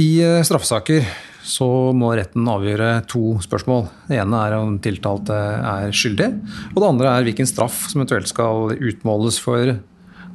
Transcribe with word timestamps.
I 0.00 0.08
eh, 0.24 0.40
straffesaker 0.46 1.04
så 1.44 1.66
må 1.96 2.12
retten 2.16 2.48
avgjøre 2.48 3.02
to 3.10 3.36
spørsmål. 3.42 3.86
Det 4.08 4.18
ene 4.20 4.40
er 4.46 4.56
om 4.58 4.78
tiltalte 4.82 5.36
er 5.36 5.92
skyldig, 5.96 6.28
og 6.72 6.78
det 6.78 6.88
andre 6.88 7.12
er 7.12 7.26
hvilken 7.26 7.48
straff 7.48 7.86
som 7.90 8.00
eventuelt 8.00 8.30
skal 8.30 8.74
utmåles 8.76 9.40
for 9.42 9.74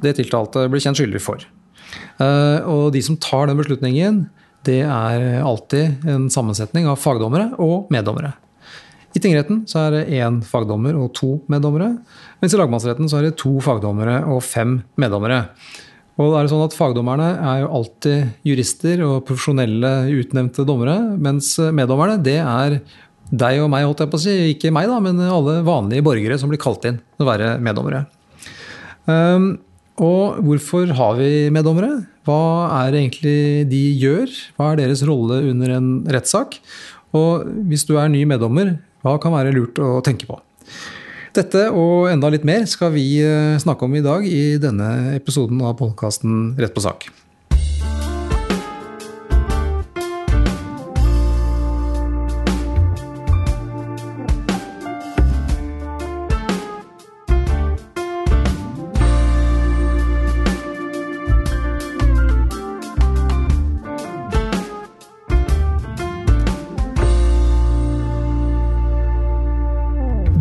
det 0.02 0.16
tiltalte 0.18 0.66
blir 0.70 0.82
kjent 0.84 1.00
skyldig 1.00 1.22
for. 1.24 1.46
Eh, 2.22 2.58
og 2.68 2.90
de 2.94 3.02
som 3.06 3.18
tar 3.22 3.48
den 3.50 3.58
beslutningen, 3.58 4.26
det 4.66 4.82
er 4.82 5.44
alltid 5.46 6.06
en 6.10 6.26
sammensetning 6.32 6.88
av 6.90 6.98
fagdommere 6.98 7.52
og 7.62 7.90
meddommere. 7.94 8.34
I 9.16 9.22
tingretten 9.22 9.62
så 9.70 9.86
er 9.86 9.94
det 9.94 10.18
én 10.18 10.42
fagdommer 10.44 10.96
og 10.98 11.14
to 11.16 11.38
meddommere, 11.50 11.94
mens 12.42 12.52
i 12.52 12.58
lagmannsretten 12.60 13.08
så 13.08 13.20
er 13.20 13.30
det 13.30 13.38
to 13.40 13.54
fagdommere 13.64 14.18
og 14.28 14.42
fem 14.44 14.80
meddommere. 15.00 15.46
Og 16.16 16.32
det 16.32 16.38
er 16.38 16.48
sånn 16.48 16.64
at 16.64 16.74
Fagdommerne 16.76 17.26
er 17.44 17.58
jo 17.60 17.72
alltid 17.76 18.46
jurister 18.48 19.02
og 19.04 19.26
profesjonelle 19.28 19.90
utnevnte 20.16 20.64
dommere, 20.68 20.96
mens 21.20 21.50
meddommerne 21.76 22.16
det 22.24 22.38
er 22.40 22.78
deg 23.26 23.60
og 23.60 23.68
meg, 23.72 23.84
holdt 23.84 24.04
jeg 24.04 24.12
på 24.12 24.18
å 24.18 24.22
si. 24.22 24.34
Ikke 24.54 24.72
meg, 24.72 24.88
da, 24.88 24.96
men 25.02 25.20
alle 25.20 25.58
vanlige 25.66 26.04
borgere 26.06 26.38
som 26.40 26.52
blir 26.52 26.62
kalt 26.62 26.86
inn 26.88 27.00
til 27.02 27.26
å 27.26 27.28
være 27.28 27.56
meddommere. 27.60 28.06
Um, 29.04 29.56
og 30.02 30.40
hvorfor 30.44 30.92
har 30.96 31.20
vi 31.20 31.30
meddommere? 31.52 32.06
Hva 32.26 32.40
er 32.82 32.92
det 32.92 33.02
egentlig 33.02 33.38
de 33.70 33.82
gjør? 34.00 34.32
Hva 34.56 34.72
er 34.72 34.82
deres 34.82 35.04
rolle 35.08 35.42
under 35.52 35.76
en 35.76 35.90
rettssak? 36.16 36.58
Og 37.16 37.46
hvis 37.68 37.86
du 37.88 37.96
er 38.00 38.10
ny 38.12 38.24
meddommer, 38.28 38.76
hva 39.04 39.16
kan 39.22 39.34
være 39.36 39.54
lurt 39.56 39.78
å 39.80 39.98
tenke 40.04 40.28
på? 40.28 40.40
Dette 41.36 41.66
og 41.68 42.06
enda 42.08 42.30
litt 42.32 42.46
mer 42.48 42.64
skal 42.70 42.94
vi 42.94 43.18
eh, 43.20 43.58
snakke 43.60 43.84
om 43.84 43.96
i 43.98 44.04
dag 44.04 44.24
i 44.24 44.56
denne 44.60 45.16
episoden 45.18 45.60
av 45.60 45.76
podkasten 45.76 46.54
Rett 46.56 46.72
på 46.72 46.84
sak. 46.84 47.10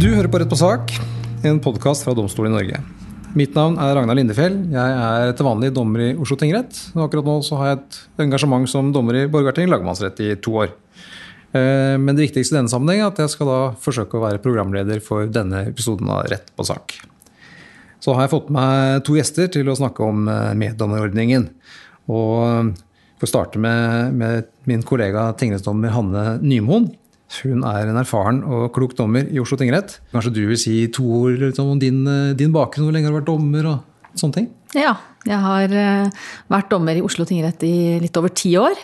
Du 0.06 0.11
hører 0.14 0.30
på 0.30 0.38
Rett 0.38 0.52
på 0.52 0.58
sak, 0.59 0.92
en 1.50 1.58
podkast 1.58 2.03
fra 2.06 2.14
Domstolen 2.14 2.52
i 2.52 2.53
Norge. 2.53 2.78
Mitt 3.34 3.56
navn 3.58 3.80
er 3.81 3.95
Ragnar 3.98 4.14
Lindefjell. 4.14 4.59
Jeg 4.70 4.97
er 5.02 5.31
til 5.34 5.47
vanlig 5.47 5.72
dommer 5.73 6.03
i 6.03 6.09
Oslo 6.22 6.36
tingrett. 6.38 6.78
Og 6.92 7.08
akkurat 7.08 7.25
nå 7.25 7.39
så 7.42 7.58
har 7.58 7.72
jeg 7.72 7.80
et 7.80 7.97
engasjement 8.22 8.70
som 8.70 8.92
dommer 8.94 9.17
i 9.17 9.23
Borgarting 9.34 9.66
lagmannsrett 9.72 10.22
i 10.22 10.28
to 10.45 10.53
år. 10.62 10.75
Eh, 11.58 11.95
men 11.97 12.12
det 12.12 12.28
viktigste 12.28 12.53
i 12.53 12.59
denne 12.59 12.70
sammenheng 12.70 13.02
er 13.02 13.08
at 13.08 13.23
jeg 13.23 13.34
skal 13.34 13.50
da 13.50 13.58
forsøke 13.81 14.20
å 14.20 14.22
være 14.28 14.44
programleder 14.44 15.02
for 15.02 15.25
denne 15.25 15.64
episoden 15.72 16.12
av 16.14 16.28
Rett 16.30 16.53
på 16.53 16.67
sak. 16.69 17.00
Så 17.97 18.14
har 18.14 18.28
jeg 18.28 18.36
fått 18.36 18.53
med 18.53 19.02
to 19.09 19.17
gjester 19.17 19.50
til 19.58 19.73
å 19.73 19.80
snakke 19.80 20.06
om 20.06 20.30
eh, 20.30 20.52
meddommerordningen. 20.53 21.47
Og 22.14 22.75
får 23.23 23.34
starte 23.34 23.66
med, 23.66 24.14
med 24.22 24.53
min 24.69 24.86
kollega 24.86 25.31
tingrettsdommer 25.42 25.97
Hanne 25.97 26.28
Nymoen. 26.45 26.92
Hun 27.44 27.66
er 27.67 27.89
en 27.89 28.00
erfaren 28.00 28.41
og 28.47 28.69
klok 28.75 28.95
dommer 28.97 29.28
i 29.28 29.41
Oslo 29.41 29.58
tingrett. 29.59 30.00
Kanskje 30.14 30.33
du 30.36 30.41
vil 30.50 30.59
si 30.59 30.78
to 30.94 31.05
ord 31.19 31.41
liksom, 31.41 31.73
om 31.75 31.81
din, 31.81 32.03
eh, 32.08 32.33
din, 32.38 32.53
bakgrunn, 32.55 32.88
hvor 32.88 32.95
lenge 32.95 33.09
har 33.09 33.16
du 33.16 33.19
vært 33.19 33.31
dommer 33.31 33.69
og 33.73 34.17
sånne 34.19 34.38
ting? 34.39 34.50
Ja, 34.75 34.95
jeg 35.28 35.39
har 35.44 35.72
uh, 35.72 36.25
vært 36.52 36.69
dommer 36.72 36.97
i 36.97 37.03
Oslo 37.03 37.25
tingrett 37.28 37.63
i 37.67 37.97
litt 38.03 38.17
over 38.19 38.31
ti 38.31 38.53
år. 38.59 38.75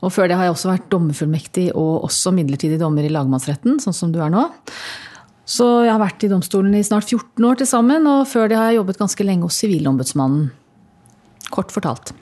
Og 0.00 0.12
før 0.14 0.30
det 0.30 0.36
har 0.38 0.48
jeg 0.48 0.54
også 0.54 0.70
vært 0.72 0.88
dommerfullmektig 0.92 1.66
og 1.76 2.06
også 2.08 2.32
midlertidig 2.32 2.80
dommer 2.80 3.04
i 3.04 3.12
lagmannsretten, 3.12 3.80
sånn 3.84 3.96
som 3.96 4.12
du 4.12 4.20
er 4.24 4.32
nå. 4.32 4.46
Så 5.50 5.66
jeg 5.84 5.92
har 5.92 6.00
vært 6.00 6.24
i 6.24 6.30
domstolen 6.30 6.76
i 6.78 6.84
snart 6.86 7.10
14 7.10 7.44
år 7.48 7.60
til 7.60 7.68
sammen, 7.68 8.06
og 8.08 8.28
før 8.30 8.48
det 8.48 8.58
har 8.58 8.70
jeg 8.70 8.80
jobbet 8.80 9.00
ganske 9.02 9.26
lenge 9.26 9.48
hos 9.48 9.58
Sivilombudsmannen. 9.60 10.48
Kort 11.50 11.74
fortalt. 11.74 12.14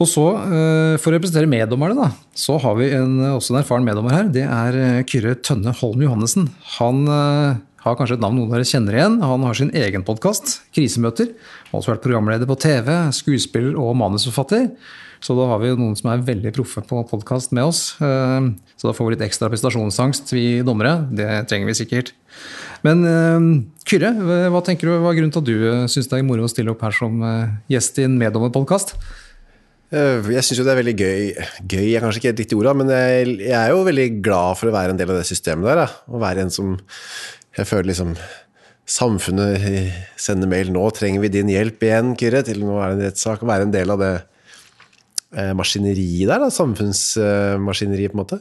Og 0.00 0.08
så, 0.08 0.26
eh, 0.32 0.96
For 0.96 1.12
å 1.12 1.18
representere 1.18 1.50
meddommerne, 1.50 1.96
da, 1.96 2.10
så 2.34 2.56
har 2.60 2.76
vi 2.78 2.88
en, 2.96 3.18
også 3.36 3.52
en 3.52 3.60
erfaren 3.60 3.84
meddommer 3.84 4.16
her. 4.16 4.30
Det 4.32 4.46
er 4.46 4.78
eh, 4.80 5.02
Kyrre 5.04 5.36
Tønne 5.36 5.74
Holm 5.76 6.00
Johannessen. 6.00 6.48
Han 6.78 7.04
har 7.80 7.96
kanskje 7.96 8.16
et 8.16 8.24
navn 8.24 8.36
noen 8.36 8.48
av 8.48 8.58
dere 8.58 8.68
kjenner 8.68 8.96
igjen. 8.96 9.20
Han 9.24 9.44
har 9.44 9.56
sin 9.56 9.72
egen 9.76 10.04
podkast, 10.04 10.62
Krisemøter. 10.76 11.34
Har 11.70 11.80
også 11.80 11.94
vært 11.94 12.04
programleder 12.04 12.48
på 12.48 12.56
TV, 12.60 12.88
skuespiller 13.12 13.76
og 13.76 13.94
manusforfatter. 14.00 14.70
Så 15.20 15.36
da 15.36 15.46
har 15.50 15.60
vi 15.60 15.74
noen 15.76 15.96
som 15.96 16.08
er 16.12 16.24
veldig 16.24 16.52
proffe 16.56 16.80
på 16.80 17.02
podkast 17.08 17.52
med 17.52 17.68
oss. 17.68 17.80
Så 18.00 18.88
da 18.88 18.92
får 18.96 19.04
vi 19.04 19.14
litt 19.14 19.24
ekstra 19.26 19.50
prestasjonsangst, 19.52 20.32
vi 20.32 20.62
dommere. 20.64 20.94
Det 21.12 21.28
trenger 21.48 21.68
vi 21.68 21.76
sikkert. 21.76 22.12
Men 22.84 23.04
Kyrre, 23.84 24.14
hva 24.48 24.62
tenker 24.64 24.88
du, 24.88 24.94
hva 24.96 25.12
er 25.12 25.18
grunnen 25.20 25.34
til 25.34 25.44
at 25.44 25.50
du 25.50 25.88
syns 25.92 26.08
det 26.08 26.20
er 26.20 26.28
moro 26.28 26.48
å 26.48 26.52
stille 26.52 26.72
opp 26.72 26.84
her 26.84 26.96
som 26.96 27.20
gjest 27.68 28.00
i 28.00 28.08
en 28.08 28.16
meddommerpodkast? 28.20 28.96
Eh, 29.90 30.28
jeg 30.36 30.46
syns 30.46 30.60
jo 30.60 30.64
det 30.66 30.70
er 30.70 30.78
veldig 30.78 30.92
gøy 30.94 31.22
Gøy 31.66 31.88
er 31.98 32.02
kanskje 32.04 32.20
ikke 32.20 32.30
et 32.30 32.42
riktig 32.44 32.58
ord, 32.60 32.68
men 32.78 32.92
jeg, 32.94 33.40
er 33.50 33.72
jo 33.72 33.80
veldig 33.88 34.06
glad 34.22 34.60
for 34.60 34.70
å 34.70 34.74
være 34.76 34.94
en 34.94 35.00
del 35.00 35.10
av 35.10 35.18
det 35.18 35.26
systemet 35.26 35.66
der. 35.66 35.82
Da. 35.82 35.88
Å 36.06 36.22
være 36.22 36.46
en 36.46 36.54
som 36.54 36.76
Jeg 37.58 37.66
føler 37.66 37.90
liksom 37.90 38.14
Samfunnet 38.90 39.62
sender 40.18 40.50
mail 40.50 40.72
'Nå 40.74 40.82
trenger 40.94 41.22
vi 41.22 41.28
din 41.30 41.50
hjelp 41.50 41.82
igjen, 41.86 42.16
Kyrre', 42.18 42.42
til 42.42 42.58
nå 42.64 42.80
er 42.82 42.90
det 42.90 42.96
en 42.96 43.04
rettssak. 43.06 43.44
Å 43.44 43.46
være 43.46 43.68
en 43.68 43.74
del 43.74 43.92
av 43.94 44.00
det 44.02 44.14
eh, 45.38 45.52
maskineriet 45.54 46.26
der, 46.26 46.42
da. 46.42 46.48
Samfunnsmaskineriet, 46.50 48.10
på 48.10 48.18
en 48.18 48.22
måte. 48.24 48.40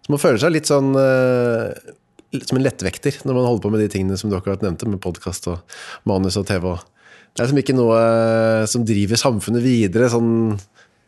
Så 0.00 0.14
man 0.14 0.22
føler 0.22 0.40
seg 0.40 0.54
litt 0.54 0.70
sånn 0.72 0.88
eh, 0.96 1.92
som 2.40 2.56
en 2.56 2.64
lettvekter 2.64 3.20
når 3.28 3.36
man 3.36 3.46
holder 3.50 3.66
på 3.66 3.74
med 3.74 3.84
de 3.84 3.90
tingene 3.92 4.16
som 4.16 4.32
du 4.32 4.38
akkurat 4.38 4.64
nevnte, 4.64 4.88
med 4.88 5.04
podkast 5.04 5.52
og 5.52 5.78
manus 6.08 6.40
og 6.40 6.48
TV. 6.48 6.64
og 6.72 6.93
det 7.34 7.42
er 7.42 7.48
liksom 7.48 7.62
ikke 7.64 7.74
noe 7.74 7.94
eh, 7.98 8.64
som 8.70 8.84
driver 8.86 9.18
samfunnet 9.18 9.64
videre, 9.64 10.06
sånn 10.12 10.54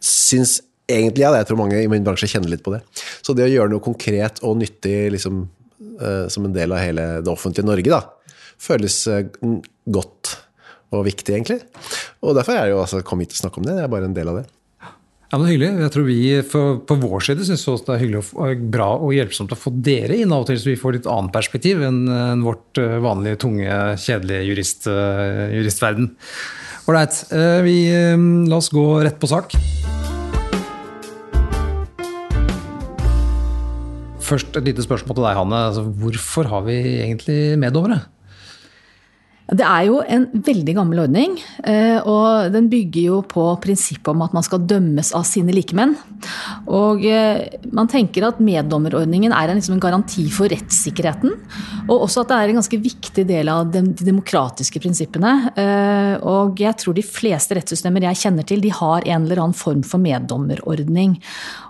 syns 0.02 0.58
egentlig. 0.90 1.22
Ja, 1.22 1.30
jeg 1.38 1.46
tror 1.46 1.60
mange 1.60 1.78
i 1.78 1.90
min 1.90 2.02
bransje 2.06 2.28
kjenner 2.30 2.50
litt 2.50 2.64
på 2.66 2.74
det. 2.74 2.80
Så 3.22 3.34
det 3.36 3.46
å 3.46 3.52
gjøre 3.52 3.70
noe 3.70 3.84
konkret 3.84 4.42
og 4.46 4.58
nyttig 4.58 4.96
liksom, 5.14 5.44
uh, 6.02 6.26
som 6.32 6.48
en 6.48 6.54
del 6.54 6.74
av 6.74 6.82
hele 6.82 7.06
det 7.22 7.30
offentlige 7.30 7.66
Norge, 7.66 7.94
da, 7.94 8.34
føles 8.62 8.98
uh, 9.10 9.22
godt 9.86 10.34
og 10.94 11.06
viktig, 11.06 11.34
egentlig. 11.34 11.60
Og 12.22 12.34
derfor 12.38 12.54
er 12.54 12.66
jeg 12.66 12.74
jo 12.74 12.82
altså 12.82 13.02
kom 13.06 13.22
hit 13.22 13.34
og 13.34 13.40
snakke 13.40 13.62
om 13.62 13.66
det. 13.66 13.78
Det 13.78 13.86
er 13.86 13.94
bare 13.94 14.10
en 14.10 14.18
del 14.18 14.30
av 14.30 14.40
det. 14.40 14.46
Ja, 15.26 15.40
men 15.40 15.48
Hyggelig. 15.50 15.72
Jeg 15.82 15.92
tror 15.94 16.04
vi 16.06 16.18
for, 16.46 16.76
På 16.86 16.96
vår 17.02 17.24
side 17.26 17.46
syns 17.48 17.64
det 17.66 17.94
er 17.94 18.02
hyggelig 18.04 18.22
og 18.38 18.62
bra 18.70 18.92
og 18.94 19.14
hjelpsomt 19.16 19.54
å 19.54 19.58
få 19.58 19.72
dere 19.74 20.20
inn 20.20 20.30
av 20.34 20.44
og 20.44 20.50
til, 20.50 20.60
så 20.62 20.70
vi 20.70 20.78
får 20.78 21.00
litt 21.00 21.10
annet 21.10 21.34
perspektiv 21.34 21.82
enn, 21.82 22.04
vårt 22.46 22.78
uh, 22.78 22.98
vanlige, 23.02 23.40
tunge, 23.42 23.80
kjedelige 23.98 24.46
jurist, 24.46 24.86
uh, 24.86 25.50
juristverden. 25.50 26.12
Ålreit. 26.86 27.18
Vi 27.66 27.78
La 28.46 28.60
oss 28.60 28.70
gå 28.70 28.84
rett 29.02 29.18
på 29.18 29.26
sak. 29.26 29.56
Først 34.26 34.54
et 34.58 34.68
lite 34.68 34.82
spørsmål 34.86 35.18
til 35.18 35.26
deg, 35.26 35.38
Hanne. 35.38 35.64
Altså, 35.72 35.82
hvorfor 36.02 36.46
har 36.50 36.62
vi 36.66 36.78
egentlig 37.02 37.40
meddommere? 37.58 38.04
Det 39.46 39.62
er 39.62 39.84
jo 39.86 40.00
en 40.02 40.24
veldig 40.42 40.72
gammel 40.74 41.04
ordning, 41.04 41.36
eh, 41.62 42.00
og 42.02 42.50
den 42.50 42.66
bygger 42.70 43.04
jo 43.12 43.18
på 43.30 43.44
prinsippet 43.62 44.08
om 44.10 44.24
at 44.24 44.32
man 44.34 44.42
skal 44.42 44.64
dømmes 44.66 45.12
av 45.14 45.22
sine 45.28 45.54
likemenn. 45.54 45.92
Og 46.66 47.04
eh, 47.06 47.44
man 47.70 47.86
tenker 47.86 48.26
at 48.26 48.40
meddommerordningen 48.42 49.30
er 49.30 49.52
en, 49.52 49.60
liksom 49.60 49.76
en 49.76 49.84
garanti 49.84 50.26
for 50.34 50.50
rettssikkerheten, 50.50 51.36
og 51.86 52.08
også 52.08 52.24
at 52.24 52.32
det 52.32 52.40
er 52.40 52.52
en 52.52 52.58
ganske 52.58 52.80
viktig 52.88 53.26
del 53.28 53.52
av 53.52 53.70
de 53.70 53.84
demokratiske 54.00 54.82
prinsippene. 54.82 55.36
Eh, 55.54 56.16
og 56.26 56.58
jeg 56.58 56.82
tror 56.82 56.98
de 56.98 57.06
fleste 57.06 57.54
rettssystemer 57.54 58.08
jeg 58.08 58.22
kjenner 58.24 58.50
til, 58.50 58.64
de 58.64 58.74
har 58.74 59.06
en 59.06 59.28
eller 59.28 59.44
annen 59.44 59.54
form 59.54 59.86
for 59.86 60.02
meddommerordning. 60.02 61.20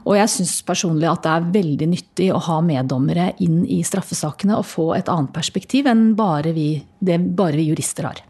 Og 0.06 0.14
jeg 0.14 0.30
syns 0.30 0.60
personlig 0.66 1.08
at 1.10 1.24
det 1.24 1.32
er 1.32 1.50
veldig 1.56 1.88
nyttig 1.90 2.28
å 2.30 2.38
ha 2.46 2.60
meddommere 2.62 3.32
inn 3.42 3.64
i 3.66 3.80
straffesakene 3.86 4.54
og 4.54 4.68
få 4.68 4.92
et 4.94 5.10
annet 5.10 5.32
perspektiv 5.34 5.88
enn 5.90 6.12
bare 6.18 6.54
vi 6.54 6.68
det 7.02 7.18
bare 7.38 7.58
vi 7.58 7.66
jurister 7.72 8.06
har. 8.06 8.22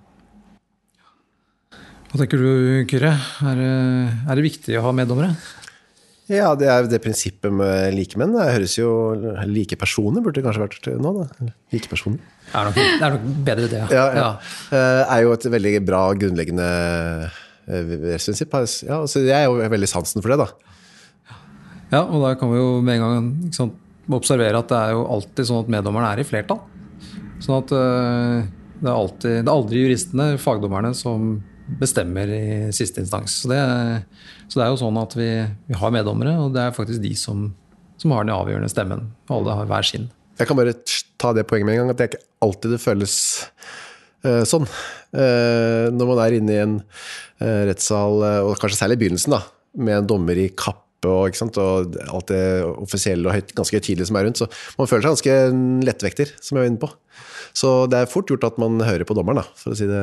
Hva 2.06 2.22
tenker 2.22 2.40
du, 2.40 2.50
Kyrre? 2.88 3.12
Er, 3.44 3.60
er, 3.60 4.32
det 4.38 4.44
viktig 4.46 4.78
å 4.78 4.86
ha 4.86 4.92
meddommere? 4.96 5.34
Ja, 6.32 6.54
det 6.58 6.70
er 6.72 6.86
det 6.88 7.02
prinsippet 7.04 7.52
med 7.54 7.92
likemenn. 7.94 8.32
Det 8.34 8.46
høres 8.54 8.76
jo 8.78 8.90
Like 9.46 9.76
personer 9.78 10.24
burde 10.24 10.40
det 10.40 10.46
kanskje 10.46 10.64
vært 10.64 10.88
nå, 11.02 11.12
da. 11.20 11.50
Like 11.74 11.90
personer. 11.92 12.22
Det 12.46 12.56
er 12.56 12.70
nok, 12.70 12.78
det 12.80 13.04
er 13.06 13.16
nok 13.18 13.26
bedre, 13.50 13.68
det. 13.68 13.82
Ja. 13.82 13.90
ja, 13.90 14.06
ja. 14.16 14.30
ja. 14.72 14.86
er 15.04 15.26
jo 15.26 15.34
et 15.36 15.48
veldig 15.58 15.74
bra 15.86 16.00
grunnleggende 16.16 16.70
eh, 17.68 17.92
rettsprinsipp. 18.14 18.56
Ja, 18.88 19.02
så 19.04 19.22
jeg 19.26 19.36
er 19.36 19.50
jo 19.50 19.60
veldig 19.76 19.90
sansen 19.92 20.24
for 20.24 20.32
det, 20.32 20.40
da. 20.46 20.75
Ja, 21.92 22.02
og 22.02 22.22
da 22.24 22.32
kan 22.38 22.50
vi 22.50 22.58
jo 22.58 22.70
med 22.82 22.98
en 22.98 23.04
gang 23.04 23.26
sant, 23.54 23.76
observere 24.06 24.58
at 24.62 24.70
det 24.70 24.78
er 24.78 24.94
jo 24.94 25.04
alltid 25.16 25.48
sånn 25.48 25.64
at 25.64 25.70
meddommerne 25.76 26.12
er 26.14 26.22
i 26.22 26.26
flertall. 26.26 26.62
Sånn 27.42 27.60
at 27.60 27.74
uh, 27.74 28.46
det 28.80 28.88
er, 28.88 28.94
alltid, 28.94 29.36
det 29.42 29.46
er 29.46 29.54
aldri 29.54 29.84
juristene, 29.84 30.26
fagdommerne, 30.40 30.92
som 30.96 31.36
bestemmer 31.80 32.30
i 32.30 32.46
siste 32.76 33.02
instans. 33.02 33.40
Så 33.42 33.50
det, 33.50 33.60
så 34.46 34.60
det 34.60 34.66
er 34.66 34.72
jo 34.72 34.80
sånn 34.82 35.00
at 35.00 35.16
vi, 35.18 35.30
vi, 35.66 35.78
har 35.78 35.94
meddommere, 35.94 36.36
og 36.44 36.54
det 36.54 36.62
er 36.62 36.76
faktisk 36.76 37.02
de 37.02 37.12
som, 37.18 37.48
som 37.98 38.14
har 38.14 38.26
den 38.26 38.36
avgjørende 38.36 38.70
stemmen. 38.70 39.08
Alle 39.32 39.58
har 39.58 39.70
hver 39.70 39.86
sin. 39.86 40.06
Jeg 40.38 40.50
kan 40.50 40.58
bare 40.58 40.76
ta 41.18 41.32
det 41.34 41.46
poenget 41.48 41.68
med 41.68 41.76
en 41.76 41.82
gang, 41.82 41.92
at 41.94 41.98
det 41.98 42.06
er 42.06 42.12
ikke 42.12 42.26
alltid 42.46 42.76
det 42.76 42.82
føles 42.82 43.18
uh, 44.26 44.44
sånn. 44.46 44.66
Uh, 45.16 45.86
når 45.94 46.12
man 46.12 46.24
er 46.24 46.38
inne 46.38 46.54
i 46.54 46.64
en 46.64 46.80
rettssal, 47.36 48.22
og 48.48 48.54
kanskje 48.56 48.78
særlig 48.78 48.96
i 48.96 49.00
begynnelsen, 49.02 49.34
da, 49.34 49.42
med 49.76 49.98
en 49.98 50.06
dommer 50.08 50.38
i 50.40 50.46
kappe 51.06 51.62
og, 51.62 51.96
og 51.96 52.18
alt 52.18 52.30
det 52.32 52.44
offisielle 52.76 53.28
og 53.28 53.36
høyt, 53.36 53.54
ganske 53.56 53.80
høytidelige 53.80 54.10
som 54.10 54.18
er 54.20 54.28
rundt, 54.28 54.42
så 54.42 54.48
man 54.78 54.90
føler 54.90 55.06
seg 55.06 55.14
ganske 55.16 55.36
lettvekter, 55.88 56.32
som 56.40 56.56
jeg 56.56 56.64
var 56.64 56.72
inne 56.72 56.82
på. 56.82 56.92
Så 57.56 57.70
det 57.88 58.02
er 58.02 58.10
fort 58.10 58.28
gjort 58.28 58.44
at 58.44 58.58
man 58.60 58.76
hører 58.84 59.06
på 59.08 59.14
dommeren, 59.16 59.40
da, 59.40 59.46
for 59.56 59.72
å 59.72 59.78
si 59.78 59.86
det 59.88 60.02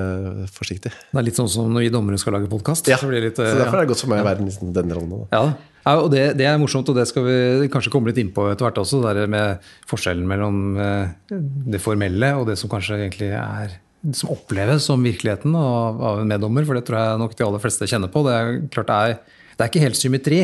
forsiktig. 0.55 0.89
Det 0.89 1.19
er 1.19 1.27
litt 1.27 1.37
sånn 1.37 1.51
som 1.51 1.69
når 1.69 1.85
vi 1.85 1.91
dommere 1.93 2.17
skal 2.21 2.33
lage 2.37 2.49
podkast. 2.49 2.89
Ja, 2.89 2.97
så, 2.97 3.11
så, 3.11 3.45
derfor 3.59 3.77
er 3.77 3.85
det 3.85 3.91
godt 3.91 4.01
for 4.01 4.13
meg 4.13 4.23
å 4.23 4.27
være 4.31 4.47
i 4.49 4.71
denne 4.73 4.97
rollen. 4.97 5.27
Ja, 5.29 5.43
ja, 5.83 5.93
og 5.99 6.09
det, 6.13 6.23
det, 6.39 6.47
er 6.47 6.57
morsomt, 6.61 6.87
og 6.89 6.97
det 6.97 7.05
skal 7.09 7.27
vi 7.27 7.69
kanskje 7.71 7.91
komme 7.93 8.09
litt 8.09 8.21
innpå 8.23 8.47
etter 8.49 8.65
hvert 8.65 8.79
også. 8.81 9.03
Det 9.03 9.27
med 9.29 9.65
forskjellen 9.89 10.25
mellom 10.29 10.79
eh, 10.79 11.33
det 11.75 11.81
formelle 11.83 12.33
og 12.39 12.47
det 12.49 12.55
som 12.61 12.71
kanskje 12.71 13.01
egentlig 13.03 13.33
er 13.35 13.75
som 14.11 14.33
oppleves 14.33 14.87
som 14.89 15.03
virkeligheten 15.03 15.53
av, 15.55 15.99
av, 15.99 16.21
en 16.21 16.31
meddommer. 16.31 16.65
For 16.67 16.79
det 16.79 16.85
tror 16.87 16.99
jeg 16.99 17.19
nok 17.21 17.35
de 17.37 17.45
aller 17.45 17.63
fleste 17.63 17.87
kjenner 17.91 18.11
på. 18.11 18.23
Det 18.25 18.33
er 18.35 18.55
klart 18.73 18.89
det 18.89 18.97
er, 19.03 19.43
det 19.53 19.65
er 19.65 19.71
ikke 19.71 19.83
helt 19.83 19.99
symmetri 19.99 20.39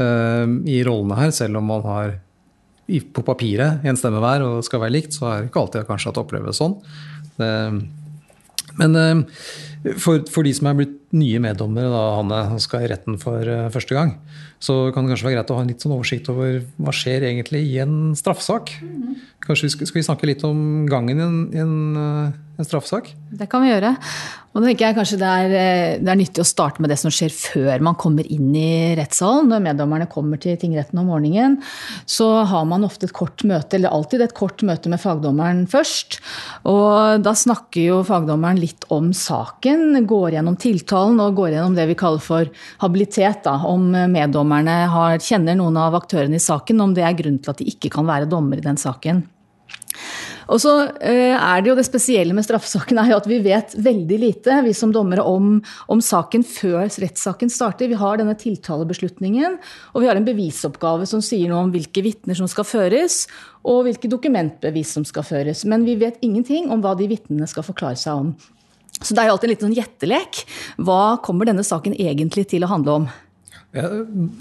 i 0.00 0.78
rollene 0.86 1.18
her, 1.18 1.32
selv 1.36 1.58
om 1.60 1.66
man 1.68 1.82
har 1.84 2.14
på 3.14 3.22
papiret 3.24 3.84
en 3.86 3.98
stemme 3.98 4.20
hver 4.22 4.44
og 4.46 4.64
skal 4.66 4.80
være 4.82 4.94
likt, 4.96 5.16
så 5.16 5.26
er 5.28 5.42
det 5.42 5.50
ikke 5.50 5.60
alltid 5.62 5.88
kanskje 5.88 6.10
at 6.10 6.16
det 6.16 6.22
oppleves 6.24 6.60
sånn. 6.62 6.74
Men 8.78 8.96
uh, 8.96 9.22
for, 9.98 10.22
for, 10.30 10.46
de 10.46 10.52
som 10.56 10.70
er 10.70 10.78
blitt 10.78 10.98
nye 11.16 11.40
meddommere, 11.44 11.90
da, 11.92 12.02
Hanne, 12.18 12.60
skal 12.62 12.86
i 12.86 12.90
retten 12.92 13.18
for 13.20 13.44
uh, 13.44 13.68
første 13.72 13.96
gang, 13.96 14.14
så 14.62 14.92
kan 14.94 15.04
det 15.04 15.12
kanskje 15.12 15.28
være 15.28 15.38
greit 15.38 15.52
å 15.52 15.58
ha 15.58 15.64
en 15.64 15.72
litt 15.72 15.84
sånn 15.84 15.94
oversikt 15.96 16.30
over 16.32 16.60
hva 16.78 16.94
skjer 16.94 17.26
egentlig 17.28 17.64
i 17.68 17.80
en 17.82 18.12
straffesak. 18.18 18.74
Mm. 18.80 19.16
Kanskje 19.42 19.66
vi 19.66 19.72
skal, 19.74 19.88
skal, 19.90 19.98
vi 19.98 20.06
snakke 20.06 20.28
litt 20.30 20.44
om 20.46 20.86
gangen 20.90 21.18
i 21.18 21.24
en, 21.24 21.38
en, 21.58 21.74
eh, 21.98 22.60
en 22.62 22.68
straffesak? 22.68 23.10
Det 23.34 23.48
kan 23.50 23.64
vi 23.64 23.72
gjøre. 23.72 23.96
Og 24.52 24.60
da 24.60 24.68
tenker 24.68 24.84
jeg 24.84 24.96
kanskje 24.98 25.18
det 25.18 25.30
er, 25.32 25.54
eh, 25.56 25.94
det 25.98 26.12
er, 26.12 26.18
nyttig 26.20 26.44
å 26.44 26.46
starte 26.46 26.82
med 26.84 26.92
det 26.92 26.98
som 27.00 27.10
skjer 27.10 27.32
før 27.32 27.82
man 27.82 27.96
kommer 27.98 28.28
inn 28.30 28.52
i 28.54 28.92
rettssalen. 28.98 29.48
Når 29.50 29.64
meddommerne 29.64 30.06
kommer 30.12 30.38
til 30.38 30.58
tingretten 30.60 31.00
om 31.00 31.08
morgenen, 31.10 31.56
så 32.06 32.44
har 32.46 32.66
man 32.68 32.86
ofte 32.86 33.08
et 33.08 33.16
kort 33.16 33.42
møte, 33.48 33.80
eller 33.80 33.90
alltid 33.90 34.22
et 34.22 34.36
kort 34.36 34.62
møte 34.62 34.92
med 34.92 35.02
fagdommeren 35.02 35.64
først. 35.72 36.20
Og 36.68 37.24
da 37.24 37.34
snakker 37.34 37.82
jo 37.82 37.98
fagdommeren 38.06 38.60
litt 38.62 38.86
om 38.94 39.10
saken, 39.16 40.04
går 40.06 40.36
gjennom 40.36 40.60
tiltalen 41.02 41.20
og 41.20 41.36
går 41.36 41.54
gjennom 41.56 41.76
det 41.76 41.88
vi 41.90 41.98
kaller 41.98 42.22
for 42.22 42.48
habilitet. 42.82 43.42
Da, 43.44 43.58
om 43.66 43.90
meddommerne 43.90 44.86
har, 44.88 45.18
kjenner 45.18 45.56
noen 45.58 45.76
av 45.76 45.94
aktørene 45.98 46.38
i 46.38 46.42
saken, 46.42 46.80
om 46.80 46.94
det 46.94 47.04
er 47.04 47.18
grunn 47.18 47.40
til 47.42 47.52
at 47.52 47.58
de 47.58 47.70
ikke 47.70 47.90
kan 47.90 48.06
være 48.06 48.30
dommer 48.30 48.58
i 48.58 48.64
den 48.64 48.76
saken. 48.76 49.24
Og 50.52 50.58
så 50.60 50.72
eh, 51.00 51.32
er 51.32 51.62
det 51.62 51.70
jo 51.70 51.76
det 51.78 51.86
spesielle 51.86 52.34
med 52.34 52.44
straffesaken 52.44 52.98
er 52.98 53.12
jo 53.12 53.18
at 53.20 53.28
vi 53.30 53.38
vet 53.44 53.72
veldig 53.78 54.18
lite, 54.18 54.56
vi 54.66 54.72
som 54.74 54.90
dommere, 54.92 55.22
om, 55.22 55.60
om, 55.88 56.00
saken 56.02 56.42
før 56.44 56.90
rettssaken 56.90 57.48
starter. 57.48 57.88
Vi 57.88 57.96
har 57.96 58.18
denne 58.18 58.34
tiltalebeslutningen, 58.36 59.54
og 59.94 60.02
vi 60.02 60.10
har 60.10 60.18
en 60.18 60.26
bevisoppgave 60.26 61.06
som 61.08 61.22
sier 61.24 61.48
noe 61.48 61.62
om 61.68 61.72
hvilke 61.72 62.04
vitner 62.04 62.36
som 62.36 62.50
skal 62.50 62.68
føres, 62.68 63.22
og 63.62 63.86
hvilke 63.86 64.10
dokumentbevis 64.12 64.96
som 64.98 65.06
skal 65.08 65.24
føres. 65.24 65.62
Men 65.64 65.86
vi 65.88 65.96
vet 66.02 66.20
ingenting 66.26 66.68
om 66.74 66.82
hva 66.84 66.96
de 66.98 67.08
vitnene 67.14 67.48
skal 67.48 67.64
forklare 67.64 68.00
seg 68.02 68.26
om. 68.26 68.34
Så 69.02 69.14
det 69.14 69.22
er 69.22 69.30
jo 69.30 69.36
alltid 69.36 69.48
en 69.50 69.54
liten 69.54 69.68
sånn 69.68 69.78
gjettelek. 69.78 70.42
Hva 70.82 71.02
kommer 71.24 71.48
denne 71.48 71.66
saken 71.66 71.96
egentlig 71.98 72.48
til 72.54 72.66
å 72.66 72.72
handle 72.72 73.02
om? 73.02 73.12
Ja, 73.72 73.88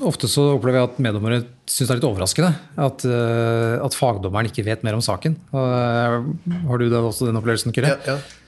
ofte 0.04 0.28
så 0.28 0.50
opplever 0.58 0.82
jeg 0.82 0.90
at 0.90 0.98
meddommere 1.00 1.38
syns 1.64 1.88
det 1.88 1.94
er 1.94 2.00
litt 2.02 2.08
overraskende 2.10 2.50
at, 2.84 3.06
uh, 3.08 3.78
at, 3.80 3.96
fagdommeren 3.96 4.50
ikke 4.50 4.66
vet 4.68 4.84
mer 4.84 4.98
om 4.98 5.04
saken. 5.06 5.38
Uh, 5.56 6.20
har 6.68 6.82
du 6.82 6.90
da 6.92 7.00
også 7.08 7.30
den 7.30 7.40
opplevelsen, 7.40 7.72
Kyrre? 7.76 7.94
Ja, 7.96 8.18
ja. 8.18 8.42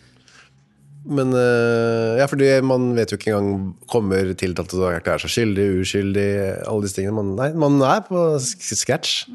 Men 1.07 1.31
uh, 1.35 2.19
ja, 2.19 2.27
fordi 2.31 2.49
man 2.63 2.91
vet 2.95 3.11
jo 3.11 3.17
ikke 3.19 3.33
engang 3.33 3.73
Kommer 3.91 4.29
tiltalte 4.39 4.71
til 4.71 4.85
å 4.87 4.91
er 4.95 5.23
seg 5.23 5.33
skyldig, 5.33 5.65
uskyldig, 5.83 6.29
alle 6.67 6.85
disse 6.85 6.99
tingene. 6.99 7.15
Man, 7.19 7.33
nei, 7.39 7.49
man 7.59 7.79
er 7.87 8.03
på 8.07 8.27
scratch. 8.43 9.25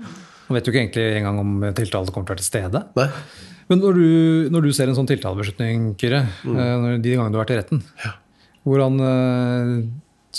Man 0.48 0.56
vet 0.56 0.68
jo 0.68 0.72
ikke 0.72 0.84
egentlig 0.84 1.08
engang 1.18 1.40
om 1.40 1.54
tiltalte 1.76 2.12
kommer 2.12 2.28
til 2.28 2.32
å 2.32 2.36
være 2.36 2.44
til 2.44 2.52
stede. 2.52 2.84
Nei. 2.96 3.08
Men 3.68 3.82
når 3.84 3.98
du, 4.00 4.10
når 4.54 4.64
du 4.64 4.70
ser 4.72 4.88
en 4.90 4.96
sånn 4.96 5.08
tiltalebeslutning, 5.08 5.90
Kyrre, 6.00 6.22
mm. 6.44 7.00
de 7.04 7.14
gangene 7.14 7.32
du 7.34 7.38
har 7.38 7.44
vært 7.44 7.54
i 7.56 7.58
retten, 7.60 7.82
ja. 8.04 8.14
hvordan 8.64 9.00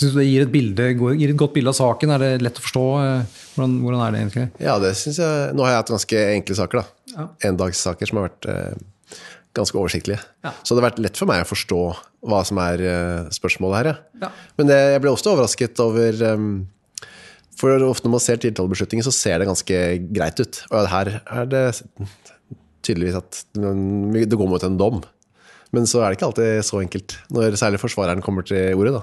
Syns 0.00 0.14
du 0.14 0.20
det 0.20 0.28
gir 0.28 0.44
et, 0.44 0.52
bilde, 0.52 0.86
gir 1.18 1.32
et, 1.32 1.38
godt 1.38 1.56
bilde 1.56 1.72
av 1.72 1.76
saken? 1.76 2.12
Er 2.14 2.22
det 2.22 2.44
lett 2.44 2.58
å 2.60 2.62
forstå? 2.62 2.84
Eh, 3.02 3.40
hvordan, 3.56 3.74
hvordan 3.82 4.02
er 4.04 4.14
det 4.14 4.20
egentlig? 4.22 4.44
Ja, 4.62 4.76
det 4.82 4.94
synes 5.00 5.18
jeg. 5.20 5.50
Nå 5.58 5.66
har 5.66 5.74
jeg 5.74 5.82
hatt 5.82 5.92
ganske 5.92 6.22
enkle 6.36 6.56
saker. 6.56 6.80
da. 6.80 7.12
Ja. 7.16 7.26
Endagssaker 7.50 8.08
som 8.08 8.20
har 8.20 8.28
vært 8.28 8.48
eh, 8.48 9.18
ganske 9.58 9.80
oversiktlige. 9.80 10.22
Ja. 10.46 10.54
Så 10.62 10.72
det 10.72 10.80
har 10.80 10.88
vært 10.92 11.02
lett 11.02 11.18
for 11.18 11.28
meg 11.28 11.42
å 11.42 11.50
forstå 11.50 11.80
hva 12.30 12.42
som 12.46 12.60
er 12.62 12.84
eh, 12.86 13.32
spørsmålet 13.34 13.80
her. 13.80 13.90
Ja. 13.90 14.28
ja. 14.28 14.30
Men 14.60 14.70
det, 14.70 14.78
jeg 14.94 15.02
ble 15.04 15.12
også 15.12 15.34
overrasket 15.34 15.82
over 15.82 16.24
um, 16.30 16.52
For 17.60 17.84
ofte 17.90 18.06
når 18.06 18.14
man 18.14 18.24
ser 18.24 18.40
tiltalebeslutninger, 18.40 19.04
så 19.04 19.16
ser 19.16 19.42
det 19.42 19.50
ganske 19.50 19.80
greit 20.14 20.40
ut. 20.40 20.62
Og 20.70 20.90
her 20.94 21.16
er 21.18 21.50
det 21.50 21.64
tydeligvis 22.86 23.18
at 23.20 23.40
det 23.54 24.38
går 24.38 24.50
mot 24.50 24.64
en 24.66 24.78
dom. 24.80 25.00
Men 25.74 25.86
så 25.86 26.02
er 26.02 26.10
det 26.10 26.18
ikke 26.18 26.30
alltid 26.30 26.66
så 26.66 26.80
enkelt, 26.82 27.16
når 27.30 27.58
særlig 27.60 27.80
forsvareren 27.82 28.22
kommer 28.24 28.46
til 28.46 28.74
ordet. 28.74 28.96
da. 28.96 29.02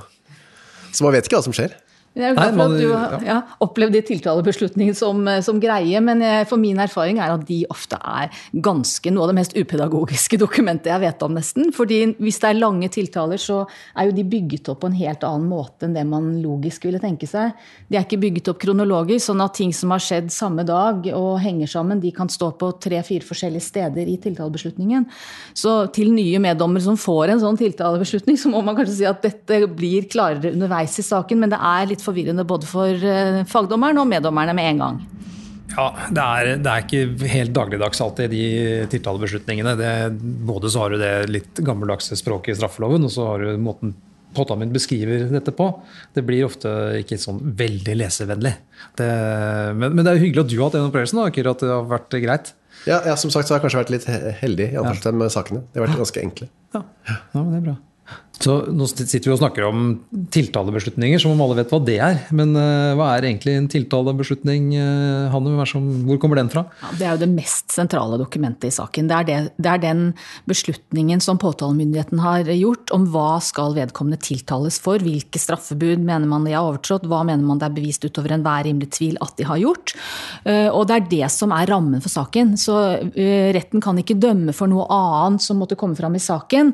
Så 0.92 1.06
man 1.06 1.14
vet 1.16 1.28
ikke 1.28 1.38
hva 1.40 1.46
som 1.46 1.56
skjer. 1.56 1.76
Jeg 2.18 2.32
er 2.32 2.38
glad 2.38 2.56
for 2.58 2.64
at 2.66 2.80
du 2.82 2.88
har 2.90 3.26
ja, 3.26 3.38
opplevd 3.62 3.94
de 3.94 4.02
tiltalebeslutningene 4.08 4.98
som, 4.98 5.20
eh, 5.30 5.42
som, 5.46 5.60
greie, 5.62 6.00
men 6.02 6.24
jeg, 6.26 6.48
for 6.50 6.62
min 6.62 6.80
erfaring 6.82 7.20
er 7.22 7.34
at 7.36 7.44
de 7.46 7.60
ofte 7.74 8.00
er 8.02 8.34
ganske 8.66 9.12
noe 9.14 9.28
av 9.28 9.32
det 9.32 9.38
mest 9.38 9.54
upedagogiske 9.58 10.40
dokumentet 10.44 10.90
jeg 10.92 11.04
vet 11.04 11.26
om, 11.26 11.36
nesten. 11.38 11.70
Fordi 11.76 12.00
hvis 12.18 12.42
det 12.42 12.50
er 12.50 12.60
lange 12.62 12.90
tiltaler, 12.94 13.42
så 13.42 13.60
er 13.94 14.10
jo 14.10 14.16
de 14.18 14.26
bygget 14.28 14.72
opp 14.74 14.82
på 14.82 14.92
en 14.92 14.98
helt 14.98 15.26
annen 15.28 15.46
måte 15.52 15.86
enn 15.86 15.94
det 15.98 16.06
man 16.10 16.32
logisk 16.42 16.88
ville 16.88 17.02
tenke 17.04 17.30
seg. 17.30 17.54
De 17.88 18.00
er 18.00 18.08
ikke 18.08 18.22
bygget 18.24 18.52
opp 18.54 18.62
kronologisk, 18.66 19.28
sånn 19.30 19.46
at 19.46 19.58
ting 19.60 19.74
som 19.76 19.94
har 19.94 20.02
skjedd 20.04 20.34
samme 20.34 20.66
dag 20.68 21.06
og 21.14 21.38
henger 21.44 21.70
sammen, 21.70 22.02
de 22.02 22.14
kan 22.16 22.32
stå 22.32 22.50
på 22.58 22.72
tre-fire 22.82 23.26
forskjellige 23.28 23.68
steder 23.68 24.10
i 24.10 24.18
tiltalebeslutningen. 24.24 25.06
Så 25.58 25.78
til 25.94 26.12
nye 26.16 26.42
meddommere 26.42 26.86
som 26.88 26.98
får 26.98 27.36
en 27.36 27.44
sånn 27.46 27.62
tiltalebeslutning, 27.62 28.40
så 28.42 28.50
må 28.54 28.64
man 28.66 28.78
kanskje 28.78 28.98
si 29.02 29.08
at 29.10 29.22
dette 29.26 29.62
blir 29.78 30.10
klarere 30.10 30.56
underveis 30.56 30.98
i 30.98 31.06
saken, 31.06 31.44
men 31.44 31.54
det 31.54 31.62
er 31.62 31.90
litt 31.92 32.04
forvirrende 32.08 32.48
både 32.48 32.70
for 32.70 32.90
eh, 33.12 33.44
fagdommeren 33.50 34.02
og 34.02 34.10
meddommerne 34.10 34.56
med 34.58 34.72
en 34.72 34.84
gang. 34.84 35.00
Ja, 35.78 35.88
det 36.10 36.24
er, 36.24 36.50
det 36.64 36.72
er, 36.72 36.86
ikke 36.86 37.30
helt 37.30 37.54
dagligdags 37.54 38.00
alltid, 38.02 38.32
de 38.34 38.88
tiltalebeslutningene. 38.90 39.76
Det, 39.78 39.94
både 40.48 40.72
så 40.74 40.86
har 40.86 40.94
du 40.94 41.02
det 41.02 41.14
litt 41.30 41.62
gammeldagse 41.62 42.18
språket 42.18 42.56
i 42.56 42.60
straffeloven, 42.62 43.06
og 43.06 43.14
så 43.14 43.28
har 43.34 43.44
du 43.44 43.62
måten 43.62 43.94
påtaleministeren 44.38 44.74
beskriver 44.76 45.26
dette 45.32 45.54
på. 45.56 45.70
Det 46.14 46.24
blir 46.26 46.46
ofte 46.48 46.72
ikke 47.02 47.20
sånn 47.22 47.40
veldig 47.58 47.98
lesevennlig. 47.98 48.54
Det, 49.00 49.10
men, 49.78 49.92
men, 49.92 50.04
det 50.04 50.12
er 50.12 50.20
jo 50.20 50.26
hyggelig 50.28 50.46
at 50.46 50.52
du 50.52 50.56
har 50.58 50.66
hatt 50.68 50.78
den 50.78 50.88
opplevelsen, 50.90 51.22
da, 51.22 51.34
Kyrre, 51.36 51.54
at 51.56 51.64
det 51.64 51.74
har 51.74 51.92
vært 51.92 52.18
greit. 52.26 52.54
Ja, 52.88 53.02
ja, 53.04 53.18
som 53.20 53.34
sagt 53.34 53.50
så 53.50 53.56
har 53.56 53.60
jeg 53.60 53.68
kanskje 53.68 53.82
vært 53.82 53.94
litt 53.96 54.08
heldig 54.42 54.70
i 54.70 54.78
ja. 54.78 55.12
med 55.12 55.34
sakene. 55.34 55.66
De 55.74 55.82
har 55.82 55.88
vært 55.88 56.02
ganske 56.04 56.24
enkle. 56.24 56.50
Ja, 56.76 56.84
ja 57.10 57.44
det 57.44 57.60
er 57.60 57.66
bra. 57.72 57.78
Så 58.38 58.54
nå 58.70 58.86
sitter 58.90 59.32
vi 59.32 59.34
og 59.34 59.40
snakker 59.42 59.66
om 59.66 59.86
tiltalebeslutninger, 60.34 61.22
som 61.22 61.34
om 61.34 61.42
alle 61.42 61.58
vet 61.60 61.72
hva 61.74 61.80
det 61.84 61.98
er. 62.04 62.20
Men 62.38 62.54
uh, 62.54 62.94
hva 62.98 63.10
er 63.16 63.26
egentlig 63.32 63.56
en 63.58 63.70
tiltalebeslutning, 63.72 64.70
uh, 64.78 65.34
Hanne? 65.34 65.56
Hvor 65.58 66.20
kommer 66.22 66.38
den 66.38 66.52
fra? 66.54 66.68
Ja, 66.84 66.92
det 67.00 67.08
er 67.08 67.16
jo 67.16 67.24
det 67.24 67.32
mest 67.34 67.74
sentrale 67.74 68.20
dokumentet 68.22 68.70
i 68.70 68.76
saken. 68.76 69.10
Det 69.10 69.18
er, 69.18 69.28
det, 69.28 69.38
det 69.58 69.72
er, 69.72 69.82
den 69.82 70.04
beslutningen 70.50 71.24
som 71.24 71.40
påtalemyndigheten 71.42 72.22
har 72.22 72.50
gjort 72.54 72.94
om 72.94 73.08
hva 73.14 73.40
skal 73.44 73.74
vedkommende 73.78 74.22
tiltales 74.22 74.78
for. 74.84 75.02
Hvilke 75.02 75.42
straffebud 75.42 76.04
mener 76.04 76.30
man 76.30 76.46
de 76.46 76.54
har 76.54 76.68
overtrådt, 76.68 77.10
hva 77.10 77.24
mener 77.26 77.46
man 77.48 77.62
det 77.62 77.72
er 77.72 77.78
bevist 77.80 78.06
utover 78.06 78.36
enhver 78.38 78.68
rimelig 78.70 78.92
tvil 79.00 79.18
at 79.24 79.34
de 79.40 79.50
har 79.50 79.62
gjort. 79.64 79.96
Uh, 80.46 80.70
og 80.70 80.86
det 80.92 81.00
er 81.00 81.10
det 81.16 81.32
som 81.34 81.56
er 81.58 81.74
rammen 81.74 82.06
for 82.06 82.14
saken. 82.14 82.54
Så 82.62 82.78
retten 83.58 83.82
kan 83.82 83.98
ikke 83.98 84.20
dømme 84.22 84.54
for 84.54 84.70
noe 84.70 84.86
annet 84.94 85.42
som 85.42 85.58
måtte 85.58 85.78
komme 85.80 85.98
fram 85.98 86.16
i 86.18 86.22
saken, 86.22 86.70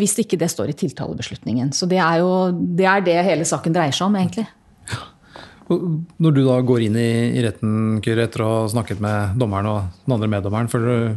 hvis 0.00 0.14
ikke 0.22 0.38
det 0.40 0.48
står 0.52 0.72
i 0.72 0.76
tiltale 0.78 1.01
tiltalebeslutningen. 1.02 1.72
Så 1.72 1.86
det 1.86 1.98
er 1.98 2.20
jo 2.22 2.50
det, 2.52 2.86
er 2.86 3.02
det 3.04 3.18
hele 3.26 3.44
saken 3.44 3.74
dreier 3.74 3.92
seg 3.92 4.08
om, 4.08 4.16
egentlig. 4.16 4.46
Når 5.72 6.34
du 6.34 6.42
da 6.44 6.58
går 6.60 6.86
inn 6.86 6.96
i, 7.00 7.10
i 7.38 7.42
retten 7.44 8.00
Kyre, 8.04 8.26
etter 8.26 8.42
å 8.44 8.50
ha 8.50 8.62
snakket 8.68 9.00
med 9.00 9.38
dommeren 9.40 9.70
og 9.70 10.02
den 10.04 10.16
andre 10.16 10.28
meddommeren, 10.28 10.68
du, 10.68 11.16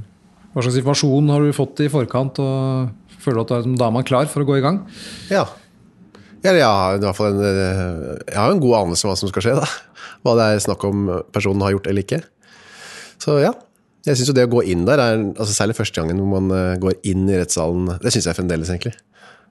hva 0.54 0.64
slags 0.64 0.80
informasjon 0.80 1.34
har 1.34 1.44
du 1.44 1.56
fått 1.56 1.84
i 1.84 1.92
forkant? 1.92 2.40
og 2.40 3.20
Føler 3.26 3.42
du 3.42 3.44
at 3.58 3.70
da 3.80 3.88
er 3.90 3.96
man 3.96 4.06
klar 4.06 4.30
for 4.30 4.44
å 4.44 4.48
gå 4.48 4.60
i 4.60 4.64
gang? 4.64 4.84
Ja. 5.34 5.48
Eller 6.46 6.62
jeg 6.62 6.70
har, 6.70 7.02
en, 7.02 7.42
jeg 7.42 8.38
har 8.38 8.54
en 8.54 8.62
god 8.62 8.78
anelse 8.84 9.08
om 9.08 9.12
hva 9.12 9.18
som 9.18 9.32
skal 9.32 9.48
skje. 9.48 9.56
Da. 9.58 9.68
Hva 10.22 10.36
det 10.38 10.46
er 10.46 10.62
snakk 10.62 10.84
om 10.86 11.08
personen 11.34 11.66
har 11.66 11.74
gjort 11.74 11.90
eller 11.90 12.06
ikke. 12.06 12.22
Så 13.22 13.40
ja. 13.42 13.56
Jeg 14.06 14.20
syns 14.20 14.36
det 14.38 14.46
å 14.46 14.52
gå 14.52 14.62
inn 14.70 14.84
der, 14.86 15.02
er, 15.02 15.24
altså 15.34 15.50
særlig 15.56 15.74
første 15.80 15.98
gangen 15.98 16.20
hvor 16.22 16.36
man 16.36 16.54
eh, 16.54 16.76
går 16.78 17.00
inn 17.10 17.24
i 17.26 17.40
rettssalen, 17.40 17.88
det 18.04 18.12
syns 18.14 18.28
jeg 18.30 18.38
fremdeles, 18.38 18.70
egentlig. 18.70 18.94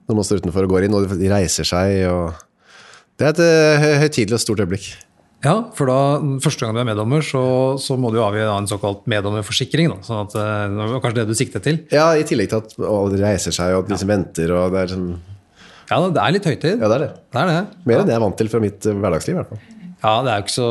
Når 0.09 0.19
man 0.19 0.27
står 0.27 0.43
utenfor 0.43 0.67
og 0.67 0.75
går 0.75 0.87
inn, 0.87 0.97
og 0.97 1.17
de 1.17 1.33
reiser 1.33 1.67
seg. 1.69 2.05
og 2.11 2.37
Det 3.19 3.27
er 3.27 3.35
et 3.35 3.43
eh, 3.45 4.01
høytidelig 4.05 4.39
og 4.39 4.43
stort 4.43 4.65
øyeblikk. 4.65 4.89
Ja, 5.45 5.59
for 5.77 5.91
da, 5.91 5.97
første 6.41 6.65
gang 6.65 6.73
du 6.73 6.81
er 6.81 6.89
meddommer, 6.89 7.25
så, 7.25 7.43
så 7.81 7.99
må 8.01 8.09
du 8.15 8.21
avgi 8.25 8.41
en 8.49 8.69
såkalt 8.69 9.05
meddommerforsikring. 9.13 9.91
Da, 9.93 9.99
sånn 10.07 10.23
at, 10.23 10.37
eh, 10.41 10.65
det 10.73 10.89
var 10.95 11.03
kanskje 11.05 11.21
det 11.21 11.27
du 11.29 11.37
siktet 11.37 11.67
til. 11.67 11.83
Ja, 11.93 12.07
I 12.17 12.25
tillegg 12.29 12.49
til 12.53 12.63
at 12.63 12.77
alle 12.89 13.21
reiser 13.21 13.55
seg, 13.55 13.77
og 13.77 13.91
de 13.91 13.99
som 14.01 14.09
venter. 14.13 14.53
og 14.57 14.73
det 14.75 14.85
er 14.85 14.95
sånn, 14.95 15.11
Ja, 15.91 16.01
det 16.09 16.23
er 16.23 16.33
litt 16.37 16.49
høytid. 16.49 16.81
Ja, 16.81 16.89
det 16.89 16.97
er 16.97 17.05
det. 17.05 17.13
Det 17.29 17.43
er 17.43 17.53
det. 17.53 17.61
Mer 17.85 18.01
enn 18.01 18.09
det 18.09 18.15
jeg 18.17 18.21
er 18.23 18.25
vant 18.25 18.41
til 18.41 18.53
fra 18.53 18.63
mitt 18.65 18.89
eh, 18.89 18.99
hverdagsliv. 19.05 19.37
i 19.37 19.41
hvert 19.43 19.53
fall. 19.53 19.63
Ja, 20.05 20.15
det 20.25 20.33
er 20.33 20.41
jo 20.41 20.47
ikke 20.47 20.59
så 20.59 20.71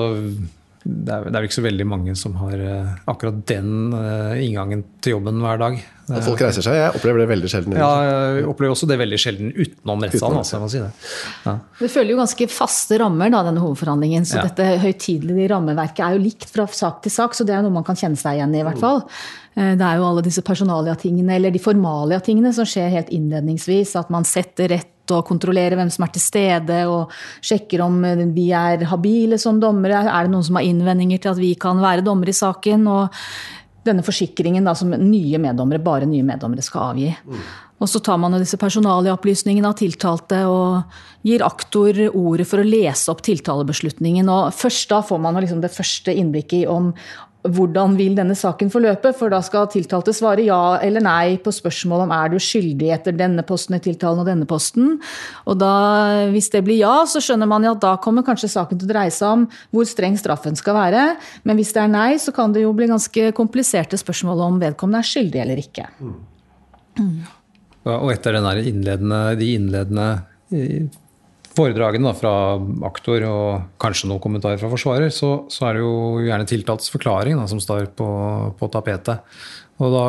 det 0.83 1.13
er, 1.15 1.21
vel 1.23 1.45
ikke 1.47 1.55
så 1.55 1.61
veldig 1.63 1.85
mange 1.87 2.13
som 2.19 2.33
har 2.41 2.59
akkurat 3.07 3.37
den 3.47 3.93
inngangen 4.35 4.81
til 4.99 5.13
jobben 5.15 5.37
hver 5.39 5.61
dag. 5.61 5.77
At 6.09 6.25
folk 6.25 6.41
reiser 6.43 6.65
seg, 6.65 6.73
jeg 6.75 6.95
opplever 6.97 7.21
det 7.23 7.27
veldig 7.29 7.49
sjelden. 7.51 7.75
ja, 7.79 7.91
jeg 8.35 8.47
opplever 8.51 8.73
også 8.75 8.87
det 8.89 8.97
veldig 8.99 9.19
sjelden 9.21 9.53
utenom 9.55 10.01
rettssalen. 10.03 10.41
Altså, 10.41 10.59
si 10.73 10.81
det. 10.81 10.89
Ja. 11.45 11.53
Det 11.79 11.91
følger 11.93 12.11
jo 12.11 12.17
ganske 12.19 12.47
faste 12.51 12.99
rammer, 12.99 13.31
da, 13.31 13.43
denne 13.47 13.63
hovedforhandlingen. 13.63 14.25
Så 14.27 14.41
Ja. 14.41 14.43
dette 14.49 14.67
høytidelige 14.83 15.49
rammeverket 15.53 16.03
er 16.03 16.17
jo 16.17 16.23
likt 16.25 16.49
fra 16.51 16.67
sak 16.67 17.01
til 17.03 17.11
sak, 17.11 17.33
så 17.33 17.45
det 17.47 17.55
er 17.55 17.61
noe 17.63 17.71
man 17.71 17.85
kan 17.87 17.95
kjenne 17.95 18.17
seg 18.19 18.35
igjen 18.41 18.53
i, 18.55 18.59
i 18.59 18.63
hvert 18.67 18.79
fall. 18.83 19.03
Eh, 19.55 19.75
Det 19.75 19.81
er 19.85 19.95
jo 19.97 20.09
alle 20.09 20.21
disse 20.25 20.41
personalia-tingene, 20.41 21.35
eller 21.35 21.51
de 21.51 21.59
formalia-tingene, 21.59 22.53
som 22.53 22.65
skjer 22.65 22.89
helt 22.89 23.09
innledningsvis. 23.09 23.95
At 23.95 24.09
man 24.09 24.23
setter 24.25 24.67
rett 24.67 25.11
og 25.11 25.25
kontrollerer 25.27 25.75
hvem 25.75 25.89
som 25.91 26.03
er 26.05 26.11
til 26.15 26.21
stede, 26.21 26.87
og 26.87 27.11
sjekker 27.41 27.81
om 27.83 28.03
eh, 28.03 28.15
vi 28.33 28.51
er 28.51 28.83
habile 28.91 29.37
som 29.39 29.59
dommere. 29.59 30.03
Er 30.07 30.23
det 30.27 30.31
noen 30.31 30.43
som 30.43 30.55
har 30.55 30.63
innvendinger 30.67 31.21
til 31.21 31.31
at 31.31 31.37
vi 31.37 31.53
kan 31.55 31.79
være 31.79 32.03
dommere 32.03 32.29
i 32.29 32.33
saken? 32.33 32.87
og 32.87 33.09
denne 33.85 34.05
forsikringen 34.05 34.65
da, 34.65 34.75
som 34.77 34.93
nye 34.93 35.39
meddommere, 35.41 35.83
bare 35.83 36.07
nye 36.09 36.25
meddommere 36.25 36.63
skal 36.65 36.93
avgi. 36.93 37.11
Og 37.83 37.89
så 37.91 37.99
tar 37.99 38.19
man 38.21 38.35
jo 38.35 38.39
disse 38.39 38.59
personalopplysningene 38.61 39.67
av 39.67 39.75
tiltalte 39.79 40.43
og 40.47 40.95
gir 41.27 41.43
aktor 41.43 41.97
ordet 42.13 42.47
for 42.47 42.61
å 42.61 42.67
lese 42.67 43.11
opp 43.11 43.23
tiltalebeslutningen. 43.25 44.29
Og 44.31 44.55
først 44.55 44.93
da 44.93 45.01
får 45.03 45.19
man 45.23 45.39
liksom 45.43 45.59
det 45.63 45.73
første 45.73 46.15
innblikket 46.15 46.63
i 46.63 46.69
om 46.71 46.93
hvordan 47.43 47.97
vil 47.99 48.15
denne 48.15 48.35
saken 48.37 48.69
forløpe, 48.71 49.11
for 49.17 49.31
da 49.33 49.41
skal 49.43 49.67
tiltalte 49.71 50.13
svare 50.15 50.45
ja 50.45 50.77
eller 50.83 51.03
nei 51.03 51.35
på 51.43 51.51
spørsmål 51.51 52.05
om 52.05 52.13
er 52.15 52.31
du 52.31 52.37
skyldig 52.41 52.91
etter 52.95 53.17
denne 53.17 53.43
posten 53.47 53.75
i 53.75 53.81
tiltalen 53.83 54.23
og 54.23 54.29
denne 54.29 54.47
posten. 54.47 54.95
Og 55.49 55.59
da, 55.59 55.73
hvis 56.31 56.47
det 56.53 56.63
blir 56.63 56.79
ja, 56.79 56.95
så 57.09 57.19
skjønner 57.23 57.49
man 57.49 57.67
at 57.67 57.83
da 57.83 57.97
kommer 58.03 58.25
kanskje 58.25 58.51
saken 58.55 58.79
til 58.79 58.87
å 58.87 58.93
dreie 58.93 59.13
seg 59.13 59.27
om 59.29 59.45
hvor 59.75 59.87
streng 59.89 60.15
straffen 60.19 60.55
skal 60.59 60.77
være. 60.79 61.05
Men 61.43 61.59
hvis 61.59 61.75
det 61.75 61.83
er 61.83 61.91
nei, 61.91 62.09
så 62.21 62.31
kan 62.35 62.55
det 62.55 62.63
jo 62.63 62.73
bli 62.77 62.87
ganske 62.91 63.31
kompliserte 63.35 63.99
spørsmål 63.99 64.47
om 64.47 64.63
vedkommende 64.63 65.03
er 65.03 65.11
skyldig 65.11 65.43
eller 65.43 65.63
ikke. 65.63 65.89
Mm. 65.99 67.07
Og 67.91 68.11
etter 68.13 68.39
der 68.39 68.63
innledende, 68.63 69.23
de 69.35 69.55
innledende 69.57 70.09
eh, 70.55 70.85
foredragene 71.57 72.09
da, 72.09 72.13
fra 72.17 72.33
aktor 72.89 73.25
og 73.29 73.79
kanskje 73.81 74.09
noen 74.09 74.21
kommentarer 74.23 74.61
fra 74.61 74.71
forsvarer, 74.71 75.13
så, 75.13 75.45
så 75.53 75.69
er 75.69 75.77
det 75.77 75.83
jo 75.83 75.95
gjerne 76.25 76.49
tiltalts 76.49 76.93
forklaring 76.93 77.39
da, 77.39 77.47
som 77.49 77.61
står 77.63 77.91
på, 77.97 78.09
på 78.59 78.71
tapetet. 78.73 79.23
Og 79.81 79.93
da 79.93 80.05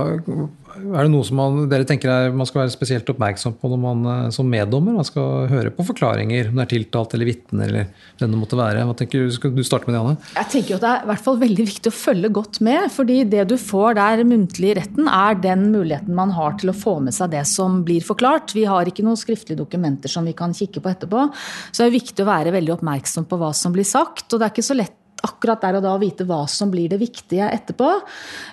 er 0.75 1.07
det 1.07 1.11
noe 1.12 1.37
man, 1.37 1.59
dere 1.71 1.87
tenker 1.88 2.11
er, 2.11 2.33
man 2.35 2.49
skal 2.49 2.62
være 2.62 2.73
spesielt 2.75 3.09
oppmerksom 3.12 3.57
på 3.61 3.71
når 3.71 3.81
man 3.81 4.09
eh, 4.11 4.31
som 4.35 4.49
meddommer 4.50 4.97
man 4.97 5.07
skal 5.07 5.47
høre 5.50 5.73
på 5.75 5.87
forklaringer, 5.87 6.50
om 6.50 6.59
det 6.59 6.64
er 6.66 6.73
tiltalt 6.73 7.14
eller 7.16 7.28
vitne 7.28 7.66
eller 7.66 7.88
hvem 8.21 8.35
det 8.35 8.40
måtte 8.40 8.59
være. 8.59 8.85
Hva 8.88 8.97
tenker 8.99 9.25
du, 9.25 9.35
Skal 9.35 9.54
du 9.54 9.62
starte 9.66 9.88
med 9.88 9.97
det, 9.97 10.02
Anne? 10.02 10.33
Jeg 10.38 10.50
tenker 10.57 10.78
at 10.78 10.85
Det 10.85 10.90
er 10.90 11.07
i 11.07 11.11
hvert 11.12 11.25
fall 11.28 11.40
veldig 11.45 11.69
viktig 11.71 11.93
å 11.93 11.97
følge 11.99 12.33
godt 12.40 12.61
med. 12.64 12.90
fordi 12.95 13.21
det 13.37 13.47
du 13.50 13.57
får 13.61 13.99
der 14.00 14.25
muntlig 14.28 14.73
i 14.73 14.78
retten, 14.81 15.09
er 15.09 15.38
den 15.40 15.69
muligheten 15.75 16.14
man 16.16 16.35
har 16.35 16.59
til 16.61 16.73
å 16.73 16.76
få 16.76 16.99
med 17.04 17.14
seg 17.16 17.33
det 17.35 17.45
som 17.50 17.83
blir 17.87 18.04
forklart. 18.04 18.54
Vi 18.57 18.66
har 18.69 18.88
ikke 18.90 19.07
noen 19.07 19.21
skriftlige 19.21 19.61
dokumenter 19.62 20.11
som 20.11 20.26
vi 20.26 20.35
kan 20.37 20.54
kikke 20.57 20.83
på 20.83 20.93
etterpå. 20.93 21.28
Så 21.71 21.85
det 21.85 21.88
er 21.90 21.99
viktig 22.00 22.25
å 22.25 22.31
være 22.31 22.54
veldig 22.54 22.76
oppmerksom 22.78 23.28
på 23.31 23.38
hva 23.40 23.54
som 23.57 23.75
blir 23.75 23.87
sagt. 23.88 24.28
Og 24.33 24.38
det 24.40 24.49
er 24.49 24.54
ikke 24.54 24.71
så 24.71 24.78
lett 24.78 25.00
akkurat 25.25 25.62
der 25.64 25.78
og 25.78 25.85
da 25.85 25.95
å 25.97 26.02
vite 26.02 26.26
hva 26.28 26.43
som 26.50 26.71
blir 26.73 26.90
det 26.93 27.00
viktige 27.00 27.49
etterpå. 27.49 27.90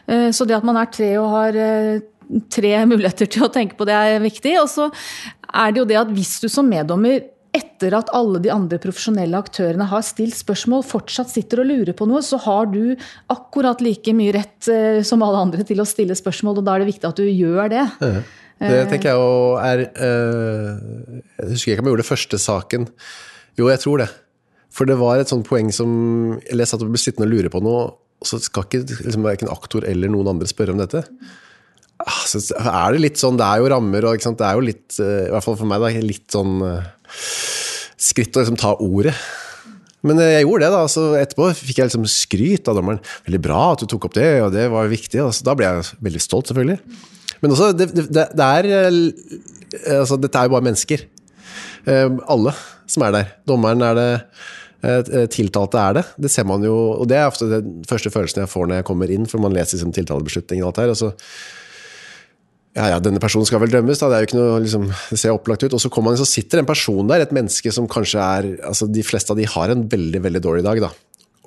Eh, 0.07 0.29
Så 0.31 0.47
det 0.47 0.55
at 0.57 0.67
man 0.67 0.79
er 0.79 0.91
tre 0.91 1.11
og 1.19 1.29
har 1.33 1.57
eh, 1.59 1.99
tre 2.51 2.73
muligheter 2.89 3.29
til 3.31 3.47
å 3.47 3.51
tenke 3.53 3.77
på 3.79 3.87
det, 3.89 3.97
er 3.97 4.23
viktig. 4.23 4.55
Og 4.61 4.69
så 4.71 4.89
er 5.51 5.71
det 5.71 5.81
jo 5.81 5.87
det 5.89 6.01
at 6.01 6.11
hvis 6.15 6.37
du 6.43 6.49
som 6.51 6.69
meddommer 6.69 7.21
etter 7.51 7.91
at 7.97 8.11
alle 8.15 8.39
de 8.39 8.51
andre 8.53 8.79
profesjonelle 8.79 9.35
aktørene 9.35 9.89
har 9.91 10.03
stilt 10.07 10.37
spørsmål, 10.37 10.85
fortsatt 10.87 11.33
sitter 11.33 11.63
og 11.63 11.67
lurer 11.67 11.95
på 11.97 12.07
noe, 12.07 12.21
så 12.23 12.39
har 12.45 12.69
du 12.71 12.93
akkurat 13.33 13.83
like 13.83 14.13
mye 14.15 14.35
rett 14.37 14.69
eh, 14.71 15.01
som 15.07 15.23
alle 15.25 15.41
andre 15.49 15.65
til 15.67 15.83
å 15.83 15.87
stille 15.87 16.15
spørsmål, 16.15 16.61
og 16.61 16.67
da 16.67 16.77
er 16.77 16.85
det 16.85 16.93
viktig 16.93 17.09
at 17.09 17.19
du 17.19 17.27
gjør 17.27 17.73
det. 17.73 17.83
Det 18.61 18.81
tenker 18.91 19.09
jeg 19.09 19.17
jo 19.17 19.29
er 19.57 19.79
eh, 19.89 20.73
Jeg 21.41 21.47
husker 21.49 21.73
ikke 21.73 21.81
om 21.81 21.87
jeg 21.87 21.95
gjorde 21.95 22.03
det 22.03 22.11
første 22.11 22.39
saken. 22.41 22.87
Jo, 23.59 23.67
jeg 23.71 23.81
tror 23.83 24.03
det. 24.03 24.11
For 24.71 24.87
det 24.87 24.99
var 25.01 25.19
et 25.19 25.31
sånt 25.31 25.47
poeng 25.49 25.71
som 25.75 25.91
Eller 26.45 26.63
jeg 26.63 26.71
satt 26.71 26.85
og 26.85 26.93
ble 26.93 27.01
sittende 27.01 27.27
og 27.27 27.33
lure 27.33 27.51
på 27.51 27.63
noe, 27.65 27.87
og 28.21 28.29
så 28.29 28.37
skal 28.39 28.67
ikke 28.67 28.85
liksom, 28.85 29.25
verken 29.25 29.49
aktor 29.51 29.87
eller 29.89 30.13
noen 30.13 30.29
andre 30.35 30.49
spørre 30.49 30.75
om 30.75 30.79
dette. 30.79 31.01
Ah, 32.07 32.23
Så 32.25 32.41
er 32.57 32.95
det 32.95 33.03
litt 33.03 33.21
sånn, 33.21 33.37
det 33.39 33.45
er 33.45 33.61
jo 33.61 33.69
rammer, 33.73 34.07
og 34.07 34.17
det 34.17 34.47
er 34.47 34.57
jo 34.57 34.65
litt, 34.65 34.97
eh, 34.99 35.27
i 35.27 35.31
hvert 35.33 35.45
fall 35.45 35.57
for 35.59 35.69
meg, 35.69 35.83
da, 35.83 35.91
litt 36.01 36.33
sånn 36.33 36.57
eh, 36.65 36.89
skritt 38.01 38.37
å 38.37 38.43
liksom 38.43 38.59
ta 38.59 38.73
ordet. 38.81 39.13
Men 40.07 40.19
eh, 40.21 40.37
jeg 40.37 40.47
gjorde 40.47 40.65
det, 40.65 40.71
da. 40.73 40.83
Så 40.89 41.05
etterpå 41.19 41.51
fikk 41.59 41.81
jeg 41.81 41.91
liksom 41.91 42.07
skryt 42.09 42.71
av 42.71 42.79
dommeren. 42.79 43.01
Veldig 43.27 43.41
bra 43.43 43.61
at 43.73 43.83
du 43.83 43.89
tok 43.91 44.09
opp 44.09 44.17
det, 44.17 44.29
og 44.45 44.53
det 44.55 44.67
var 44.73 44.89
viktig. 44.91 45.21
Altså, 45.21 45.45
da 45.47 45.57
ble 45.57 45.69
jeg 45.69 46.01
veldig 46.09 46.23
stolt, 46.23 46.49
selvfølgelig. 46.49 46.79
Men 47.41 47.55
også, 47.55 47.71
det, 47.77 47.91
det, 47.97 48.07
det 48.37 48.47
er 48.47 48.71
altså, 49.97 50.17
Dette 50.21 50.37
er 50.37 50.49
jo 50.49 50.55
bare 50.55 50.67
mennesker. 50.67 51.05
Alle 52.29 52.51
som 52.91 53.05
er 53.07 53.15
der. 53.15 53.31
Dommeren 53.49 53.81
er 53.85 53.97
det. 53.97 54.09
Tiltalte 55.33 55.81
er 55.81 55.95
det. 55.97 56.03
Det 56.21 56.29
ser 56.33 56.45
man 56.49 56.61
jo, 56.65 56.75
og 56.99 57.09
det 57.09 57.17
er 57.17 57.29
ofte 57.29 57.47
den 57.49 57.79
første 57.89 58.11
følelsen 58.13 58.43
jeg 58.43 58.51
får 58.51 58.69
når 58.69 58.81
jeg 58.81 58.87
kommer 58.91 59.13
inn, 59.13 59.25
for 59.29 59.41
man 59.41 59.57
leser 59.57 59.77
liksom 59.77 59.93
tiltalebeslutningen 59.97 60.65
og 60.65 60.69
alt 60.69 60.81
der. 60.83 60.93
og 60.93 60.99
så 61.01 61.11
ja, 62.71 62.87
ja, 62.93 62.97
denne 63.03 63.19
personen 63.19 63.47
skal 63.47 63.59
vel 63.63 63.73
dømmes, 63.73 63.99
da. 63.99 64.07
Det 64.07 64.17
er 64.17 64.23
jo 64.23 64.29
ikke 64.29 64.39
noe, 64.39 64.59
liksom, 64.63 64.87
det 65.11 65.19
ser 65.19 65.35
opplagt 65.35 65.65
ut. 65.65 65.75
Og 65.75 65.81
så 65.83 65.91
man, 66.03 66.17
så 66.19 66.27
sitter 66.27 66.61
en 66.61 66.69
person 66.69 67.09
der, 67.09 67.25
et 67.25 67.35
menneske 67.35 67.73
som 67.75 67.89
kanskje 67.91 68.23
er 68.23 68.49
altså 68.67 68.87
De 68.87 69.03
fleste 69.03 69.33
av 69.33 69.39
de 69.39 69.47
har 69.49 69.73
en 69.73 69.85
veldig, 69.91 70.23
veldig 70.23 70.43
dårlig 70.43 70.65
dag, 70.67 70.83
da. 70.87 70.91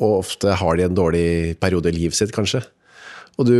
Og 0.04 0.20
ofte 0.20 0.56
har 0.60 0.76
de 0.76 0.84
en 0.84 0.96
dårlig 0.96 1.56
periode 1.62 1.88
i 1.88 1.96
livet 1.96 2.18
sitt, 2.18 2.34
kanskje. 2.34 2.60
Og 3.40 3.48
du, 3.48 3.54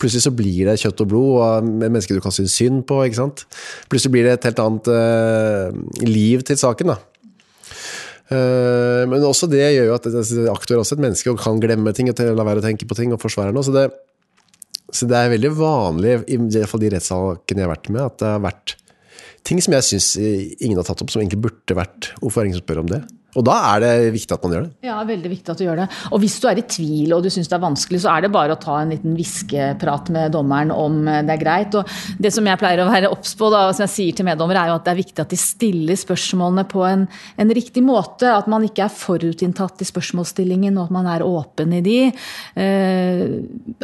plutselig 0.00 0.24
så 0.24 0.32
blir 0.32 0.70
det 0.70 0.78
kjøtt 0.80 1.02
og 1.04 1.10
blod 1.10 1.30
og 1.34 1.42
et 1.58 1.90
menneske 1.90 2.14
du 2.16 2.22
kan 2.24 2.32
synes 2.32 2.54
synd 2.56 2.86
på. 2.88 3.02
ikke 3.04 3.20
sant? 3.20 3.44
Plutselig 3.92 4.14
blir 4.14 4.28
det 4.28 4.38
et 4.38 4.48
helt 4.48 4.62
annet 4.62 4.88
uh, 4.94 6.06
liv 6.06 6.46
til 6.46 6.56
saken. 6.60 6.94
da. 6.94 7.00
Eh, 8.30 9.02
men 9.10 9.24
også 9.26 9.48
det 9.50 9.64
gjør 9.74 9.88
jo 9.88 9.94
at 9.96 10.04
altså, 10.06 10.44
aktor 10.52 10.76
er 10.76 10.84
også 10.84 10.94
et 10.94 11.02
menneske 11.02 11.32
og 11.32 11.40
kan 11.42 11.58
glemme 11.58 11.90
ting 11.96 12.12
og 12.12 12.20
la 12.20 12.46
være 12.46 12.62
å 12.62 12.66
tenke 12.66 12.86
på 12.86 12.94
ting, 12.94 13.10
og 13.14 13.22
forsvare 13.22 13.54
noe. 13.54 13.66
Så 13.66 13.74
det, 13.74 13.88
så 14.96 15.08
det 15.10 15.16
er 15.18 15.32
veldig 15.34 15.50
vanlig, 15.58 16.14
i 16.30 16.38
hvert 16.40 16.70
fall 16.70 16.82
de 16.82 16.92
rettssakene 16.94 17.62
jeg 17.62 17.68
har 17.68 17.74
vært 17.74 17.90
med, 17.92 18.02
at 18.04 18.20
det 18.22 18.30
har 18.34 18.44
vært 18.44 18.76
ting 19.46 19.62
som 19.62 19.76
jeg 19.76 19.86
syns 19.86 20.08
ingen 20.20 20.78
har 20.80 20.86
tatt 20.88 21.02
opp, 21.04 21.12
som 21.12 21.22
egentlig 21.22 21.40
burde 21.46 21.76
vært 21.78 22.10
Hvorfor 22.20 22.40
er 22.40 22.46
det 22.46 22.50
ingen 22.50 22.60
som 22.60 22.66
spør 22.66 22.82
om 22.82 22.90
det? 22.90 23.00
Og 23.38 23.44
da 23.46 23.56
er 23.72 23.82
det 23.84 23.92
viktig 24.16 24.34
at 24.34 24.44
man 24.44 24.54
gjør 24.54 24.64
det. 24.66 24.72
Ja, 24.88 24.96
veldig 25.06 25.30
viktig 25.30 25.52
at 25.52 25.60
du 25.60 25.64
gjør 25.66 25.80
det. 25.82 25.86
Og 26.10 26.22
hvis 26.22 26.36
du 26.42 26.48
er 26.50 26.58
i 26.58 26.66
tvil 26.66 27.14
og 27.14 27.22
du 27.24 27.30
syns 27.32 27.50
det 27.50 27.56
er 27.56 27.62
vanskelig, 27.62 28.02
så 28.02 28.12
er 28.14 28.24
det 28.24 28.32
bare 28.34 28.56
å 28.56 28.60
ta 28.60 28.80
en 28.80 28.90
liten 28.90 29.14
hviskeprat 29.18 30.10
med 30.14 30.34
dommeren 30.34 30.72
om 30.74 30.98
eh, 31.06 31.22
det 31.26 31.36
er 31.36 31.42
greit. 31.42 31.76
Og 31.78 32.18
det 32.18 32.32
som 32.34 32.48
jeg 32.48 32.60
pleier 32.60 32.82
å 32.82 32.88
være 32.90 33.12
obs 33.14 33.36
på, 33.38 33.50
da, 33.54 33.62
som 33.76 33.86
jeg 33.86 33.94
sier 33.94 34.18
til 34.18 34.28
meddommere, 34.28 34.64
er 34.64 34.72
jo 34.72 34.78
at 34.80 34.88
det 34.88 34.94
er 34.94 35.00
viktig 35.02 35.24
at 35.24 35.34
de 35.34 35.40
stiller 35.40 36.00
spørsmålene 36.00 36.66
på 36.70 36.84
en, 36.88 37.06
en 37.44 37.54
riktig 37.60 37.84
måte. 37.86 38.30
At 38.34 38.50
man 38.50 38.66
ikke 38.66 38.86
er 38.88 38.94
forutinntatt 38.94 39.84
i 39.84 39.88
spørsmålsstillingen, 39.88 40.78
og 40.78 40.88
at 40.88 40.96
man 40.98 41.10
er 41.14 41.26
åpen 41.26 41.78
i 41.78 41.82
de. 41.86 41.98
Eh, 42.10 43.26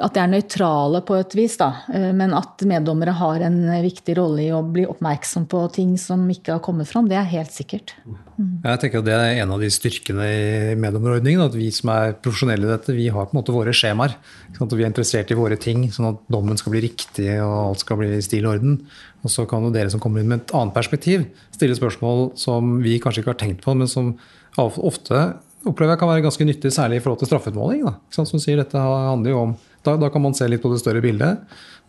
at 0.02 0.16
de 0.16 0.24
er 0.24 0.32
nøytrale 0.32 1.04
på 1.06 1.20
et 1.20 1.38
vis, 1.38 1.58
da. 1.62 1.72
Eh, 1.94 2.10
men 2.16 2.34
at 2.36 2.66
meddommere 2.66 3.14
har 3.20 3.46
en 3.46 3.62
viktig 3.86 4.18
rolle 4.18 4.48
i 4.48 4.54
å 4.54 4.64
bli 4.66 4.88
oppmerksom 4.90 5.46
på 5.50 5.66
ting 5.76 5.94
som 6.00 6.26
ikke 6.32 6.56
har 6.56 6.64
kommet 6.64 6.90
fram, 6.90 7.06
det 7.10 7.20
er 7.20 7.36
helt 7.36 7.54
sikkert. 7.54 7.94
Jeg 8.36 8.80
tenker 8.82 9.00
at 9.00 9.06
Det 9.06 9.14
er 9.16 9.38
en 9.40 9.52
av 9.54 9.62
de 9.62 9.68
styrkene 9.72 10.26
i 10.28 10.74
meddommerordningen. 10.76 11.46
At 11.46 11.56
vi 11.56 11.70
som 11.72 11.90
er 11.94 12.16
profesjonelle 12.20 12.68
i 12.68 12.72
dette, 12.72 12.96
vi 12.96 13.08
har 13.08 13.28
på 13.28 13.32
en 13.32 13.40
måte 13.40 13.54
våre 13.54 13.72
skjemaer. 13.76 14.16
vi 14.58 14.82
er 14.82 14.90
interessert 14.90 15.30
i 15.32 15.38
våre 15.38 15.56
ting, 15.56 15.88
sånn 15.90 16.10
at 16.10 16.20
dommen 16.28 16.58
skal 16.60 16.74
bli 16.74 16.84
riktig 16.84 17.30
og 17.40 17.56
alt 17.70 17.84
skal 17.84 18.00
bli 18.02 18.12
i 18.16 18.24
stil 18.24 18.46
og 18.46 18.58
orden. 18.58 18.78
Og 19.24 19.32
så 19.32 19.46
kan 19.48 19.64
jo 19.64 19.72
dere 19.72 19.90
som 19.90 20.00
kommer 20.00 20.20
inn 20.20 20.28
med 20.28 20.44
et 20.44 20.54
annet 20.54 20.74
perspektiv, 20.76 21.26
stille 21.54 21.76
spørsmål 21.78 22.36
som 22.36 22.76
vi 22.84 22.98
kanskje 23.00 23.24
ikke 23.24 23.32
har 23.32 23.40
tenkt 23.40 23.64
på, 23.64 23.74
men 23.74 23.88
som 23.88 24.14
ofte 24.56 25.22
opplever 25.66 25.96
jeg 25.96 26.00
kan 26.00 26.10
være 26.10 26.26
ganske 26.26 26.46
nyttig, 26.46 26.70
særlig 26.74 27.00
i 27.00 27.02
forhold 27.02 27.22
til 27.22 27.30
straffeutmåling. 27.30 27.86
Da. 27.88 27.96
Som 28.14 28.38
sier, 28.38 28.60
dette 28.60 28.78
handler 28.78 29.32
jo 29.32 29.40
om, 29.48 29.56
da, 29.86 29.96
da 29.98 30.10
kan 30.12 30.22
man 30.22 30.36
se 30.36 30.46
litt 30.48 30.62
på 30.62 30.70
det 30.70 30.78
større 30.82 31.02
bildet. 31.02 31.42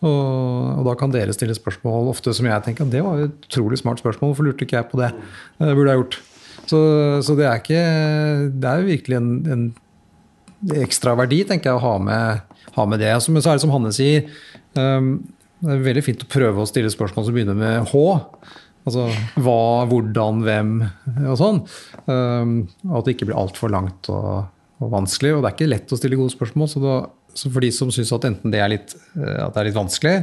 Og, 0.06 0.80
og 0.80 0.88
da 0.88 0.96
kan 0.98 1.13
dere 1.13 1.34
stille 1.34 1.56
spørsmål 1.58 2.10
ofte 2.12 2.34
som 2.38 2.46
jeg 2.46 2.66
tenker 2.66 2.89
det 2.89 3.01
var 3.06 3.24
et 3.27 3.46
utrolig 3.50 3.80
smart 3.82 4.01
spørsmål. 4.01 4.34
Hvorfor 4.34 4.50
lurte 4.50 4.66
ikke 4.66 4.77
jeg 4.80 4.89
på 4.92 5.00
det? 5.01 5.12
Det 5.62 5.77
burde 5.77 5.94
jeg 5.94 6.04
gjort. 6.04 6.20
Så, 6.68 6.80
så 7.24 7.36
det 7.38 7.46
er 7.48 7.62
ikke 7.62 7.84
Det 8.52 8.68
er 8.70 8.82
jo 8.82 8.90
virkelig 8.90 9.18
en, 9.20 9.32
en 9.54 9.68
ekstra 10.84 11.14
verdi, 11.18 11.44
tenker 11.48 11.72
jeg, 11.72 11.80
å 11.80 11.84
ha 11.84 11.98
med, 12.02 12.62
ha 12.76 12.86
med 12.90 13.02
det. 13.04 13.12
Men 13.30 13.44
så 13.44 13.52
er 13.52 13.60
det 13.60 13.64
som 13.64 13.74
Hanne 13.74 13.92
sier, 13.94 14.26
um, 14.74 15.12
det 15.62 15.74
er 15.74 15.84
veldig 15.86 16.04
fint 16.06 16.24
å 16.26 16.30
prøve 16.30 16.64
å 16.64 16.70
stille 16.70 16.90
spørsmål 16.94 17.28
som 17.28 17.36
begynner 17.36 17.58
med 17.58 17.92
H. 17.92 18.02
Altså 18.88 19.08
hva, 19.44 19.86
hvordan, 19.90 20.44
hvem 20.46 20.74
og 21.28 21.38
sånn. 21.40 21.62
Um, 22.08 22.58
og 22.88 23.00
at 23.02 23.08
det 23.08 23.18
ikke 23.18 23.30
blir 23.30 23.40
altfor 23.40 23.74
langt 23.74 24.10
og, 24.14 24.48
og, 24.80 24.90
vanskelig. 24.94 25.36
Og 25.36 25.44
det 25.44 25.50
er 25.50 25.58
ikke 25.58 25.72
lett 25.72 25.94
å 25.94 26.00
stille 26.00 26.20
gode 26.20 26.34
spørsmål, 26.36 26.72
så, 26.72 26.84
da, 26.84 26.98
så 27.38 27.52
for 27.52 27.66
de 27.66 27.72
som 27.76 27.92
syns 27.94 28.14
at 28.16 28.30
enten 28.30 28.54
det 28.54 28.64
er 28.64 28.72
litt, 28.74 28.96
eh, 29.18 29.42
at 29.44 29.54
det 29.54 29.62
er 29.62 29.70
litt 29.70 29.78
vanskelig, 29.78 30.16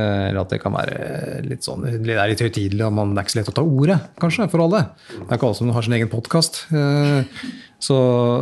eller 0.00 0.40
at 0.40 0.50
det 0.50 0.58
kan 0.62 0.74
være 0.74 1.42
litt 1.46 1.66
sånn, 1.66 1.84
det 2.02 2.16
er 2.16 2.30
litt 2.32 2.42
høytidelig 2.42 2.82
og 2.86 2.96
man, 2.96 3.12
er 3.14 3.22
ikke 3.22 3.36
så 3.36 3.38
lett 3.40 3.52
å 3.52 3.56
ta 3.60 3.62
ordet, 3.62 3.98
kanskje, 4.18 4.48
for 4.50 4.64
alle. 4.64 4.80
Det 5.12 5.28
er 5.28 5.38
ikke 5.38 5.48
alle 5.50 5.58
som 5.60 5.70
har 5.76 5.86
sin 5.86 5.96
egen 5.98 6.10
podkast. 6.10 6.64
Eh, 6.74 7.44
så, 7.78 7.98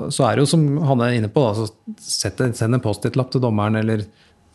så, 0.09 0.27
er 0.27 0.37
det 0.39 0.47
jo 0.47 0.53
som 0.55 0.67
han 0.89 1.05
er 1.05 1.19
inne 1.19 1.31
på, 1.33 1.45
da, 1.45 1.67
send 2.01 2.63
en 2.69 2.85
Post-It-lapp 2.85 3.35
til 3.35 3.45
dommeren, 3.45 3.77
eller 3.83 4.07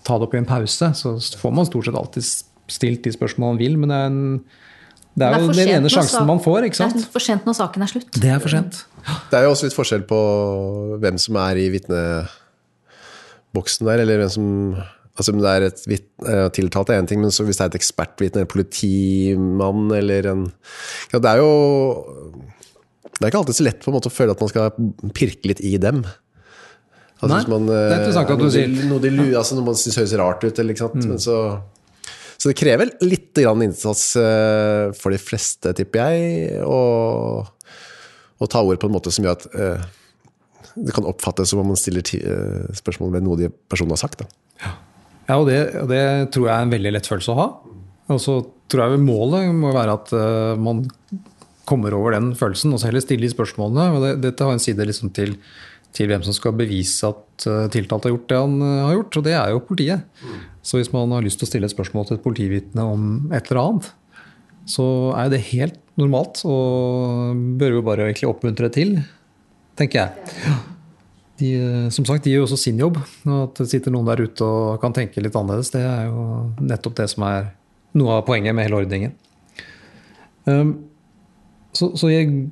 ta 0.08 0.18
det 0.18 0.26
opp 0.26 0.34
i 0.34 0.42
en 0.42 0.50
pause. 0.50 0.88
Så 0.98 1.08
får 1.42 1.54
man 1.54 1.70
stort 1.70 1.86
sett 1.90 2.00
alltid 2.00 2.26
stilt 2.68 3.06
de 3.06 3.12
spørsmålene 3.14 3.54
man 3.54 3.62
vil, 3.62 3.78
men 3.80 3.94
det 3.94 3.98
er 3.98 4.08
en 4.10 4.22
det 5.18 5.26
er, 5.26 5.42
jo 5.42 5.50
den 5.50 5.72
ene 5.74 5.90
sjansen 5.90 6.28
man 6.30 6.38
får. 6.44 6.68
ikke 6.68 6.78
sant? 6.78 6.94
Det 6.94 7.02
er 7.08 7.14
for 7.16 7.24
sent 7.26 7.46
når 7.48 7.56
saken 7.58 7.82
er 7.82 7.90
slutt. 7.90 8.10
Det 8.14 8.30
er 8.30 8.42
for 8.42 8.54
sent. 8.54 8.74
Det 9.32 9.36
er 9.40 9.44
jo 9.48 9.52
også 9.56 9.66
litt 9.66 9.78
forskjell 9.78 10.04
på 10.10 10.20
hvem 11.02 11.18
som 11.22 11.34
er 11.42 11.54
i 11.58 11.74
vitneboksen 11.74 12.30
der, 13.90 13.98
eller 14.04 14.16
hvem 14.22 14.32
som 14.36 14.46
Altså 15.18 15.34
det 15.34 15.50
er 15.50 15.66
et 15.66 15.82
vit, 15.90 16.06
eh, 16.30 16.46
tiltalt 16.54 16.92
er 16.94 17.02
én 17.02 17.10
ting, 17.10 17.24
men 17.24 17.34
hvis 17.34 17.58
det 17.58 17.66
er 17.66 17.72
et 17.72 17.80
ekspertvitne, 17.80 18.44
en 18.46 18.52
politimann 18.52 19.90
eller 19.98 20.30
en 20.30 20.44
ja, 21.12 21.18
Det 21.18 21.32
er 21.32 21.42
jo 21.42 21.50
Det 23.18 23.24
er 23.24 23.32
ikke 23.32 23.42
alltid 23.42 23.60
så 23.60 23.66
lett 23.66 23.82
på 23.82 23.92
en 23.92 23.98
måte 23.98 24.12
å 24.12 24.14
føle 24.14 24.36
at 24.36 24.44
man 24.44 24.52
skal 24.52 24.70
pirke 25.18 25.50
litt 25.50 25.64
i 25.66 25.74
dem. 25.82 26.04
Altså, 27.18 27.34
Nei, 27.34 27.42
man, 27.50 27.66
det 27.66 27.80
er 27.82 27.96
interessant 28.04 28.36
at 28.36 28.44
du 28.44 28.52
sier 28.54 28.70
Noe 28.92 29.02
de, 29.02 29.10
altså, 29.32 29.58
noe 29.58 29.72
man 29.72 29.80
syns 29.80 29.98
høres 29.98 30.14
rart 30.22 30.46
ut, 30.46 30.62
eller? 30.62 30.78
Mm. 30.78 31.10
men 31.10 31.24
så 31.24 31.40
så 32.38 32.52
det 32.52 32.58
krever 32.60 32.92
litt 33.02 33.40
innsats 33.42 34.12
eh, 34.22 34.94
for 34.94 35.14
de 35.14 35.18
fleste, 35.18 35.74
tipper 35.74 36.12
jeg, 36.14 36.60
å, 36.62 37.42
ta 38.46 38.62
ord 38.62 38.78
på 38.78 38.90
en 38.90 38.94
måte 38.94 39.10
som 39.14 39.26
gjør 39.26 39.40
at 39.40 39.48
eh, 39.58 39.88
det 40.78 40.94
kan 40.94 41.08
oppfattes 41.10 41.50
som 41.50 41.64
om 41.64 41.72
man 41.72 41.80
stiller 41.80 42.06
eh, 42.20 42.68
spørsmål 42.78 43.16
ved 43.16 43.26
noe 43.26 43.40
de 43.42 43.50
personene 43.50 43.98
har 43.98 44.04
sagt. 44.04 44.22
Ja, 44.62 44.76
ja 45.28 45.38
og, 45.38 45.48
det, 45.50 45.60
det, 45.92 46.04
tror 46.34 46.48
jeg 46.48 46.56
er 46.56 46.68
en 46.68 46.76
veldig 46.76 46.94
lett 46.96 47.10
følelse 47.10 47.34
å 47.34 47.40
ha. 47.40 47.48
Og 48.16 48.22
så 48.24 48.40
tror 48.72 48.84
jeg 48.84 49.04
målet 49.04 49.50
må 49.56 49.74
være 49.76 49.96
at 50.00 50.12
man 50.60 50.86
kommer 51.68 51.92
over 51.96 52.16
den 52.16 52.30
følelsen, 52.40 52.72
og 52.72 52.80
så 52.80 52.88
heller 52.88 53.04
stille 53.04 53.28
de 53.28 53.32
spørsmålene. 53.34 53.88
og 53.92 54.06
det, 54.06 54.12
Dette 54.24 54.48
har 54.48 54.56
en 54.56 54.64
side 54.64 54.88
liksom 54.88 55.12
til 55.16 55.36
til 55.98 56.10
hvem 56.12 56.24
som 56.26 56.36
skal 56.36 56.56
bevise 56.58 57.10
at 57.10 57.48
uh, 57.50 57.66
tiltalte 57.74 58.10
har 58.10 58.16
gjort 58.16 58.30
det 58.30 58.42
han 58.42 58.56
uh, 58.62 58.86
har 58.88 58.98
gjort, 59.00 59.20
og 59.20 59.26
det 59.28 59.36
er 59.38 59.54
jo 59.54 59.64
politiet. 59.66 60.24
Så 60.66 60.82
hvis 60.82 60.92
man 60.94 61.14
har 61.16 61.26
lyst 61.26 61.40
til 61.42 61.48
å 61.48 61.52
stille 61.52 61.70
et 61.70 61.74
spørsmål 61.74 62.10
til 62.10 62.20
et 62.20 62.26
politivitne 62.26 62.86
om 62.86 63.04
et 63.32 63.50
eller 63.50 63.62
annet, 63.64 63.92
så 64.68 64.86
er 65.16 65.32
det 65.32 65.46
helt 65.54 65.80
normalt 65.98 66.44
og 66.46 67.38
bør 67.58 67.80
jo 67.80 67.86
bare 67.88 68.10
egentlig 68.10 68.30
oppmuntre 68.30 68.70
til, 68.76 68.98
tenker 69.80 70.04
jeg. 70.04 70.58
De, 71.38 71.54
uh, 71.62 71.88
som 71.94 72.06
sagt, 72.08 72.26
de 72.26 72.34
gjør 72.34 72.48
også 72.48 72.60
sin 72.60 72.82
jobb. 72.82 73.00
og 73.28 73.40
At 73.44 73.62
det 73.62 73.70
sitter 73.72 73.94
noen 73.94 74.10
der 74.10 74.26
ute 74.26 74.46
og 74.46 74.82
kan 74.84 74.96
tenke 74.96 75.24
litt 75.24 75.38
annerledes, 75.38 75.74
det 75.76 75.84
er 75.86 76.10
jo 76.10 76.28
nettopp 76.60 76.98
det 77.00 77.10
som 77.14 77.26
er 77.28 77.52
noe 77.98 78.20
av 78.20 78.28
poenget 78.28 78.56
med 78.56 78.68
hele 78.68 78.82
ordningen. 78.82 79.16
Um, 80.48 80.74
så, 81.76 81.92
så 82.00 82.10
jeg 82.10 82.50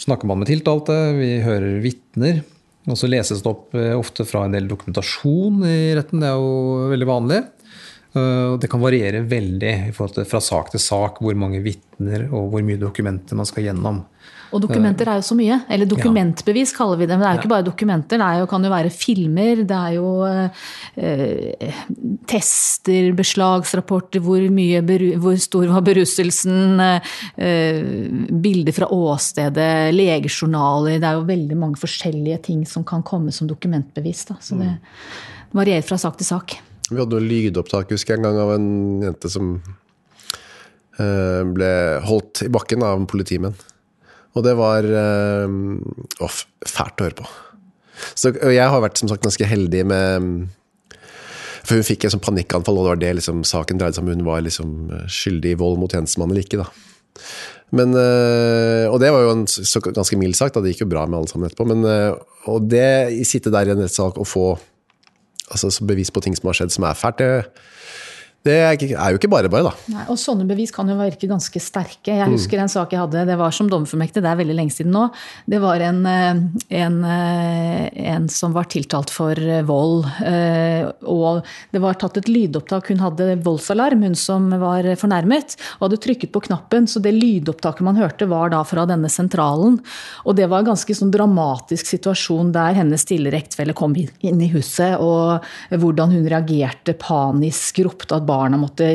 snakker 0.00 0.28
man 0.28 0.40
med 0.42 0.50
tiltalte, 0.50 0.96
vi 1.18 1.36
hører 1.44 1.80
vitner. 1.84 2.42
Og 2.88 2.96
så 2.98 3.10
leses 3.10 3.42
det 3.42 3.50
opp 3.50 3.74
eh, 3.76 3.92
ofte 3.92 4.24
fra 4.24 4.46
en 4.46 4.54
del 4.56 4.68
dokumentasjon 4.70 5.64
i 5.68 5.92
retten. 5.96 6.22
Det 6.22 6.30
er 6.30 6.38
jo 6.40 6.90
veldig 6.90 7.08
vanlig. 7.08 7.40
Uh, 8.10 8.56
det 8.58 8.66
kan 8.66 8.82
variere 8.82 9.20
veldig 9.30 9.92
fra 9.94 10.40
sak 10.42 10.72
til 10.72 10.82
sak 10.82 11.20
hvor 11.22 11.36
mange 11.38 11.60
vitner 11.62 12.24
og 12.26 12.48
hvor 12.50 12.64
mye 12.66 12.80
dokumenter 12.80 13.38
man 13.38 13.46
skal 13.46 13.68
gjennom. 13.68 14.00
Og 14.50 14.62
dokumenter 14.64 15.08
er 15.08 15.20
jo 15.20 15.26
så 15.28 15.36
mye. 15.38 15.60
Eller 15.70 15.88
dokumentbevis 15.88 16.72
kaller 16.76 16.98
vi 17.00 17.06
det. 17.06 17.16
Men 17.16 17.24
det 17.24 17.28
er 17.28 17.36
jo 17.36 17.42
ikke 17.42 17.52
bare 17.52 17.66
dokumenter. 17.66 18.20
Det 18.20 18.30
jo, 18.40 18.48
kan 18.50 18.66
jo 18.66 18.72
være 18.72 18.92
filmer, 18.94 19.62
det 19.68 19.78
er 19.78 19.96
jo 19.96 20.10
eh, 20.26 21.76
tester, 22.30 23.10
beslagsrapporter, 23.18 24.22
hvor, 24.24 24.42
mye, 24.54 24.82
hvor 25.22 25.36
stor 25.40 25.70
var 25.70 25.84
beruselsen, 25.86 26.82
eh, 26.82 28.00
bilder 28.46 28.76
fra 28.76 28.90
åstedet, 28.94 29.70
legejournaler. 29.96 30.98
Det 30.98 31.10
er 31.10 31.20
jo 31.20 31.28
veldig 31.30 31.60
mange 31.60 31.80
forskjellige 31.80 32.42
ting 32.50 32.64
som 32.68 32.86
kan 32.86 33.06
komme 33.06 33.34
som 33.34 33.50
dokumentbevis. 33.50 34.26
Da. 34.32 34.40
Så 34.42 34.58
det 34.60 34.74
varierer 35.56 35.86
fra 35.86 35.98
sak 36.00 36.18
til 36.18 36.28
sak. 36.28 36.58
Vi 36.90 36.98
hadde 36.98 37.14
noe 37.14 37.22
lydopptak 37.22 37.92
husker 37.94 38.16
jeg, 38.16 38.20
en 38.20 38.26
gang 38.26 38.38
av 38.42 38.54
en 38.56 38.70
jente 39.04 39.30
som 39.30 39.52
eh, 40.98 41.42
ble 41.46 41.72
holdt 42.06 42.46
i 42.46 42.50
bakken 42.52 42.82
av 42.86 42.98
en 42.98 43.10
politimenn. 43.10 43.54
Og 44.38 44.46
det 44.46 44.54
var 44.58 44.86
øh, 44.86 46.40
fælt 46.66 47.02
å 47.02 47.06
høre 47.08 47.18
på. 47.18 47.28
Så 48.16 48.32
jeg 48.32 48.72
har 48.72 48.82
vært 48.82 49.00
som 49.00 49.10
sagt 49.10 49.24
ganske 49.26 49.44
heldig 49.44 49.82
med 49.90 50.28
For 51.66 51.76
hun 51.76 51.84
fikk 51.84 52.06
en 52.06 52.14
sånn 52.14 52.22
panikkanfall, 52.24 52.78
og 52.80 52.86
det 52.86 52.92
var 52.94 53.00
det 53.02 53.10
liksom, 53.18 53.42
saken 53.44 53.80
dreide 53.80 53.98
seg 53.98 54.06
om. 54.06 54.12
Hun 54.14 54.28
var 54.28 54.44
liksom 54.46 54.70
skyldig 55.12 55.52
i 55.52 55.58
vold 55.60 55.76
mot 55.82 55.92
tjenestemann 55.92 56.32
eller 56.32 56.46
ikke. 56.46 56.62
da. 56.62 56.70
Men, 57.76 57.94
øh, 57.94 58.90
og 58.90 58.98
det 59.02 59.12
var 59.14 59.22
jo 59.22 59.34
en, 59.34 59.44
ganske 59.94 60.18
mild 60.18 60.34
sagt, 60.34 60.56
da. 60.56 60.62
det 60.62 60.72
gikk 60.72 60.86
jo 60.86 60.90
bra 60.90 61.04
med 61.06 61.20
alle 61.20 61.30
sammen 61.30 61.46
etterpå. 61.46 61.66
Men, 61.70 61.84
øh, 61.86 62.16
og 62.50 62.66
det 62.70 63.26
sitte 63.28 63.52
der 63.54 63.68
i 63.68 63.74
en 63.74 63.82
rettssak 63.84 64.18
og 64.18 64.26
få 64.26 64.46
altså, 65.50 65.70
bevis 65.86 66.10
på 66.10 66.22
ting 66.24 66.34
som 66.36 66.50
har 66.50 66.58
skjedd 66.58 66.74
som 66.74 66.88
er 66.88 66.98
fælt, 66.98 67.20
det 67.20 67.28
det 68.40 68.54
er 68.56 68.72
jo 69.12 69.18
ikke 69.18 69.28
bare 69.28 69.50
bare, 69.52 69.68
da. 69.68 69.72
Nei, 69.92 70.04
og 70.08 70.16
sånne 70.16 70.46
bevis 70.48 70.70
kan 70.72 70.88
jo 70.88 70.94
virke 70.96 71.28
ganske 71.28 71.60
sterke. 71.60 72.14
Jeg 72.14 72.24
mm. 72.24 72.32
husker 72.38 72.62
en 72.62 72.70
sak 72.72 72.94
jeg 72.94 73.02
hadde, 73.02 73.26
det 73.28 73.36
var 73.36 73.52
som 73.52 73.68
dommerformektig, 73.68 74.22
det 74.24 74.30
er 74.30 74.38
veldig 74.38 74.56
lenge 74.56 74.72
siden 74.72 74.94
nå. 74.96 75.02
Det 75.44 75.60
var 75.60 75.84
en, 75.84 75.98
eh, 76.08 76.40
en, 76.80 76.96
eh, 77.04 77.82
en, 78.14 78.28
som 78.32 78.54
var 78.56 78.70
tiltalt 78.72 79.12
for 79.12 79.36
eh, 79.36 79.60
vold. 79.68 80.08
Og 81.04 81.50
det 81.74 81.82
var 81.84 81.98
tatt 82.00 82.16
et 82.22 82.30
lydopptak. 82.32 82.88
Hun 82.88 83.02
hadde 83.04 83.36
voldsalarm, 83.44 84.06
hun 84.08 84.16
som 84.16 84.48
var 84.62 84.88
fornærmet, 84.96 85.58
og 85.76 85.90
hadde 85.90 86.00
trykket 86.06 86.32
på 86.32 86.44
knappen. 86.48 86.88
Så 86.88 87.04
det 87.04 87.12
lydopptaket 87.18 87.84
man 87.84 88.00
hørte, 88.00 88.30
var 88.30 88.54
da 88.54 88.62
fra 88.64 88.86
denne 88.88 89.12
sentralen. 89.12 89.76
Og 90.24 90.38
det 90.40 90.48
var 90.48 90.64
en 90.64 90.72
ganske 90.72 90.96
sånn 90.96 91.12
dramatisk 91.12 91.92
situasjon 91.92 92.54
der 92.56 92.80
hennes 92.80 93.04
tidligere 93.04 93.44
ektefelle 93.44 93.76
kom 93.76 93.92
inn 93.92 94.40
i 94.40 94.48
huset, 94.54 94.96
og 94.96 95.44
hvordan 95.76 96.16
hun 96.16 96.28
reagerte 96.30 96.96
panisk, 96.96 97.82
ropte 97.84 98.16
at 98.16 98.29
barna 98.30 98.60
måtte 98.60 98.86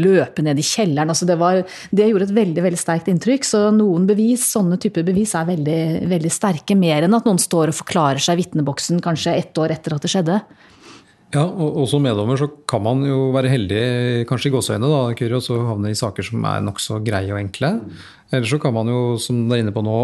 løpe 0.00 0.44
ned 0.46 0.58
i 0.60 0.66
kjelleren. 0.66 1.12
Altså 1.12 1.28
det, 1.28 1.36
var, 1.40 1.60
det, 1.92 2.08
gjorde 2.08 2.30
et 2.30 2.38
veldig 2.40 2.64
veldig 2.66 2.80
sterkt 2.80 3.12
inntrykk. 3.12 3.46
Så 3.46 3.62
noen 3.76 4.08
bevis, 4.08 4.48
sånne 4.54 4.80
typer 4.80 5.06
bevis 5.06 5.36
er 5.38 5.48
veldig, 5.52 5.80
veldig 6.10 6.32
sterke. 6.32 6.78
Mer 6.78 7.06
enn 7.06 7.16
at 7.16 7.28
noen 7.28 7.40
står 7.40 7.74
og 7.74 7.80
forklarer 7.82 8.22
seg 8.22 8.38
i 8.38 8.44
vitneboksen 8.44 9.04
kanskje 9.04 9.36
ett 9.38 9.60
år 9.60 9.76
etter 9.76 9.96
at 9.96 10.06
det 10.06 10.12
skjedde. 10.12 10.40
Ja, 11.30 11.44
og, 11.46 11.84
som 11.86 12.02
meddommer 12.02 12.38
så 12.40 12.48
kan 12.68 12.82
man 12.82 13.04
jo 13.06 13.28
være 13.30 13.52
heldig, 13.52 13.82
kanskje 14.26 14.48
i 14.50 14.54
gåseøyne, 14.56 14.88
da, 14.90 15.02
Kuri, 15.14 15.36
og 15.36 15.44
så 15.46 15.60
havne 15.62 15.92
i 15.92 15.98
saker 15.98 16.26
som 16.26 16.42
er 16.50 16.64
nokså 16.66 16.98
greie 17.06 17.30
og 17.30 17.38
enkle. 17.38 17.76
Eller 18.34 18.50
så 18.50 18.58
kan 18.62 18.74
man 18.74 18.90
jo, 18.90 19.14
som 19.22 19.38
du 19.46 19.54
er 19.54 19.62
inne 19.62 19.74
på 19.74 19.82
nå, 19.86 19.98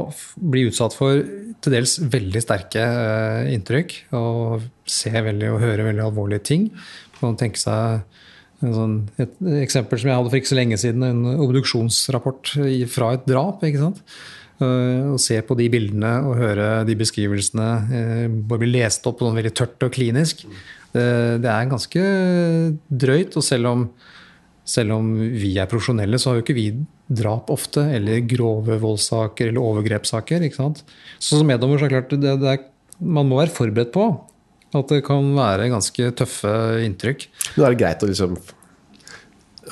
bli 0.53 0.69
utsatt 0.69 0.95
for 0.95 1.19
til 1.63 1.75
dels 1.75 1.97
veldig 2.15 2.43
sterke 2.43 2.83
eh, 2.83 3.51
inntrykk. 3.57 3.97
Og 4.19 4.69
se 4.87 5.11
veldig 5.11 5.51
og 5.51 5.61
høre 5.63 5.89
veldig 5.89 6.07
alvorlige 6.07 6.47
ting. 6.53 6.69
Man 7.19 7.35
kan 7.35 7.41
tenke 7.43 7.63
seg 7.63 8.23
Sånn, 8.63 8.97
et 9.21 9.35
eksempel 9.61 10.01
som 10.01 10.09
jeg 10.09 10.17
hadde 10.17 10.33
for 10.33 10.41
ikke 10.41 10.49
så 10.49 10.57
lenge 10.57 10.79
siden, 10.81 11.05
en 11.05 11.43
obduksjonsrapport 11.45 12.55
fra 12.89 13.13
et 13.17 13.29
drap. 13.29 13.65
ikke 13.67 13.83
sant? 13.83 14.03
Uh, 14.57 15.13
å 15.13 15.19
se 15.21 15.37
på 15.45 15.53
de 15.59 15.67
bildene 15.69 16.15
og 16.25 16.39
høre 16.41 16.67
de 16.89 16.95
beskrivelsene 16.97 17.67
uh, 17.91 18.37
bare 18.49 18.63
bli 18.63 18.71
lest 18.79 19.05
opp 19.05 19.19
på 19.21 19.27
noe 19.27 19.37
veldig 19.37 19.53
tørt 19.53 19.85
og 19.85 19.93
klinisk. 19.93 20.47
Det 20.97 21.51
er 21.53 21.67
ganske 21.69 22.03
drøyt. 22.89 23.35
Og 23.37 23.45
selv 23.45 23.69
om, 23.69 23.83
selv 24.65 24.95
om 24.95 25.11
vi 25.37 25.51
er 25.61 25.69
profesjonelle, 25.69 26.17
så 26.17 26.31
har 26.31 26.39
jo 26.39 26.45
ikke 26.47 26.57
vi 26.57 26.71
drap 27.07 27.51
ofte, 27.53 27.85
eller 27.99 28.23
grove 28.25 28.79
voldssaker 28.81 29.51
eller 29.51 29.61
overgrepssaker. 29.61 30.47
ikke 30.47 30.57
sant? 30.57 30.81
Så 31.19 31.37
som 31.37 31.53
meddommer 31.53 31.77
så 31.77 31.85
er 31.85 31.93
det 31.93 31.99
klart 31.99 32.17
det, 32.17 32.33
det 32.41 32.55
er, 32.55 32.65
man 33.05 33.29
må 33.29 33.43
være 33.43 33.53
forberedt 33.53 33.93
på 33.93 34.09
at 34.79 34.93
det 34.93 35.05
kan 35.07 35.33
være 35.37 35.71
ganske 35.73 36.13
tøffe 36.19 36.53
inntrykk. 36.85 37.27
Men 37.55 37.67
er 37.67 37.75
det 37.75 37.81
greit 37.83 38.05
å 38.05 38.11
liksom 38.11 38.39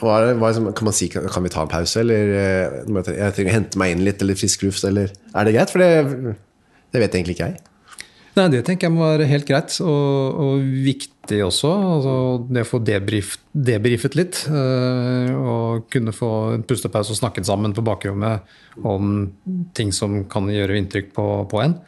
hva 0.01 0.17
er 0.19 0.25
det, 0.27 0.39
hva 0.41 0.49
er 0.51 0.57
det, 0.59 0.73
Kan 0.75 0.89
man 0.89 0.97
si 0.97 1.07
kan, 1.13 1.45
vi 1.45 1.53
ta 1.55 1.63
en 1.63 1.71
pause, 1.71 2.01
eller 2.03 2.33
eh, 2.35 3.13
jeg 3.15 3.37
trenger 3.37 3.53
å 3.53 3.59
hente 3.61 3.81
meg 3.81 3.95
inn 3.95 4.03
litt, 4.07 4.25
eller 4.25 4.39
frisk 4.39 4.67
luft, 4.67 4.83
eller 4.89 5.13
Er 5.35 5.47
det 5.47 5.55
greit? 5.55 5.71
For 5.71 5.83
det, 5.83 6.35
det 6.91 7.03
vet 7.03 7.15
egentlig 7.15 7.39
ikke 7.39 7.53
jeg. 7.53 7.63
Nei, 8.35 8.49
Det 8.51 8.65
tenker 8.67 8.89
jeg 8.89 8.95
må 8.97 9.05
være 9.07 9.29
helt 9.31 9.47
greit, 9.47 9.77
og, 9.85 10.41
og 10.43 10.63
viktig 10.85 11.39
også. 11.47 11.71
Altså, 11.71 12.15
det 12.51 12.65
å 12.65 12.69
få 12.69 12.81
debrif, 12.83 13.37
debrifet 13.55 14.17
litt. 14.19 14.41
Øh, 14.51 15.31
og 15.39 15.87
kunne 15.93 16.15
få 16.15 16.31
en 16.57 16.65
pustepause 16.67 17.15
og 17.15 17.21
snakket 17.21 17.47
sammen 17.47 17.77
på 17.77 17.85
bakrommet 17.87 18.43
om 18.83 19.29
ting 19.79 19.95
som 19.95 20.25
kan 20.31 20.51
gjøre 20.51 20.81
inntrykk 20.81 21.15
på, 21.15 21.29
på 21.51 21.63
en. 21.63 21.79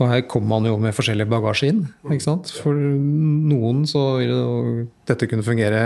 Og 0.00 0.08
her 0.08 0.22
kommer 0.24 0.56
man 0.56 0.68
jo 0.70 0.78
med 0.80 0.96
forskjellig 0.96 1.26
bagasje 1.28 1.68
inn. 1.74 1.80
ikke 2.08 2.24
sant? 2.24 2.50
For 2.62 2.72
noen 2.72 3.84
så 3.88 4.04
vil 4.16 4.32
jo 4.32 4.52
dette 5.10 5.28
kunne 5.28 5.44
fungere 5.44 5.82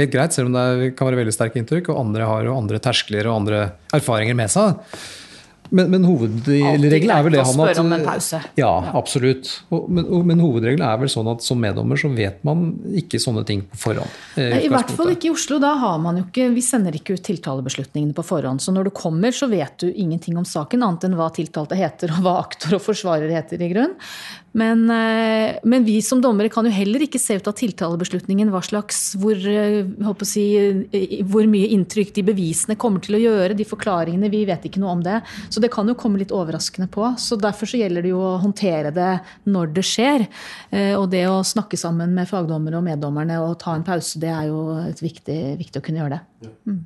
helt 0.00 0.12
greit, 0.12 0.34
selv 0.34 0.50
om 0.50 0.56
det 0.56 0.92
kan 0.98 1.06
være 1.06 1.20
veldig 1.20 1.34
sterke 1.36 1.60
inntrykk. 1.60 1.92
Og 1.92 2.00
andre 2.02 2.26
har 2.26 2.48
jo 2.48 2.56
andre 2.58 2.80
terskler 2.82 3.28
og 3.30 3.42
andre 3.44 3.60
erfaringer 3.94 4.38
med 4.38 4.50
seg. 4.50 4.82
Men, 5.72 5.88
men 5.92 6.04
hovedregelen 6.04 6.68
er 6.68 6.76
vel 6.76 6.82
det 6.84 6.98
Alltid 6.98 7.06
greit 7.08 7.40
å 7.40 7.44
han 7.48 7.56
spørre 7.56 7.72
at 7.72 7.80
om 7.80 7.92
en 7.96 8.04
pause. 8.04 8.40
Ja, 8.60 8.72
absolutt. 8.98 9.50
Og, 9.72 9.86
men, 9.88 10.04
og, 10.04 10.26
men 10.28 10.42
hovedregelen 10.44 10.84
er 10.84 10.98
vel 11.00 11.10
sånn 11.12 11.30
at 11.32 11.44
som 11.44 11.60
meddommer 11.62 12.00
så 12.00 12.10
vet 12.12 12.42
man 12.46 12.66
ikke 13.00 13.20
sånne 13.22 13.44
ting 13.48 13.64
på 13.70 13.80
forhånd. 13.86 14.18
eh, 14.36 14.58
I 14.66 14.70
hvert 14.72 14.92
fall 14.92 15.14
ikke 15.14 15.30
i 15.30 15.32
Oslo. 15.32 15.56
Da 15.62 15.72
har 15.80 15.96
man 16.02 16.20
jo 16.20 16.26
ikke, 16.26 16.50
Vi 16.52 16.64
sender 16.66 16.98
ikke 16.98 17.16
ut 17.16 17.24
tiltalebeslutningene 17.24 18.16
på 18.16 18.26
forhånd. 18.26 18.60
Så 18.64 18.74
når 18.76 18.90
du 18.90 18.94
kommer, 18.96 19.32
så 19.32 19.48
vet 19.48 19.78
du 19.80 19.88
ingenting 19.88 20.36
om 20.40 20.46
saken, 20.48 20.84
annet 20.84 21.08
enn 21.08 21.16
hva 21.16 21.30
tiltalte 21.32 21.78
heter, 21.78 22.12
og 22.18 22.26
hva 22.26 22.36
aktor 22.42 22.76
og 22.76 22.84
forsvarer 22.84 23.32
heter 23.32 23.64
i 23.64 23.72
grunn. 23.72 23.96
Men, 24.52 24.84
eh, 24.90 25.58
men 25.64 25.84
vi 25.84 25.96
som 26.04 26.20
dommere 26.20 26.50
kan 26.52 26.66
jo 26.68 26.72
heller 26.74 27.00
ikke 27.06 27.20
se 27.20 27.38
ut 27.40 27.46
av 27.48 27.54
tiltalebeslutningen 27.56 28.50
hva 28.52 28.60
slags, 28.64 29.14
hvor, 29.16 29.32
eh, 29.32 29.86
si, 30.28 30.44
hvor 31.24 31.48
mye 31.48 31.70
inntrykk 31.72 32.12
de 32.18 32.22
bevisene 32.22 32.76
kommer 32.76 33.00
til 33.00 33.16
å 33.16 33.22
gjøre, 33.22 33.56
de 33.56 33.64
forklaringene. 33.64 34.30
Vi 34.30 34.44
vet 34.44 34.68
ikke 34.68 34.82
noe 34.82 34.92
om 34.92 35.02
det. 35.02 35.22
Så 35.48 35.60
det 35.60 35.72
kan 35.72 35.88
jo 35.88 35.94
komme 35.94 36.20
litt 36.20 36.34
overraskende 36.36 36.90
på. 36.92 37.14
Så 37.16 37.40
derfor 37.40 37.66
så 37.66 37.80
gjelder 37.80 38.02
det 38.02 38.12
jo 38.12 38.20
å 38.20 38.40
håndtere 38.42 38.92
det 38.92 39.20
når 39.46 39.72
det 39.72 39.86
skjer. 39.88 40.28
Eh, 40.70 40.92
Og 41.02 41.08
det 41.10 41.24
å 41.26 41.40
snakke 41.42 41.78
sammen 41.78 42.12
med 42.14 42.28
fagdommere 42.28 42.76
og 42.76 42.84
meddommerne 42.84 43.40
og 43.40 43.58
ta 43.58 43.74
en 43.74 43.82
pause, 43.82 44.20
det 44.20 44.28
er 44.28 44.48
jo 44.48 44.76
viktig, 45.00 45.58
viktig 45.58 45.80
å 45.80 45.82
kunne 45.82 45.98
gjøre 45.98 46.20
det. 46.20 46.78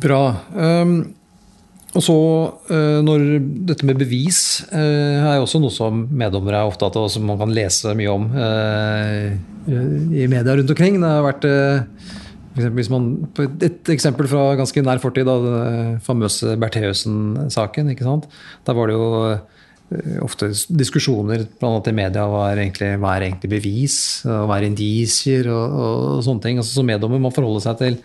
Bra. 0.00 0.40
Um, 0.52 1.14
og 1.96 2.04
så 2.04 2.16
eh, 2.68 2.98
når 3.04 3.24
dette 3.70 3.86
med 3.88 3.98
bevis 4.00 4.38
eh, 4.68 5.16
er 5.16 5.38
jo 5.38 5.46
også 5.46 5.60
noe 5.62 5.72
som 5.72 6.04
meddommere 6.12 6.60
er 6.60 6.68
opptatt 6.68 6.98
av, 6.98 7.08
og 7.08 7.12
som 7.12 7.24
man 7.24 7.40
kan 7.40 7.54
lese 7.56 7.94
mye 7.96 8.12
om 8.12 8.28
eh, 8.36 9.32
i 9.66 10.28
media 10.28 10.58
rundt 10.58 10.72
omkring. 10.74 11.00
Det 11.00 11.10
har 11.10 11.24
vært 11.24 11.48
man, 12.92 13.08
Et 13.64 13.90
eksempel 13.92 14.28
fra 14.30 14.44
ganske 14.60 14.84
nær 14.84 15.00
fortid, 15.02 15.26
da, 15.28 15.36
den 15.40 15.98
famøse 16.04 16.54
Bertheussen-saken. 16.60 17.90
Der 17.96 18.76
var 18.78 18.88
det 18.88 18.96
jo 18.96 19.08
ofte 20.24 20.48
diskusjoner 20.74 21.44
annet 21.62 21.90
i 21.90 21.94
media 21.94 22.24
hva 22.26 22.46
er 22.50 22.62
egentlig, 22.64 22.92
hva 23.02 23.16
er 23.16 23.28
egentlig 23.28 23.52
bevis, 23.52 23.98
og 24.26 24.48
hva 24.50 24.60
er 24.60 24.68
indisier 24.68 25.48
og, 25.52 25.76
og 25.80 26.24
sånne 26.26 26.44
ting. 26.44 26.62
Altså, 26.62 26.78
som 26.78 26.88
meddommer 26.88 27.22
må 27.22 27.32
forholde 27.34 27.64
seg 27.64 27.80
til, 27.82 28.00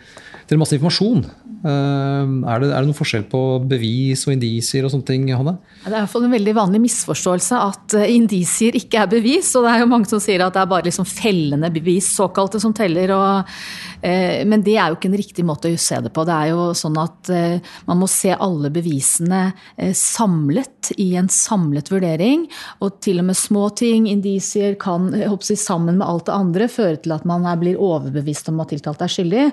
til 0.52 0.60
masse 0.60 0.76
informasjon. 0.76 1.24
Eh, 1.62 2.32
er, 2.50 2.64
det, 2.64 2.72
er 2.72 2.82
det 2.82 2.88
noen 2.90 2.98
forskjell 2.98 3.24
på 3.30 3.42
bevis 3.70 4.26
og 4.26 4.34
indisier 4.34 4.84
og 4.84 4.92
sånne 4.92 5.08
ting, 5.08 5.28
Hanne? 5.30 5.56
Det 5.84 5.92
er 5.92 5.94
i 5.94 6.00
hvert 6.00 6.12
fall 6.12 6.26
en 6.26 6.34
veldig 6.34 6.56
vanlig 6.58 6.82
misforståelse 6.88 7.60
at 7.62 7.96
eh, 8.00 8.16
indisier 8.18 8.76
ikke 8.80 9.04
er 9.04 9.12
bevis. 9.12 9.54
Og 9.56 9.68
det 9.68 9.76
er 9.76 9.84
jo 9.84 9.92
mange 9.92 10.10
som 10.10 10.22
sier 10.24 10.44
at 10.44 10.58
det 10.58 10.64
er 10.64 10.72
bare 10.72 10.88
liksom 10.90 11.08
fellende 11.08 11.72
bevis, 11.74 12.10
såkalte, 12.18 12.60
som 12.64 12.74
teller. 12.76 13.14
Og, 13.16 13.54
eh, 14.02 14.42
men 14.50 14.66
det 14.66 14.76
er 14.76 14.92
jo 14.92 14.98
ikke 15.00 15.12
en 15.12 15.20
riktig 15.22 15.46
måte 15.48 15.72
å 15.72 15.80
se 15.80 16.02
det 16.04 16.12
på. 16.12 16.26
Det 16.28 16.36
er 16.36 16.52
jo 16.52 16.68
sånn 16.78 17.00
at 17.00 17.32
eh, 17.32 17.72
man 17.88 18.02
må 18.02 18.10
se 18.12 18.34
alle 18.36 18.74
bevisene 18.74 19.44
eh, 19.78 19.94
samlet 19.98 20.92
i 20.98 21.12
en 21.22 21.30
samlet 21.32 21.94
vurdering. 21.94 22.48
Og 22.82 23.00
til 23.06 23.22
og 23.22 23.30
med 23.30 23.40
små 23.40 23.70
ting, 23.78 24.10
indisier, 24.12 24.76
kan 24.82 25.12
jeg 25.14 25.30
håper 25.30 25.48
å 25.48 25.52
si, 25.54 25.60
sammen 25.62 26.02
med 26.02 26.08
alt 26.10 26.28
det 26.28 26.36
andre 26.36 26.68
føre 26.72 27.00
til 27.06 27.16
at 27.16 27.24
man 27.30 27.48
blir 27.62 27.80
overbevist 27.80 28.50
om 28.50 28.60
at 28.64 28.74
tiltalte 28.74 29.06
er 29.06 29.16
skyldig. 29.16 29.48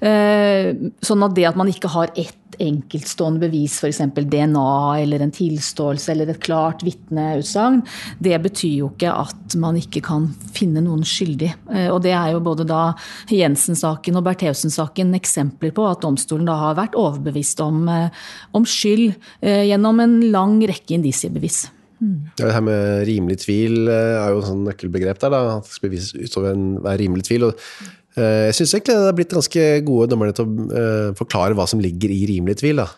Eh, 0.00 0.39
Sånn 1.04 1.24
at 1.26 1.34
det 1.36 1.48
at 1.48 1.58
man 1.58 1.70
ikke 1.70 1.90
har 1.92 2.12
ett 2.18 2.36
enkeltstående 2.60 3.40
bevis, 3.40 3.78
f.eks. 3.80 4.02
DNA 4.14 4.72
eller 5.00 5.22
en 5.24 5.32
tilståelse 5.32 6.12
eller 6.12 6.32
et 6.32 6.42
klart 6.42 6.84
vitneutsagn, 6.84 7.80
det 8.20 8.36
betyr 8.44 8.74
jo 8.82 8.90
ikke 8.92 9.14
at 9.22 9.56
man 9.60 9.78
ikke 9.80 10.02
kan 10.04 10.28
finne 10.56 10.82
noen 10.84 11.06
skyldig. 11.06 11.54
Eh, 11.72 11.88
Og 11.88 12.02
det 12.04 12.12
er 12.12 12.34
jo 12.34 12.44
både 12.44 12.66
da 12.68 12.82
Jensen-saken 13.32 14.20
og 14.20 14.26
Bertheussen-saken 14.28 15.14
eksempler 15.16 15.72
på 15.76 15.88
at 15.88 16.04
domstolen 16.04 16.48
da 16.50 16.58
har 16.66 16.78
vært 16.78 16.98
overbevist 17.00 17.62
om, 17.64 17.86
eh, 17.88 18.08
om 18.52 18.68
skyld 18.68 19.14
eh, 19.40 19.64
gjennom 19.70 20.00
en 20.04 20.18
lang 20.34 20.58
rekke 20.68 20.98
indisiebevis. 20.98 21.68
Ja, 22.00 22.46
det 22.46 22.54
her 22.54 22.62
med 22.64 23.02
rimelig 23.04 23.42
tvil 23.42 23.88
eh, 23.92 24.16
er 24.16 24.32
jo 24.32 24.40
et 24.40 24.48
sånn 24.48 24.62
nøkkelbegrep 24.64 25.20
der. 25.20 25.34
Da, 25.34 25.40
at 25.58 25.66
det 25.68 25.74
skal 25.74 25.90
bevises 25.90 26.14
utover 26.16 26.54
enhver 26.56 26.96
rimelig 27.00 27.26
tvil. 27.28 27.50
Og, 27.50 27.58
eh, 27.60 27.96
jeg 28.18 28.56
syns 28.58 28.74
egentlig 28.74 28.96
det 28.96 29.06
har 29.06 29.16
blitt 29.18 29.36
ganske 29.36 29.66
gode 29.86 30.08
dommerne 30.10 30.34
til 30.34 30.48
å 30.48 30.66
eh, 30.74 31.10
forklare 31.18 31.54
hva 31.58 31.66
som 31.70 31.82
ligger 31.82 32.10
i 32.10 32.24
rimelig 32.30 32.58
tvil. 32.62 32.82
Da. 32.82 32.88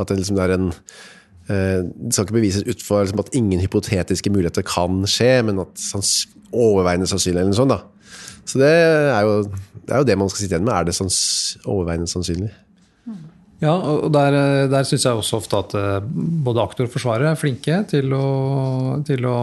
At 0.00 0.10
det 0.10 0.18
liksom 0.18 0.40
er 0.42 0.56
en 0.56 0.68
eh, 0.72 1.86
Det 1.86 2.14
skal 2.14 2.26
ikke 2.26 2.38
bevises 2.40 2.66
ut 2.66 2.82
for 2.82 3.04
liksom, 3.04 3.22
at 3.22 3.34
ingen 3.38 3.62
hypotetiske 3.62 4.32
muligheter 4.32 4.66
kan 4.66 5.04
skje, 5.10 5.32
men 5.46 5.62
at 5.62 5.78
sans, 5.78 6.10
overveiende 6.50 7.06
sannsynlig 7.10 7.44
eller 7.44 7.52
noe 7.52 7.60
sånt. 7.60 7.76
Da. 7.76 8.40
Så 8.48 8.58
det 8.58 8.72
er, 8.74 9.22
jo, 9.22 9.44
det 9.86 9.94
er 9.94 10.02
jo 10.02 10.08
det 10.08 10.18
man 10.18 10.32
skal 10.32 10.42
sitte 10.42 10.56
igjen 10.56 10.66
med. 10.66 10.74
Er 10.74 10.88
det 10.88 10.98
sanns, 10.98 11.20
overveiende 11.62 12.10
sannsynlig? 12.10 12.50
Ja, 13.60 13.74
og 13.76 14.08
der, 14.14 14.34
der 14.72 14.86
syns 14.88 15.04
jeg 15.04 15.18
også 15.20 15.42
ofte 15.42 15.58
at 15.60 15.74
eh, 15.76 16.06
både 16.46 16.62
aktor 16.64 16.88
og 16.88 16.94
forsvarer 16.94 17.28
er 17.30 17.38
flinke 17.38 17.82
til 17.90 18.14
å, 18.16 18.24
til 19.06 19.26
å 19.28 19.36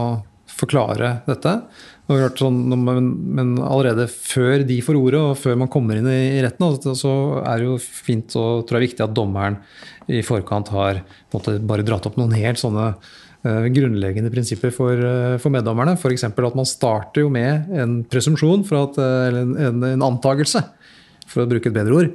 forklare 0.57 1.19
dette. 1.27 1.53
Sånn, 2.07 2.61
men, 2.71 3.07
men 3.35 3.49
allerede 3.59 4.05
før 4.07 4.61
de 4.67 4.77
får 4.83 4.95
ordet, 4.95 5.19
og 5.19 5.39
før 5.41 5.57
man 5.59 5.71
kommer 5.71 5.99
inn 5.99 6.07
i 6.07 6.39
retten, 6.43 6.95
så 6.95 7.13
er 7.41 7.59
det 7.59 7.67
jo 7.67 7.75
fint 7.83 8.31
og 8.39 8.63
tror 8.67 8.79
jeg 8.79 8.93
viktig 8.93 9.03
at 9.03 9.15
dommeren 9.15 9.57
i 10.07 10.21
forkant 10.23 10.71
har 10.71 11.01
måte, 11.35 11.57
bare 11.59 11.83
dratt 11.83 12.07
opp 12.07 12.15
noen 12.15 12.31
helt 12.39 12.61
sånne 12.61 12.85
eh, 12.93 13.67
grunnleggende 13.75 14.31
prinsipper 14.31 14.71
for, 14.71 14.95
eh, 14.95 15.35
for 15.43 15.51
meddommerne. 15.51 15.97
F.eks. 15.99 16.23
at 16.29 16.55
man 16.55 16.69
starter 16.69 17.25
jo 17.25 17.33
med 17.33 17.67
en 17.75 17.99
presumsjon, 18.07 18.63
eh, 18.63 19.03
eller 19.03 19.41
en, 19.41 19.53
en, 19.67 19.85
en 19.91 20.07
antagelse, 20.07 20.63
for 21.27 21.43
å 21.43 21.49
bruke 21.51 21.67
et 21.67 21.75
bedre 21.75 21.91
ord, 21.91 22.11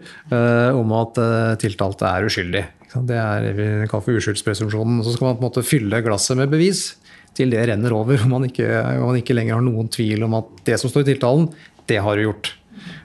om 0.73 0.93
at 0.97 1.19
tiltalte 1.61 2.09
er 2.09 2.25
uskyldig. 2.25 2.63
Det 3.11 3.19
er 3.21 3.45
det 3.45 3.51
vi 3.59 3.67
kaller 3.91 4.07
for 4.07 4.17
uskyldspresumpsjonen. 4.17 5.03
Så 5.05 5.13
skal 5.13 5.27
man 5.27 5.37
på 5.37 5.45
en 5.45 5.49
måte 5.51 5.65
fylle 5.69 6.01
glasset 6.01 6.39
med 6.41 6.49
bevis 6.49 6.95
til 7.37 7.53
det 7.53 7.63
renner 7.71 7.95
over, 7.97 8.21
og 8.21 8.31
man 8.31 8.49
ikke, 8.49 8.67
og 8.99 9.13
man 9.13 9.21
ikke 9.23 9.37
lenger 9.37 9.57
har 9.59 9.65
noen 9.65 9.89
tvil 9.93 10.27
om 10.27 10.37
at 10.41 10.51
det 10.67 10.79
som 10.81 10.93
står 10.93 11.07
i 11.07 11.13
tiltalen, 11.13 11.49
det 11.89 11.99
har 12.05 12.19
du 12.19 12.27
gjort. 12.27 12.53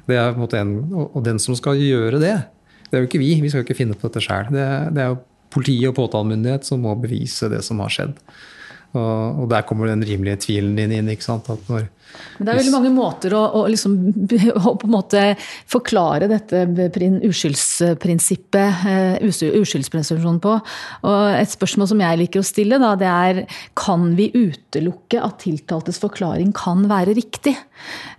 Det 0.08 0.18
er 0.18 0.32
på 0.32 0.40
en 0.40 0.44
måte 0.44 0.60
en, 0.62 0.76
og 1.08 1.20
den 1.26 1.40
som 1.42 1.56
skal 1.58 1.80
gjøre 1.80 2.20
det, 2.24 2.36
det 2.88 2.96
er 2.96 3.04
jo 3.04 3.10
ikke 3.10 3.20
vi. 3.20 3.34
Vi 3.44 3.50
skal 3.52 3.62
jo 3.62 3.68
ikke 3.68 3.82
finne 3.82 3.98
på 4.00 4.08
dette 4.08 4.24
sjøl. 4.24 4.48
Det, 4.54 4.68
det 4.96 5.04
er 5.04 5.12
jo 5.12 5.20
politi 5.52 5.76
og 5.90 5.96
påtalemyndighet 5.98 6.68
som 6.68 6.84
må 6.84 6.94
bevise 7.00 7.50
det 7.52 7.60
som 7.66 7.82
har 7.84 7.92
skjedd. 7.92 8.16
Og, 8.96 9.44
og 9.44 9.50
der 9.52 9.66
kommer 9.68 9.90
den 9.92 10.06
rimelige 10.08 10.40
tvilen 10.46 10.78
din 10.80 10.94
inn. 10.96 11.12
ikke 11.12 11.26
sant? 11.26 11.50
At 11.52 11.68
når, 11.72 11.90
Men 12.38 12.46
det 12.46 12.52
er 12.52 12.60
veldig 12.60 12.74
mange 12.74 12.92
måter 12.94 13.34
å, 13.34 13.42
å, 13.58 13.64
liksom, 13.72 13.96
å 14.62 14.76
på 14.78 14.88
en 14.88 14.94
måte 14.94 15.24
forklare 15.70 16.30
dette 16.30 16.64
uskyldsprinsippet, 17.28 18.86
eh, 18.92 19.16
uskyldspresumpsjonen 19.26 20.42
på. 20.44 20.58
Og 21.08 21.24
et 21.34 21.54
spørsmål 21.54 21.92
som 21.92 22.04
jeg 22.04 22.22
liker 22.22 22.44
å 22.44 22.48
stille, 22.48 22.80
da, 22.82 22.94
det 23.00 23.10
er 23.10 23.44
kan 23.78 24.12
vi 24.18 24.30
utelukke 24.36 25.22
at 25.24 25.42
tiltaltes 25.44 26.02
forklaring 26.02 26.54
kan 26.58 26.86
være 26.90 27.18
riktig? 27.18 27.56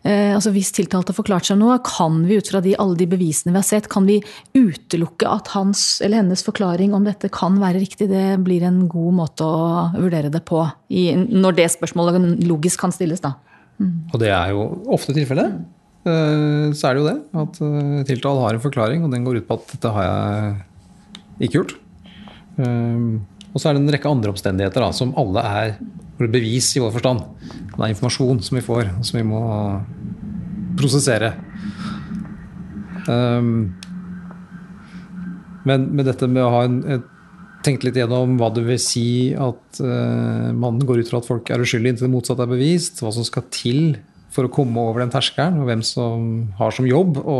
Eh, 0.02 0.34
altså 0.34 0.52
Hvis 0.54 0.72
tiltalte 0.74 1.12
har 1.12 1.18
forklart 1.18 1.48
seg 1.48 1.60
noe, 1.60 1.78
kan 1.86 2.22
vi 2.26 2.38
ut 2.38 2.50
fra 2.50 2.62
de, 2.64 2.74
alle 2.78 2.98
de 2.98 3.08
bevisene 3.10 3.54
vi 3.54 3.60
har 3.60 3.66
sett, 3.70 3.90
kan 3.92 4.06
vi 4.08 4.20
utelukke 4.56 5.30
at 5.30 5.52
hans 5.54 6.00
eller 6.04 6.22
hennes 6.22 6.42
forklaring 6.46 6.94
om 6.96 7.06
dette 7.06 7.30
kan 7.34 7.58
være 7.62 7.82
riktig? 7.82 8.10
Det 8.10 8.38
blir 8.42 8.66
en 8.66 8.86
god 8.90 9.18
måte 9.22 9.46
å 9.46 9.90
vurdere 9.94 10.32
det 10.32 10.42
på, 10.48 10.64
i, 10.90 11.12
når 11.14 11.60
det 11.60 11.70
spørsmålet 11.76 12.46
logisk 12.48 12.82
kan 12.82 12.94
stilles. 12.94 13.22
da. 13.22 13.36
Og 13.78 14.16
det 14.20 14.30
er 14.34 14.52
jo 14.54 14.62
ofte 14.94 15.14
tilfellet. 15.14 15.58
Eh, 16.08 16.70
Så 16.74 16.88
er 16.88 16.94
det 16.94 17.02
jo 17.02 17.08
det. 17.08 17.18
At 17.42 17.60
eh, 17.62 18.40
har 18.42 18.54
en 18.54 18.64
forklaring, 18.64 19.04
og 19.04 19.12
den 19.12 19.24
går 19.24 19.40
ut 19.40 19.48
på 19.48 19.58
at 19.58 19.74
dette 19.74 19.92
har 19.94 20.08
jeg 20.08 21.48
ikke 21.48 21.58
gjort. 21.60 21.74
Eh, 22.58 22.98
Og 23.54 23.60
så 23.60 23.68
er 23.68 23.74
det 23.74 23.82
en 23.82 23.92
rekke 23.94 24.10
andre 24.10 24.30
omstendigheter 24.34 24.84
da, 24.84 24.90
som 24.92 25.14
alle 25.16 25.40
er 25.40 25.76
bevis 26.18 26.74
i 26.76 26.80
vår 26.82 26.92
forstand. 26.92 27.22
Det 27.40 27.78
er 27.78 27.92
informasjon 27.94 28.42
som 28.42 28.58
vi 28.58 28.64
får, 28.66 28.90
som 29.06 29.18
vi 29.18 29.24
må 29.26 29.42
prosessere. 30.78 31.32
Men 35.68 35.86
med 35.94 36.04
dette 36.04 36.28
med 36.28 36.42
å 36.44 36.50
ha 36.52 36.64
en, 36.66 36.76
et 36.98 37.06
tenkt 37.68 37.86
litt 37.86 37.98
gjennom 38.00 38.36
hva 38.40 38.50
det 38.54 38.64
vil 38.66 38.80
si 38.82 39.08
at 39.36 39.80
uh, 39.84 40.50
man 40.56 40.80
går 40.80 41.04
ut 41.04 41.10
fra 41.12 41.22
at 41.22 41.28
folk 41.28 41.52
er 41.52 41.62
uskyldige 41.62 41.94
inntil 41.94 42.08
det 42.08 42.14
motsatte 42.16 42.44
er 42.44 42.50
bevist, 42.50 43.02
hva 43.04 43.12
som 43.14 43.26
skal 43.26 43.46
til 43.54 43.98
for 44.34 44.48
å 44.48 44.52
komme 44.52 44.80
over 44.90 45.04
den 45.04 45.12
terskelen, 45.12 45.60
og 45.62 45.68
hvem 45.68 45.84
som 45.86 46.24
har 46.58 46.74
som 46.74 46.88
jobb 46.88 47.20
å 47.22 47.38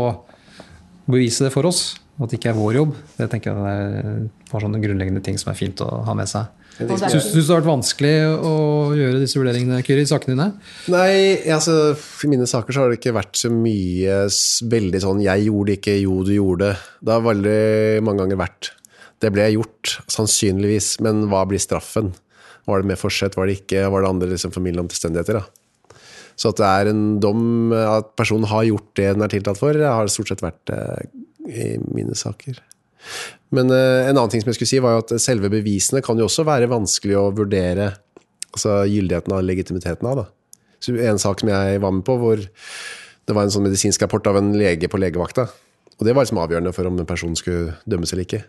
bevise 1.09 1.45
det 1.45 1.53
for 1.53 1.69
oss. 1.69 1.97
At 2.19 2.31
det 2.31 2.39
ikke 2.39 2.51
er 2.51 2.57
vår 2.57 2.79
jobb. 2.81 2.95
Det 3.15 3.29
tenker 3.31 3.53
jeg 3.53 3.73
er 3.73 4.07
et 4.25 4.49
sånne 4.51 4.81
grunnleggende 4.83 5.21
ting 5.23 5.37
som 5.39 5.53
er 5.53 5.59
fint 5.59 5.79
å 5.85 6.01
ha 6.07 6.15
med 6.17 6.27
seg. 6.27 6.49
Syns 6.79 7.31
du 7.33 7.39
det 7.39 7.43
har 7.43 7.59
vært 7.59 7.67
vanskelig 7.67 8.13
å 8.47 8.53
gjøre 8.95 9.19
disse 9.19 9.39
vurderingene 9.39 9.81
Kyri, 9.83 10.05
i 10.05 10.07
sakene 10.07 10.35
dine? 10.35 10.47
Nei, 10.93 11.35
altså, 11.51 11.91
i 11.95 12.29
mine 12.31 12.47
saker 12.47 12.75
så 12.75 12.83
har 12.83 12.91
det 12.91 13.01
ikke 13.01 13.15
vært 13.17 13.39
så 13.39 13.51
mye 13.51 14.21
veldig 14.71 15.01
sånn 15.03 15.23
'jeg 15.23 15.47
gjorde 15.49 15.67
det 15.67 15.77
ikke, 15.79 15.95
jo 15.99 16.23
du 16.23 16.33
gjorde 16.37 16.69
det'. 16.69 16.77
Det 17.03 17.15
har 17.15 17.27
veldig 17.27 18.03
mange 18.03 18.23
ganger 18.23 18.39
vært 18.39 18.71
det 19.23 19.31
ble 19.35 19.49
gjort, 19.53 19.97
sannsynligvis, 20.11 20.97
men 21.03 21.25
hva 21.31 21.43
blir 21.49 21.61
straffen? 21.61 22.13
Var 22.69 22.81
det 22.81 22.91
med 22.91 22.99
forsett, 23.01 23.35
var 23.37 23.49
det 23.49 23.59
ikke? 23.61 23.87
Var 23.91 24.03
det 24.03 24.11
andre 24.11 24.29
liksom, 24.31 24.53
formildende 24.55 24.87
omstendigheter? 24.87 25.41
Så 26.39 26.53
at 26.53 26.59
det 26.61 26.67
er 26.69 26.91
en 26.91 27.03
dom, 27.19 27.73
at 27.75 28.13
personen 28.19 28.47
har 28.47 28.67
gjort 28.69 28.93
det 28.95 29.09
den 29.11 29.25
er 29.25 29.31
tiltalt 29.31 29.59
for, 29.59 29.75
har 29.75 30.07
det 30.07 30.13
stort 30.13 30.31
sett 30.31 30.43
vært 30.43 30.71
eh, 30.71 31.07
i 31.49 31.69
mine 31.91 32.15
saker. 32.15 32.61
Men 33.55 33.73
eh, 33.75 34.07
en 34.07 34.15
annen 34.15 34.31
ting 34.31 34.43
som 34.43 34.51
jeg 34.51 34.59
skulle 34.59 34.71
si, 34.71 34.81
var 34.83 34.95
jo 34.95 35.03
at 35.03 35.15
selve 35.23 35.51
bevisene 35.51 36.03
kan 36.05 36.19
jo 36.19 36.29
også 36.29 36.45
være 36.47 36.69
vanskelig 36.71 37.17
å 37.19 37.29
vurdere 37.35 37.91
altså 38.53 38.83
gyldigheten 38.89 39.35
av 39.35 39.43
legitimiteten 39.45 40.09
av. 40.09 40.23
Da. 40.23 40.69
Så 40.79 40.95
en 40.95 41.19
sak 41.21 41.43
som 41.43 41.51
jeg 41.51 41.81
var 41.83 41.95
med 41.95 42.05
på, 42.07 42.15
hvor 42.21 42.39
det 42.39 43.35
var 43.35 43.45
en 43.45 43.53
sånn 43.53 43.67
medisinsk 43.67 44.05
rapport 44.05 44.25
av 44.31 44.39
en 44.39 44.53
lege 44.57 44.89
på 44.89 45.01
legevakta. 45.01 45.49
Og 45.99 46.07
det 46.07 46.15
var 46.15 46.25
liksom 46.25 46.39
avgjørende 46.41 46.73
for 46.73 46.87
om 46.87 47.01
en 47.01 47.09
person 47.09 47.35
skulle 47.37 47.75
dømmes 47.89 48.15
eller 48.15 48.25
ikke. 48.25 48.41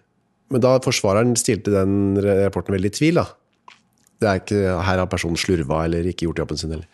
Men 0.50 0.64
da 0.64 0.76
forsvareren 0.82 1.36
stilte 1.38 1.72
den 1.74 2.18
rapporten 2.24 2.74
veldig 2.74 2.90
i 2.90 2.96
tvil, 2.96 3.20
da. 3.20 3.26
Det 4.20 4.28
er 4.28 4.40
ikke, 4.42 4.62
her 4.84 5.00
har 5.00 5.08
personen 5.08 5.38
slurva 5.40 5.84
eller 5.86 6.08
ikke 6.10 6.26
gjort 6.26 6.42
jobben 6.42 6.60
sin. 6.60 6.74
Eller. 6.76 6.88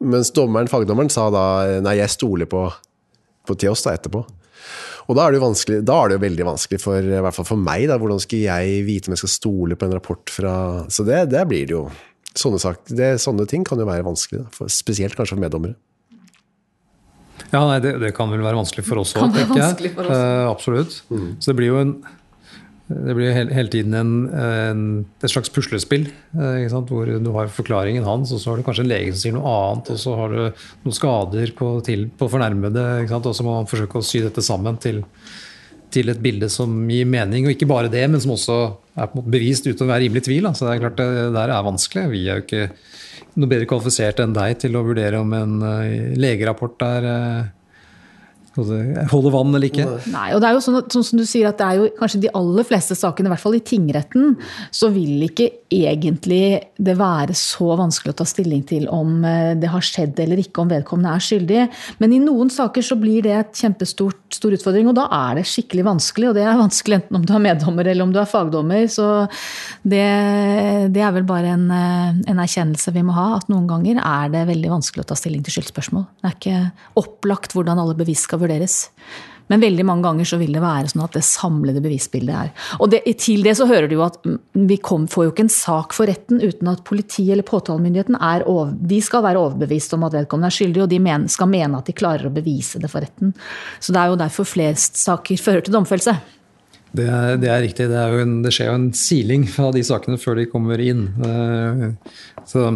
Mens 0.00 0.30
dommeren, 0.36 0.70
fagdommeren 0.70 1.10
sa 1.12 1.26
da 1.32 1.44
nei, 1.82 1.96
jeg 1.98 2.12
stoler 2.14 2.48
på, 2.50 2.66
på 3.48 3.56
oss 3.72 3.86
da, 3.86 3.96
etterpå. 3.96 4.22
Og 5.10 5.16
da 5.18 5.24
er, 5.26 5.34
det 5.34 5.40
jo 5.40 5.80
da 5.82 5.96
er 5.96 6.10
det 6.12 6.16
jo 6.18 6.22
veldig 6.22 6.46
vanskelig, 6.46 6.78
for, 6.78 7.02
i 7.02 7.22
hvert 7.24 7.34
fall 7.34 7.48
for 7.48 7.58
meg, 7.58 7.88
da, 7.90 7.96
hvordan 7.98 8.20
skal 8.22 8.44
jeg 8.44 8.84
vite 8.86 9.10
om 9.10 9.16
jeg 9.16 9.24
skal 9.24 9.32
stole 9.32 9.78
på 9.78 9.88
en 9.88 9.96
rapport 9.96 10.30
fra 10.30 10.54
Så 10.92 11.02
det, 11.08 11.24
det 11.32 11.42
blir 11.50 11.66
det 11.66 11.74
jo. 11.74 11.88
Sånne, 12.38 12.60
sak, 12.62 12.84
det, 12.86 13.16
sånne 13.18 13.48
ting 13.50 13.64
kan 13.66 13.80
jo 13.80 13.88
være 13.88 14.06
vanskelig, 14.06 14.44
da, 14.44 14.52
for, 14.54 14.70
spesielt 14.70 15.16
kanskje 15.18 15.34
for 15.34 15.42
meddommere. 15.42 15.74
Ja, 17.50 17.64
nei, 17.66 17.80
det, 17.82 17.96
det, 17.98 18.12
kan 18.14 18.30
vel 18.30 18.44
være 18.44 18.60
vanskelig 18.60 18.84
for 18.86 19.02
oss 19.02 19.16
òg, 19.18 19.32
tenker 19.34 19.58
jeg. 19.58 19.90
Uh, 19.98 20.46
absolutt. 20.46 21.00
Mm. 21.10 21.32
Så 21.42 21.50
det 21.50 21.58
blir 21.58 21.72
jo 21.72 21.80
en 21.80 21.96
det 22.90 23.14
blir 23.14 23.30
hele, 23.30 23.68
tiden 23.70 23.94
en, 23.94 24.14
en, 24.34 24.80
et 25.22 25.30
slags 25.30 25.52
puslespill. 25.54 26.08
Eh, 26.34 26.72
hvor 26.88 27.06
du 27.06 27.28
har 27.36 27.52
forklaringen 27.54 28.06
hans, 28.06 28.32
og 28.34 28.42
så 28.42 28.50
har 28.50 28.58
du 28.58 28.66
kanskje 28.66 28.82
en 28.82 28.90
lege 28.90 29.12
som 29.12 29.20
sier 29.22 29.36
noe 29.36 29.52
annet. 29.52 29.92
Og 29.94 30.00
så 30.02 30.14
har 30.18 30.34
du 30.34 30.40
noen 30.40 30.96
skader 30.96 31.52
på, 31.58 31.68
til, 31.86 32.08
på 32.10 32.30
fornærmede. 32.32 32.86
Og 33.06 33.30
så 33.36 33.46
må 33.46 33.54
man 33.60 33.70
forsøke 33.70 34.00
å 34.00 34.06
sy 34.06 34.24
dette 34.24 34.42
sammen 34.42 34.80
til, 34.82 35.04
til, 35.94 36.10
et 36.10 36.22
bilde 36.24 36.50
som 36.50 36.74
gir 36.90 37.06
mening. 37.06 37.46
Og 37.46 37.54
ikke 37.54 37.70
bare 37.70 37.92
det, 37.92 38.02
men 38.10 38.22
som 38.22 38.34
også 38.34 38.58
er 38.98 39.14
bevist 39.22 39.70
uten 39.70 39.86
å 39.86 39.92
være 39.92 40.08
rimelig 40.08 40.26
tvil. 40.26 40.50
Da. 40.50 40.54
Så 40.56 40.66
det 40.66 40.74
er 40.74 40.84
klart 40.88 40.98
det 40.98 41.30
der 41.38 41.54
er 41.54 41.70
vanskelig. 41.70 42.08
Vi 42.10 42.26
er 42.26 42.40
jo 42.40 42.46
ikke 42.48 42.66
noe 43.38 43.52
bedre 43.54 43.70
kvalifisert 43.70 44.18
enn 44.24 44.34
deg 44.34 44.58
til 44.66 44.74
å 44.74 44.82
vurdere 44.82 45.22
om 45.22 45.30
en 45.36 45.58
uh, 45.62 46.16
legerapport 46.18 46.82
er 46.88 47.06
uh, 48.58 49.06
holder 49.10 49.34
vann 49.34 49.54
eller 49.54 49.68
ikke? 49.68 49.86
Nei, 50.10 50.30
og 50.34 50.42
det 50.42 50.48
er 50.48 50.56
jo 50.56 50.62
sånn, 50.64 50.80
sånn, 50.90 51.06
som 51.06 51.20
du 51.20 51.24
sier 51.28 51.50
at 51.50 51.58
det 51.60 51.66
er 51.66 51.78
jo 51.78 51.90
kanskje 51.98 52.22
de 52.24 52.32
aller 52.40 52.66
fleste 52.66 52.96
sakene, 52.98 53.30
i 53.30 53.34
hvert 53.34 53.44
fall 53.44 53.58
i 53.58 53.62
tingretten, 53.64 54.34
så 54.74 54.90
vil 54.94 55.26
ikke 55.28 55.48
egentlig 55.70 56.42
det 56.82 56.96
være 56.98 57.36
så 57.38 57.76
vanskelig 57.78 58.14
å 58.14 58.18
ta 58.20 58.26
stilling 58.28 58.64
til 58.66 58.88
om 58.90 59.20
eh, 59.26 59.52
det 59.60 59.70
har 59.70 59.84
skjedd 59.86 60.18
eller 60.24 60.42
ikke, 60.42 60.64
om 60.64 60.72
vedkommende 60.72 61.14
er 61.14 61.26
skyldig. 61.28 61.68
Men 62.02 62.16
i 62.16 62.22
noen 62.22 62.50
saker 62.52 62.84
så 62.84 62.98
blir 63.00 63.24
det 63.26 63.36
et 63.38 63.62
kjempestort 63.62 64.19
stor 64.36 64.54
utfordring, 64.56 64.88
og 64.90 64.96
da 64.98 65.06
er 65.16 65.40
det 65.40 65.46
skikkelig 65.48 65.86
vanskelig. 65.86 66.30
Og 66.30 66.36
det 66.38 66.44
er 66.44 66.60
vanskelig 66.60 66.98
enten 67.00 67.18
om 67.20 67.26
du 67.26 67.32
er 67.36 67.44
meddommer 67.44 67.90
eller 67.90 68.06
om 68.06 68.14
du 68.14 68.20
er 68.22 68.30
fagdommer. 68.30 68.86
Så 68.92 69.06
det, 69.82 70.04
det 70.94 71.04
er 71.04 71.14
vel 71.16 71.26
bare 71.28 71.54
en, 71.56 71.66
eh, 71.74 72.20
en 72.30 72.44
erkjennelse 72.44 72.94
vi 72.96 73.04
må 73.06 73.16
ha, 73.16 73.28
at 73.38 73.50
noen 73.52 73.68
ganger 73.70 74.02
er 74.02 74.32
det 74.34 74.46
veldig 74.52 74.74
vanskelig 74.76 75.04
å 75.04 75.10
ta 75.10 75.18
stilling 75.18 75.44
til 75.46 75.58
skyldspørsmål. 75.58 76.06
Det 76.20 76.30
er 76.30 76.38
ikke 76.38 76.62
opplagt 77.02 77.56
hvordan 77.56 77.82
alle 77.82 77.98
bevis 77.98 78.26
skal 78.28 78.42
vurderes. 78.42 78.84
Men 79.50 79.62
veldig 79.64 79.86
mange 79.86 80.06
ganger 80.06 80.28
så 80.30 80.38
vil 80.40 80.54
det 80.54 80.62
være 80.62 80.92
sånn 80.92 81.04
at 81.04 81.16
det 81.16 81.24
samlede 81.26 81.82
bevisbildet 81.82 82.36
er 82.36 82.50
Og 82.78 82.92
det, 82.92 83.02
til 83.20 83.44
det 83.46 83.56
så 83.58 83.66
hører 83.68 83.90
du 83.90 83.96
jo 83.98 84.06
at 84.06 84.18
vi 84.54 84.78
kom, 84.78 85.08
får 85.10 85.26
jo 85.26 85.34
ikke 85.34 85.46
en 85.48 85.52
sak 85.52 85.94
for 85.96 86.10
retten 86.10 86.40
uten 86.42 86.70
at 86.70 86.84
politiet 86.86 87.34
eller 87.34 87.46
påtalemyndigheten 87.46 88.18
er 88.20 88.46
over, 88.48 88.72
de 88.74 89.00
skal 89.04 89.24
være 89.26 89.40
overbevist 89.42 89.94
om 89.96 90.06
at 90.06 90.16
vedkommende 90.16 90.50
er 90.50 90.58
skyldig, 90.58 90.84
og 90.84 90.90
de 90.92 91.00
men, 91.02 91.28
skal 91.30 91.50
mene 91.50 91.78
at 91.80 91.88
de 91.90 91.96
klarer 91.96 92.28
å 92.28 92.34
bevise 92.34 92.80
det 92.82 92.90
for 92.92 93.04
retten. 93.04 93.34
Så 93.82 93.94
det 93.94 94.02
er 94.02 94.12
jo 94.12 94.20
derfor 94.20 94.48
flest 94.48 95.00
saker 95.00 95.40
fører 95.46 95.66
til 95.66 95.76
domfellelse. 95.76 96.18
Det 96.90 97.06
er, 97.06 97.36
det 97.38 97.50
er, 97.50 97.60
riktig. 97.62 97.86
Det, 97.90 97.98
er 97.98 98.22
en, 98.24 98.40
det, 98.42 98.50
skjer 98.54 98.72
jo 98.72 98.78
en 98.80 98.88
siling 98.98 99.44
fra 99.50 99.68
de 99.74 99.82
sakene 99.86 100.18
før 100.18 100.40
de 100.40 100.48
kommer 100.50 100.80
inn. 100.82 101.04
Eh, 101.22 101.84
så 102.50 102.72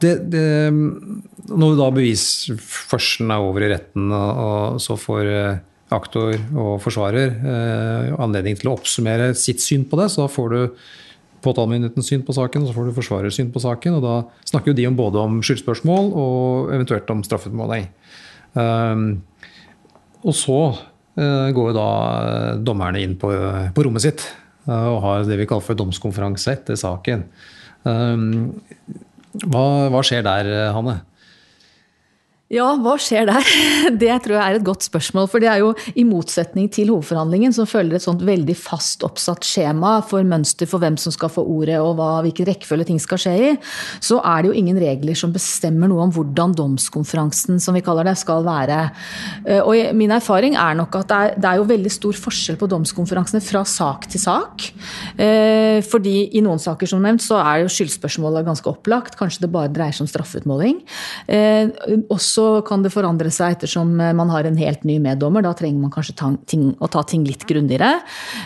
det, 0.00 0.14
når 0.32 1.74
da 1.76 1.88
bevisførselen 1.98 3.34
er 3.34 3.44
over 3.44 3.66
i 3.66 3.72
retten, 3.74 4.08
og 4.14 4.80
så 4.80 4.96
får 4.96 5.32
eh, 5.34 5.58
aktor 5.94 6.34
og 6.52 6.78
forsvarer 6.84 7.32
eh, 7.32 8.16
anledning 8.20 8.58
til 8.58 8.70
å 8.70 8.76
oppsummere 8.76 9.30
sitt 9.38 9.62
syn 9.64 9.86
på 9.88 9.98
det, 10.00 10.10
så 10.12 10.24
da 10.24 10.32
får 10.32 10.52
du 10.52 10.60
påtalemyndighetens 11.44 12.10
syn 12.10 12.24
på 12.26 12.34
saken, 12.36 12.64
og 12.64 12.70
så 12.70 12.76
får 12.76 12.88
du 12.88 12.96
forsvarers 12.96 13.38
syn 13.38 13.52
på 13.54 13.62
saken. 13.62 13.98
og 13.98 14.04
Da 14.04 14.50
snakker 14.50 14.72
jo 14.72 14.78
de 14.78 14.88
om 14.90 14.98
både 14.98 15.22
om 15.22 15.40
skyldspørsmål 15.44 16.12
og 16.18 16.72
eventuelt 16.74 17.10
om 17.14 17.22
straffeutmåling. 17.24 17.88
Um, 18.58 19.22
og 20.26 20.34
så 20.34 20.58
uh, 20.74 21.48
går 21.54 21.76
da 21.76 21.88
eh, 22.26 22.54
dommerne 22.64 23.02
inn 23.04 23.14
på, 23.20 23.30
på 23.74 23.84
rommet 23.86 24.02
sitt 24.02 24.24
uh, 24.66 24.88
og 24.96 25.02
har 25.04 25.28
det 25.28 25.36
vi 25.38 25.46
kaller 25.46 25.62
for 25.62 25.78
domskonferanse 25.78 26.56
etter 26.56 26.78
saken. 26.80 27.22
Hva, 29.38 29.62
hva 29.92 30.00
skjer 30.04 30.24
der, 30.26 30.48
Hanne? 30.74 30.96
Ja, 32.48 32.70
hva 32.80 32.94
skjer 32.96 33.26
der? 33.28 33.44
Det 34.00 34.14
tror 34.24 34.38
jeg 34.38 34.40
er 34.40 34.56
et 34.56 34.64
godt 34.64 34.86
spørsmål. 34.86 35.26
For 35.28 35.42
det 35.42 35.50
er 35.52 35.60
jo 35.60 35.74
i 36.00 36.04
motsetning 36.08 36.70
til 36.72 36.88
hovedforhandlingen, 36.88 37.52
som 37.52 37.68
følger 37.68 37.98
et 37.98 38.04
sånt 38.04 38.22
veldig 38.24 38.54
fast 38.56 39.04
oppsatt 39.04 39.44
skjema 39.44 39.98
for 40.08 40.24
mønster 40.24 40.68
for 40.68 40.80
hvem 40.80 40.96
som 41.00 41.12
skal 41.12 41.28
få 41.32 41.44
ordet 41.44 41.76
og 41.76 41.98
hva, 41.98 42.22
hvilken 42.24 42.48
rekkefølge 42.48 42.86
ting 42.88 43.02
skal 43.04 43.20
skje 43.20 43.34
i, 43.36 43.50
så 44.00 44.22
er 44.24 44.40
det 44.40 44.48
jo 44.48 44.56
ingen 44.56 44.80
regler 44.80 45.18
som 45.18 45.34
bestemmer 45.34 45.92
noe 45.92 46.06
om 46.06 46.14
hvordan 46.14 46.54
domskonferansen, 46.56 47.60
som 47.60 47.76
vi 47.76 47.82
kaller 47.84 48.08
det, 48.08 48.16
skal 48.16 48.46
være. 48.46 48.80
Eh, 49.44 49.60
og 49.60 49.92
min 49.98 50.16
erfaring 50.16 50.56
er 50.56 50.80
nok 50.80 50.96
at 51.02 51.12
det 51.12 51.20
er, 51.20 51.36
det 51.36 51.50
er 51.50 51.60
jo 51.60 51.68
veldig 51.68 51.92
stor 51.92 52.22
forskjell 52.24 52.56
på 52.60 52.70
domskonferansene 52.72 53.44
fra 53.44 53.64
sak 53.68 54.08
til 54.08 54.24
sak. 54.24 54.70
Eh, 55.20 55.84
fordi 55.84 56.16
i 56.32 56.44
noen 56.48 56.64
saker 56.64 56.88
som 56.88 57.04
nevnt, 57.04 57.26
så 57.28 57.42
er 57.44 57.66
jo 57.66 57.76
skyldspørsmålet 57.76 58.48
ganske 58.48 58.72
opplagt. 58.72 59.20
Kanskje 59.20 59.44
det 59.44 59.52
bare 59.52 59.74
dreier 59.74 59.92
seg 59.92 60.06
om 60.06 60.12
straffeutmåling. 60.14 60.80
Eh, 61.28 61.76
også 62.08 62.37
så 62.38 62.46
kan 62.66 62.84
det 62.84 62.92
forandre 62.94 63.30
seg 63.34 63.56
ettersom 63.56 63.96
eh, 64.02 64.14
man 64.16 64.30
har 64.32 64.46
en 64.46 64.58
helt 64.58 64.84
ny 64.88 64.98
meddommer. 65.02 65.44
Da 65.44 65.54
trenger 65.58 65.82
man 65.82 65.92
kanskje 65.94 66.14
ting, 66.50 66.70
å 66.78 66.90
ta 66.90 67.02
ting 67.08 67.24
litt 67.26 67.44
grundigere. 67.48 67.98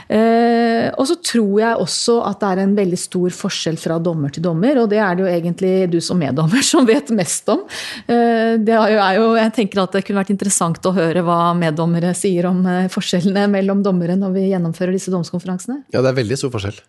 Eh, 0.08 0.88
og 0.96 1.08
så 1.10 1.18
tror 1.20 1.52
jeg 1.60 1.82
også 1.82 2.18
at 2.28 2.40
det 2.42 2.52
er 2.52 2.62
en 2.64 2.76
veldig 2.78 3.00
stor 3.00 3.34
forskjell 3.36 3.78
fra 3.80 3.98
dommer 4.02 4.32
til 4.32 4.44
dommer, 4.46 4.82
og 4.82 4.88
det 4.92 5.00
er 5.02 5.18
det 5.18 5.26
jo 5.26 5.32
egentlig 5.32 5.74
du 5.92 5.98
som 6.04 6.20
meddommer 6.20 6.64
som 6.72 6.88
vet 6.88 7.12
mest 7.16 7.48
om. 7.52 7.66
Eh, 8.06 8.56
det 8.62 8.78
er 8.78 9.18
jo, 9.18 9.28
jeg 9.38 9.56
tenker 9.58 9.84
at 9.84 9.98
det 9.98 10.04
kunne 10.06 10.22
vært 10.22 10.34
interessant 10.34 10.88
å 10.88 10.94
høre 10.96 11.24
hva 11.26 11.52
meddommere 11.58 12.14
sier 12.16 12.48
om 12.50 12.64
forskjellene 12.92 13.48
mellom 13.52 13.84
dommere 13.84 14.16
når 14.18 14.34
vi 14.38 14.48
gjennomfører 14.50 14.96
disse 14.96 15.12
domskonferansene. 15.12 15.82
Ja, 15.92 16.00
det 16.00 16.12
er 16.12 16.20
veldig 16.22 16.40
stor 16.40 16.52
forskjell. 16.54 16.80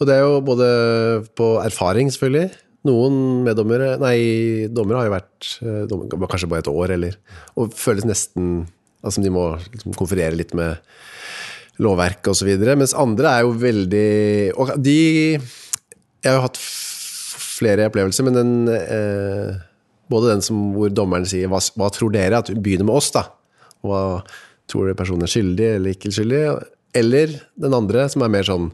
Og 0.00 0.08
det 0.08 0.16
er 0.16 0.24
jo 0.24 0.40
både 0.44 0.66
på 1.36 1.52
erfaring, 1.60 2.08
selvfølgelig 2.12 2.69
noen 2.88 3.16
meddommere 3.44 3.94
Nei, 4.00 4.18
dommere 4.72 5.02
har 5.02 5.08
jo 5.08 5.14
vært 5.14 5.48
eh, 5.60 5.80
dommer, 5.90 6.28
kanskje 6.30 6.48
bare 6.50 6.64
et 6.64 6.70
år, 6.72 6.94
eller 6.96 7.16
Og 7.60 7.74
føles 7.76 8.06
nesten 8.08 8.62
Altså 9.04 9.24
de 9.24 9.32
må 9.32 9.46
liksom 9.70 9.96
konferere 9.96 10.36
litt 10.36 10.52
med 10.56 10.76
lovverket 11.80 12.28
osv. 12.34 12.50
Mens 12.76 12.92
andre 12.92 13.32
er 13.32 13.46
jo 13.46 13.56
veldig 13.56 14.10
Og 14.60 14.74
de 14.80 15.00
Jeg 15.36 16.28
har 16.28 16.38
jo 16.38 16.46
hatt 16.48 16.60
flere 17.60 17.88
opplevelser, 17.90 18.26
men 18.28 18.38
den 18.38 18.52
eh, 18.72 19.60
Både 20.10 20.32
den 20.32 20.44
som, 20.44 20.70
hvor 20.74 20.92
dommeren 20.92 21.28
sier 21.28 21.50
hva, 21.52 21.60
hva 21.78 21.88
tror 21.94 22.12
dere? 22.12 22.40
At 22.40 22.48
vi 22.50 22.58
begynner 22.58 22.88
med 22.88 22.96
oss, 22.98 23.12
da. 23.14 23.28
Hva 23.86 24.00
tror 24.66 24.88
dere 24.88 24.98
personen 24.98 25.22
er 25.22 25.30
skyldig 25.30 25.68
eller 25.76 25.94
ikke 25.94 26.10
skyldig? 26.10 26.40
Eller 26.98 27.36
den 27.62 27.76
andre, 27.76 28.08
som 28.10 28.24
er 28.26 28.32
mer 28.32 28.48
sånn 28.48 28.72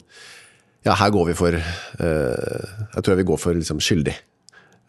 ja, 0.86 0.94
her 0.94 1.12
går 1.14 1.30
vi 1.30 1.36
for 1.36 1.56
uh, 1.58 2.66
Jeg 2.94 3.04
tror 3.04 3.18
vi 3.18 3.26
går 3.26 3.40
for 3.42 3.58
liksom 3.58 3.82
skyldig. 3.82 4.14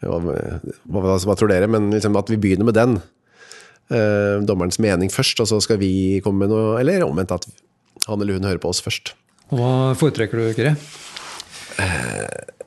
Hva, 0.04 0.18
hva, 0.22 1.16
hva, 1.18 1.34
tror 1.34 1.50
dere? 1.50 1.66
Men 1.70 1.90
liksom 1.90 2.18
at 2.20 2.30
vi 2.30 2.38
begynner 2.40 2.68
med 2.68 2.78
den. 2.78 2.98
Uh, 3.88 4.38
dommerens 4.46 4.78
mening 4.82 5.10
først, 5.10 5.40
og 5.42 5.48
så 5.50 5.58
skal 5.64 5.80
vi 5.80 6.20
komme 6.20 6.44
med 6.44 6.52
noe 6.52 6.74
Eller 6.76 7.06
omvendt, 7.06 7.32
at 7.32 7.46
han 8.04 8.20
eller 8.20 8.36
hun 8.36 8.46
hører 8.46 8.60
på 8.62 8.70
oss 8.70 8.82
først. 8.84 9.14
Hva 9.48 9.96
foretrekker 9.98 10.38
du, 10.38 10.46
Kyrre? 10.54 10.76
Uh, 11.78 12.58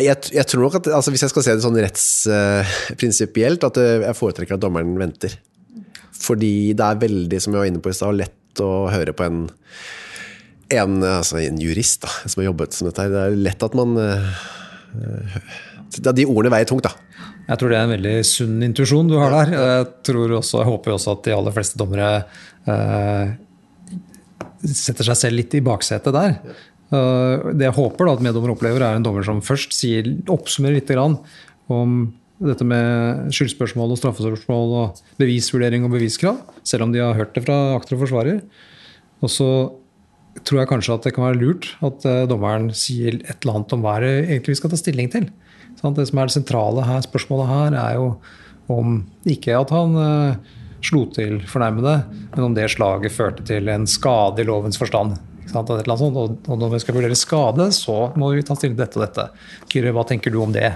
jeg, 0.00 0.16
jeg, 0.32 0.46
tror 0.48 0.64
nok 0.64 0.78
at 0.78 0.88
altså 0.96 1.12
Hvis 1.12 1.26
jeg 1.26 1.32
skal 1.34 1.44
se 1.44 1.56
det 1.56 1.64
sånn 1.64 1.80
rettsprinsipielt, 1.84 3.66
at 3.68 3.80
jeg 3.82 4.18
foretrekker 4.18 4.56
at 4.56 4.62
dommeren 4.62 4.96
venter. 4.98 5.36
Fordi 6.22 6.72
det 6.78 6.86
er 6.86 7.02
veldig, 7.02 7.40
som 7.42 7.54
jeg 7.54 7.60
var 7.60 7.70
inne 7.70 7.82
på 7.82 7.92
i 7.92 7.96
stad, 7.96 8.16
lett 8.18 8.62
å 8.62 8.72
høre 8.92 9.14
på 9.16 9.26
en 9.26 9.44
en, 10.80 10.98
altså 11.04 11.40
en 11.42 11.60
jurist 11.60 12.02
da, 12.04 12.10
som 12.24 12.40
har 12.40 12.50
jobbet 12.50 12.76
som 12.76 12.88
dette 12.88 13.04
her, 13.04 13.12
det 13.12 13.22
er 13.22 13.38
lett 13.48 13.66
at 13.66 13.76
man 13.78 13.96
uh, 13.98 14.42
De 15.92 16.26
ordene 16.26 16.52
veier 16.54 16.68
tungt, 16.68 16.88
da. 16.88 16.94
Jeg 17.48 17.58
tror 17.58 17.72
det 17.72 17.78
er 17.78 17.86
en 17.86 17.94
veldig 17.96 18.16
sunn 18.24 18.62
intuisjon 18.64 19.08
du 19.10 19.16
har 19.18 19.32
der. 19.34 19.54
Jeg, 19.56 19.86
tror 20.06 20.36
også, 20.38 20.60
jeg 20.60 20.70
håper 20.70 20.94
også 20.94 21.16
at 21.16 21.24
de 21.26 21.34
aller 21.34 21.54
fleste 21.54 21.80
dommere 21.80 22.10
uh, 22.68 23.32
setter 24.62 25.10
seg 25.10 25.18
selv 25.18 25.40
litt 25.40 25.56
i 25.58 25.64
baksetet 25.64 26.14
der. 26.14 26.36
Uh, 26.92 27.52
det 27.56 27.66
jeg 27.66 27.76
håper 27.76 28.08
da 28.08 28.16
at 28.16 28.24
meddommer 28.24 28.54
opplever, 28.54 28.84
er 28.84 28.98
en 28.98 29.04
dommer 29.04 29.26
som 29.26 29.42
først 29.44 29.74
sier, 29.76 30.08
oppsummerer 30.32 30.78
litt 30.78 30.92
grann 30.92 31.18
om 31.72 32.04
dette 32.42 32.66
med 32.66 33.30
skyldspørsmål 33.34 33.94
og 33.94 34.00
straffespørsmål 34.00 34.74
og 34.80 35.02
bevisvurdering 35.20 35.86
og 35.86 35.94
beviskrav, 35.94 36.40
selv 36.66 36.86
om 36.86 36.94
de 36.94 37.02
har 37.02 37.16
hørt 37.18 37.34
det 37.36 37.44
fra 37.44 37.58
akter 37.76 37.96
og 37.96 38.04
forsvarer. 38.04 38.40
Og 39.22 39.30
så 39.30 39.48
tror 40.40 40.62
jeg 40.62 40.70
kanskje 40.70 40.96
at 40.96 41.06
det 41.06 41.14
kan 41.16 41.26
være 41.26 41.40
lurt 41.40 41.68
at 41.84 42.06
uh, 42.08 42.22
dommeren 42.30 42.70
sier 42.76 43.18
et 43.20 43.36
eller 43.42 43.58
annet 43.58 43.74
om 43.76 43.84
hva 43.84 43.98
det 44.02 44.12
egentlig 44.22 44.54
vi 44.54 44.60
skal 44.62 44.72
ta 44.72 44.80
stilling 44.80 45.10
til. 45.12 45.28
Sånn, 45.80 45.96
det 45.96 46.06
som 46.08 46.20
er 46.20 46.30
det 46.30 46.36
sentrale 46.36 46.86
her, 46.86 47.04
spørsmålet 47.04 47.50
her, 47.50 47.76
er 47.82 47.98
jo 47.98 48.08
om 48.72 49.00
ikke 49.28 49.56
at 49.58 49.72
han 49.74 49.98
uh, 49.98 50.54
slo 50.82 51.04
til 51.14 51.40
fornærmede, 51.48 51.98
men 52.32 52.46
om 52.46 52.56
det 52.56 52.70
slaget 52.72 53.14
førte 53.14 53.44
til 53.46 53.68
en 53.72 53.86
skade 53.90 54.42
i 54.42 54.48
lovens 54.48 54.80
forstand. 54.80 55.18
Og, 55.52 55.68
og, 56.48 56.54
når 56.56 56.70
vi 56.72 56.78
skal 56.80 56.96
vurdere 56.96 57.16
skade, 57.18 57.66
så 57.76 57.96
må 58.16 58.30
vi 58.32 58.44
ta 58.46 58.56
stilling 58.56 58.78
til 58.78 58.84
dette 58.86 58.96
og 58.96 59.04
dette. 59.04 59.26
Kyrre, 59.68 59.92
hva 59.92 60.04
tenker 60.08 60.32
du 60.32 60.38
om 60.40 60.54
det? 60.54 60.70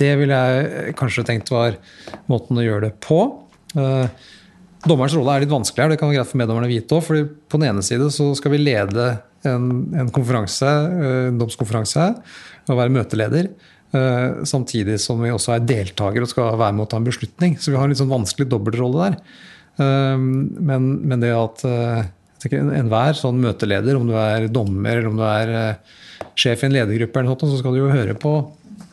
Det 0.00 0.10
ville 0.18 0.38
jeg 0.38 0.96
kanskje 0.98 1.26
tenkt 1.28 1.52
var 1.54 1.78
måten 2.30 2.58
å 2.58 2.64
gjøre 2.64 2.88
det 2.88 2.96
på. 3.04 3.20
Uh, 3.76 4.08
dommerens 4.86 5.16
rolle 5.16 5.34
er 5.34 5.44
litt 5.44 5.52
vanskelig 5.52 5.84
her, 5.84 5.92
det 5.92 5.98
kan 6.00 6.10
være 6.10 6.20
greit 6.20 6.30
for 6.30 6.40
meddommerne 6.40 6.68
å 6.68 6.70
vite 6.70 6.94
òg. 6.94 7.04
fordi 7.06 7.24
på 7.50 7.58
den 7.58 7.70
ene 7.70 7.84
side 7.86 8.10
så 8.14 8.28
skal 8.38 8.54
vi 8.54 8.60
lede 8.62 9.08
en, 9.48 9.66
en 9.96 10.12
konferanse, 10.14 10.68
en 10.68 11.40
domskonferanse 11.40 12.06
og 12.68 12.78
være 12.78 12.94
møteleder. 12.94 13.50
Uh, 13.88 14.44
samtidig 14.44 14.98
som 15.00 15.22
vi 15.24 15.32
også 15.32 15.54
er 15.54 15.64
deltaker 15.64 16.20
og 16.20 16.28
skal 16.28 16.58
være 16.60 16.76
med 16.76 16.84
å 16.84 16.90
ta 16.92 17.00
en 17.00 17.08
beslutning. 17.08 17.56
Så 17.56 17.72
vi 17.72 17.78
har 17.78 17.88
en 17.88 17.94
litt 17.94 18.00
sånn 18.02 18.12
vanskelig 18.12 18.50
dobbeltrolle 18.52 19.06
der. 19.08 19.18
Uh, 19.80 20.18
men, 20.18 20.90
men, 21.08 21.18
det 21.24 21.32
at 21.34 21.64
enhver 22.52 23.18
sånn 23.18 23.40
møteleder, 23.42 23.98
om 23.98 24.06
du 24.06 24.14
er 24.20 24.46
dommer 24.52 25.00
eller 25.00 25.10
om 25.10 25.18
du 25.18 25.24
er 25.26 25.80
sjef 26.38 26.62
i 26.62 26.68
en 26.68 26.76
ledergruppe, 26.76 27.18
eller 27.18 27.32
noe, 27.32 27.50
så 27.50 27.58
skal 27.58 27.74
du 27.74 27.80
jo 27.80 27.90
høre 27.90 28.14
på 28.18 28.36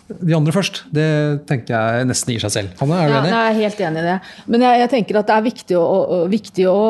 de 0.06 0.36
andre 0.38 0.54
først. 0.54 0.84
Det 0.94 1.06
tenker 1.50 1.74
jeg 1.74 2.06
nesten 2.06 2.36
gir 2.36 2.44
seg 2.44 2.52
selv. 2.54 2.74
Hanne, 2.78 2.98
er 3.02 3.10
du 3.10 3.14
ja, 3.16 3.20
enig? 3.24 3.30
Jeg 3.32 3.46
er 3.46 3.56
helt 3.58 3.80
enig 3.88 4.02
i 4.02 4.06
det. 4.06 4.18
Men 4.54 4.66
jeg, 4.66 4.82
jeg 4.84 4.90
tenker 4.92 5.18
at 5.18 5.30
det 5.32 5.34
er 5.36 5.46
viktig 5.48 5.78
å, 5.80 6.20
viktig 6.30 6.68
å 6.70 6.82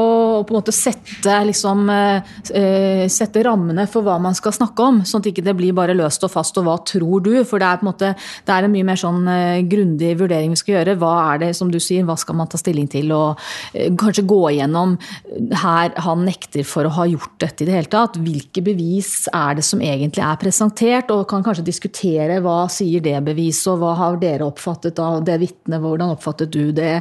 på 0.44 0.52
en 0.52 0.58
måte 0.58 0.74
sette, 0.76 1.38
liksom, 1.48 1.86
uh, 1.88 3.06
sette, 3.12 3.44
rammene 3.48 3.86
for 3.92 4.04
hva 4.04 4.18
man 4.20 4.36
skal 4.36 4.56
snakke 4.58 4.84
om, 4.84 5.00
sånn 5.08 5.24
at 5.24 5.30
ikke 5.32 5.46
det 5.46 5.56
blir 5.56 5.76
bare 5.78 5.96
løst 5.96 6.28
og 6.28 6.34
fast 6.34 6.60
og 6.60 6.68
hva 6.68 6.76
tror 6.84 7.24
du? 7.24 7.32
For 7.48 7.64
det 7.64 7.70
er 7.70 7.80
på 7.80 7.88
en 7.88 7.92
måte, 7.94 8.12
det 8.20 8.56
er 8.58 8.68
en 8.68 8.76
mye 8.76 8.90
mer 8.92 9.00
sånn 9.00 9.24
uh, 9.30 9.64
grundig 9.64 10.12
vurdering 10.20 10.52
vi 10.52 10.60
skal 10.60 10.78
gjøre. 10.80 10.98
Hva 11.00 11.14
er 11.30 11.46
det, 11.46 11.52
som 11.56 11.72
du 11.72 11.80
sier, 11.80 12.04
hva 12.04 12.18
skal 12.20 12.40
man 12.42 12.52
ta 12.52 12.60
stilling 12.60 12.92
til? 12.92 13.16
Og 13.16 13.40
kanskje 13.96 14.26
gå 14.28 14.42
igjennom 14.52 14.98
her 15.64 15.96
han 16.04 16.28
nekter 16.28 16.68
for 16.68 16.88
å 16.88 16.94
ha 16.98 17.08
gjort 17.08 17.40
dette 17.46 17.64
i 17.64 17.70
det 17.70 17.80
hele 17.80 17.94
tatt. 17.96 18.20
Hvilke 18.20 18.64
bevis 18.66 19.30
er 19.32 19.56
det 19.56 19.64
som 19.68 19.80
egentlig 19.80 20.26
er 20.26 20.44
presentert? 20.44 21.16
Og 21.16 21.24
kan 21.32 21.46
kanskje 21.46 21.68
diskutere 21.72 22.42
hva 22.44 22.66
sier 22.72 23.05
det 23.06 23.16
beviset, 23.26 23.68
og 23.74 23.82
hva 23.82 23.94
har 24.00 24.20
dere 24.22 24.48
oppfattet 24.48 25.00
av 25.02 25.22
det 25.28 25.38
vitnet, 25.42 25.80
hvordan 25.82 26.14
oppfattet 26.16 26.52
du 26.54 26.72
det? 26.76 27.00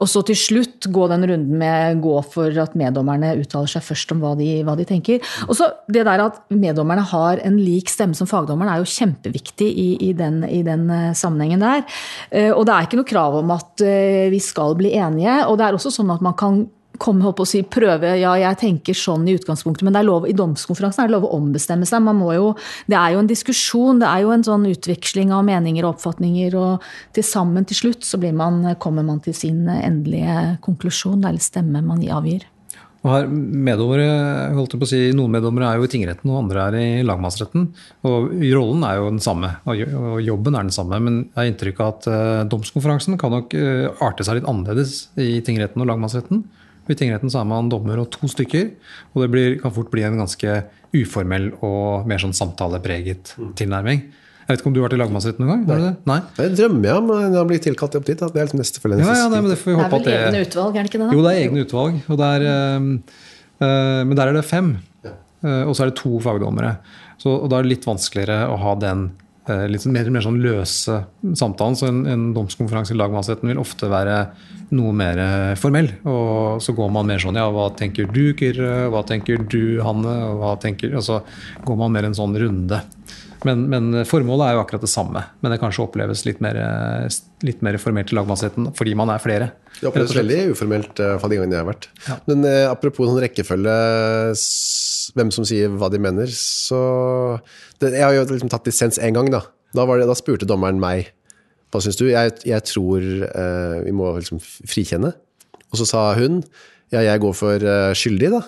Og 0.00 0.08
så 0.10 0.22
til 0.26 0.38
slutt 0.38 0.88
gå 0.92 1.06
den 1.10 1.26
runden 1.28 1.60
med 1.60 2.00
gå 2.04 2.16
for 2.32 2.62
at 2.62 2.76
meddommerne 2.78 3.34
uttaler 3.40 3.70
seg 3.70 3.84
først 3.84 4.14
om 4.14 4.22
hva 4.24 4.34
de, 4.38 4.48
hva 4.66 4.76
de 4.78 4.86
tenker. 4.88 5.20
Og 5.48 5.56
så 5.58 5.70
det 5.90 6.06
der 6.08 6.24
at 6.24 6.40
meddommerne 6.54 7.04
har 7.12 7.42
en 7.46 7.58
lik 7.60 7.90
stemme 7.92 8.16
som 8.16 8.28
fagdommeren, 8.30 8.72
er 8.72 8.82
jo 8.82 8.90
kjempeviktig 8.90 9.70
i, 9.70 9.88
i, 10.08 10.12
den, 10.16 10.42
i 10.48 10.62
den, 10.66 10.88
eh, 10.94 11.12
sammenhengen 11.16 11.62
der. 11.64 11.86
Eh, 12.30 12.50
og 12.50 12.64
det 12.66 12.74
er 12.74 12.88
ikke 12.88 13.00
noe 13.00 13.10
krav 13.10 13.40
om 13.42 13.54
at 13.54 13.84
eh, 13.84 14.28
vi 14.32 14.40
skal 14.42 14.76
bli 14.78 14.94
enige, 14.96 15.40
og 15.46 15.58
det 15.58 15.68
er 15.68 15.78
også 15.78 15.92
sånn 15.94 16.12
at 16.14 16.24
man 16.24 16.36
kan 16.38 16.64
komme 17.00 17.26
opp 17.30 17.42
og 17.42 17.48
si, 17.48 17.62
prøve 17.64 18.12
ja, 18.20 18.34
jeg 18.38 18.58
tenker 18.60 18.96
sånn 18.96 19.26
i 19.28 19.34
utgangspunktet, 19.38 19.84
men 19.86 19.96
det 19.96 20.02
er 20.02 20.08
lov, 20.08 20.28
i 20.28 20.36
domskonferansen 20.36 21.04
er 21.04 21.10
det 21.10 21.16
lov 21.16 21.26
å 21.28 21.34
ombestemme 21.38 21.88
seg. 21.88 22.04
Man 22.04 22.20
må 22.20 22.34
jo, 22.36 22.52
det 22.90 22.98
er 23.00 23.14
jo 23.14 23.24
en 23.24 23.30
diskusjon, 23.30 24.02
det 24.02 24.10
er 24.10 24.24
jo 24.26 24.34
en 24.36 24.46
sånn 24.46 24.68
utveksling 24.70 25.34
av 25.34 25.46
meninger 25.48 25.86
og 25.86 25.96
oppfatninger. 25.96 26.56
Og 26.60 26.86
til 27.16 27.26
sammen 27.26 27.66
til 27.68 27.80
slutt 27.80 28.06
så 28.06 28.20
man, 28.20 28.62
kommer 28.82 29.06
man 29.06 29.20
til 29.24 29.36
sin 29.36 29.64
endelige 29.68 30.56
konklusjon, 30.64 31.24
eller 31.24 31.42
stemme 31.42 31.82
man 31.84 32.04
avgir. 32.10 32.46
Og 33.00 33.08
her, 33.14 33.28
meddommere, 33.32 34.06
holdt 34.52 34.74
jeg 34.74 34.80
på 34.80 34.84
å 34.84 34.90
si, 34.90 34.98
Noen 35.16 35.32
meddommere 35.32 35.70
er 35.70 35.80
jo 35.80 35.86
i 35.86 35.92
tingretten, 35.92 36.28
og 36.28 36.42
andre 36.42 36.66
er 36.66 36.76
i 36.76 37.04
lagmannsretten. 37.06 37.70
og 38.04 38.28
Rollen 38.52 38.84
er 38.84 38.98
jo 38.98 39.06
den 39.08 39.22
samme, 39.24 39.54
og 39.64 40.20
jobben 40.20 40.58
er 40.58 40.68
den 40.68 40.74
samme. 40.74 41.00
Men 41.00 41.22
jeg 41.22 41.38
har 41.38 41.48
inntrykk 41.48 41.80
av 41.80 41.94
at 41.94 42.08
uh, 42.12 42.42
domskonferansen 42.52 43.16
kan 43.20 43.32
nok 43.32 43.56
uh, 43.56 43.88
arte 44.04 44.26
seg 44.26 44.36
litt 44.36 44.50
annerledes 44.50 45.06
i 45.16 45.38
tingretten 45.46 45.80
og 45.80 45.88
lagmannsretten. 45.88 46.44
I 46.90 46.98
tingretten 46.98 47.30
så 47.32 47.42
er 47.42 47.48
man 47.48 47.70
dommer 47.70 48.00
og 48.02 48.10
to 48.14 48.28
stykker, 48.30 48.72
og 49.14 49.24
det 49.24 49.28
blir, 49.32 49.58
kan 49.62 49.74
fort 49.74 49.90
bli 49.92 50.02
en 50.06 50.18
ganske 50.20 50.56
uformell 50.96 51.52
og 51.62 52.08
mer 52.10 52.22
sånn 52.22 52.34
samtalepreget 52.36 53.36
mm. 53.38 53.52
tilnærming. 53.60 54.02
Jeg 54.50 54.56
vet 54.56 54.62
ikke 54.64 54.70
om 54.72 54.74
du 54.74 54.80
har 54.80 54.88
vært 54.88 54.96
i 54.96 54.98
lagmannsretten 54.98 55.44
noen 55.46 55.60
gang? 55.62 55.66
Nei. 55.68 55.78
Det? 55.78 55.90
Nei? 56.10 56.18
Det 56.34 56.46
drømmer 56.58 56.88
jeg 56.88 56.98
om 56.98 57.10
når 57.12 57.36
jeg 57.36 57.48
blir 57.52 57.60
tilkalt 57.68 57.96
opp 58.00 58.06
dit. 58.08 58.22
Det 58.34 58.42
er 58.42 58.54
neste 58.58 58.80
ja, 58.82 58.96
ja, 58.98 59.26
nei, 59.30 59.42
men 59.44 59.52
det 59.52 59.58
får 59.60 59.70
vi 59.70 59.76
håpe 59.78 60.00
det 60.02 60.10
er 60.10 60.24
vel 60.24 60.34
egne 60.34 60.48
utvalg, 60.48 60.74
er 60.74 60.82
det 60.82 60.90
ikke 60.90 60.98
det? 60.98 61.06
Da? 61.06 61.14
Jo, 61.14 61.22
det 61.22 61.30
er 61.30 61.42
egne 61.44 61.62
utvalg. 61.66 62.00
Og 62.10 62.18
der, 62.18 62.46
øh, 62.50 62.80
men 63.60 64.18
der 64.18 64.32
er 64.32 64.38
det 64.40 64.42
fem. 64.48 64.72
Ja. 65.06 65.14
Uh, 65.40 65.62
og 65.70 65.76
så 65.76 65.84
er 65.84 65.92
det 65.92 65.96
to 66.00 66.18
fagdommere. 66.24 66.74
Så, 67.20 67.30
og 67.30 67.46
da 67.52 67.60
er 67.60 67.68
det 67.68 67.76
litt 67.76 67.86
vanskeligere 67.86 68.48
å 68.50 68.58
ha 68.60 68.74
den 68.82 69.06
litt 69.48 69.86
mer, 69.88 70.08
mer 70.12 70.24
sånn 70.24 70.40
løse 70.42 71.00
samtalen. 71.38 71.76
Så 71.78 71.88
en, 71.88 72.04
en 72.10 72.26
domskonferanse 72.36 72.94
i 72.94 72.98
lagmannsretten 72.98 73.50
vil 73.50 73.62
ofte 73.62 73.88
være 73.90 74.18
noe 74.76 74.94
mer 74.94 75.20
eh, 75.20 75.54
formell. 75.58 75.90
Og 76.08 76.62
så 76.62 76.74
går 76.76 76.92
man 76.94 77.08
mer 77.10 77.22
sånn 77.22 77.38
ja, 77.38 77.48
hva 77.52 77.70
tenker 77.78 78.10
du, 78.10 78.30
Kyrre? 78.38 78.88
Hva 78.92 79.02
tenker 79.06 79.42
du, 79.42 79.80
Hanne? 79.84 80.14
Hva 80.40 80.54
tenker, 80.62 80.94
og 80.98 81.06
så 81.06 81.20
går 81.66 81.80
man 81.80 81.94
mer 81.96 82.10
en 82.10 82.16
sånn 82.16 82.36
runde. 82.38 82.80
Men, 83.48 83.62
men, 83.72 84.02
formålet 84.04 84.50
er 84.50 84.56
jo 84.58 84.62
akkurat 84.62 84.82
det 84.84 84.92
samme. 84.92 85.22
Men 85.40 85.54
det 85.54 85.60
kanskje 85.62 85.86
oppleves 85.86 86.26
litt 86.28 86.42
mer, 86.44 86.58
litt 87.46 87.62
mer 87.64 87.78
formelt 87.80 88.12
i 88.12 88.18
lagmannsretten 88.18 88.68
fordi 88.76 88.92
man 88.98 89.12
er 89.14 89.22
flere. 89.24 89.48
Det 89.78 89.88
oppleves 89.88 90.12
veldig 90.18 90.40
uformelt 90.52 91.00
uh, 91.00 91.16
de 91.16 91.38
gangene 91.38 91.56
jeg 91.56 91.64
har 91.64 91.70
vært. 91.70 91.88
Ja. 92.04 92.18
Men 92.28 92.44
apropos 92.68 93.08
sånn 93.08 93.22
rekkefølge, 93.24 93.78
hvem 95.16 95.30
som 95.34 95.46
sier 95.48 95.72
hva 95.72 95.88
de 95.92 96.00
mener, 96.02 96.30
så 96.34 96.80
det, 97.80 97.94
Jeg 97.96 98.04
har 98.04 98.14
jo 98.14 98.26
liksom 98.30 98.52
tatt 98.52 98.68
dissens 98.68 99.00
én 99.00 99.16
gang, 99.16 99.30
da. 99.32 99.44
Da, 99.74 99.86
det, 99.86 100.06
da 100.10 100.18
spurte 100.18 100.48
dommeren 100.48 100.80
meg 100.82 101.12
hva 101.70 101.78
syns 101.82 101.98
du? 102.00 102.08
Jeg, 102.10 102.34
jeg 102.48 102.66
tror 102.66 103.04
uh, 103.30 103.76
vi 103.84 103.92
må 103.94 104.10
liksom 104.16 104.40
frikjenne. 104.42 105.12
Og 105.70 105.78
så 105.78 105.86
sa 105.86 106.08
hun 106.18 106.40
ja, 106.90 107.04
jeg 107.06 107.22
går 107.22 107.36
for 107.38 107.62
uh, 107.62 107.92
skyldig, 107.94 108.32
da. 108.34 108.40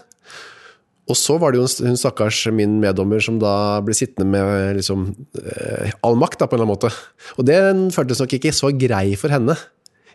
Og 1.10 1.18
så 1.18 1.36
var 1.38 1.52
det 1.52 1.60
jo 1.60 1.86
hun 1.86 1.98
stakkars 1.98 2.44
min 2.54 2.80
meddommer 2.82 3.22
som 3.22 3.38
da 3.42 3.78
ble 3.84 3.94
sittende 3.94 4.26
med 4.32 4.80
liksom, 4.80 5.06
uh, 5.38 5.94
all 6.02 6.18
makt, 6.18 6.40
da, 6.42 6.48
på 6.50 6.56
en 6.56 6.62
eller 6.62 6.66
annen 6.66 6.74
måte. 6.74 6.90
Og 7.38 7.46
det 7.46 7.60
føltes 7.94 8.22
nok 8.22 8.34
ikke 8.38 8.54
så 8.56 8.72
grei 8.74 9.14
for 9.20 9.34
henne. 9.34 9.54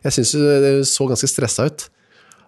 Jeg 0.04 0.18
syns 0.18 0.36
hun 0.36 0.84
så 0.88 1.08
ganske 1.08 1.32
stressa 1.32 1.70
ut. 1.72 1.88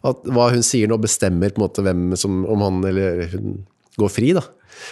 At 0.10 0.28
hva 0.32 0.52
hun 0.52 0.64
sier 0.64 0.92
nå, 0.92 1.00
bestemmer 1.00 1.52
på 1.52 1.60
en 1.60 1.66
måte 1.66 1.84
hvem 1.84 2.04
som, 2.20 2.44
om 2.48 2.68
han 2.68 2.84
eller 2.92 3.26
hun 3.34 3.62
går 4.00 4.14
fri, 4.14 4.32
da. 4.38 4.46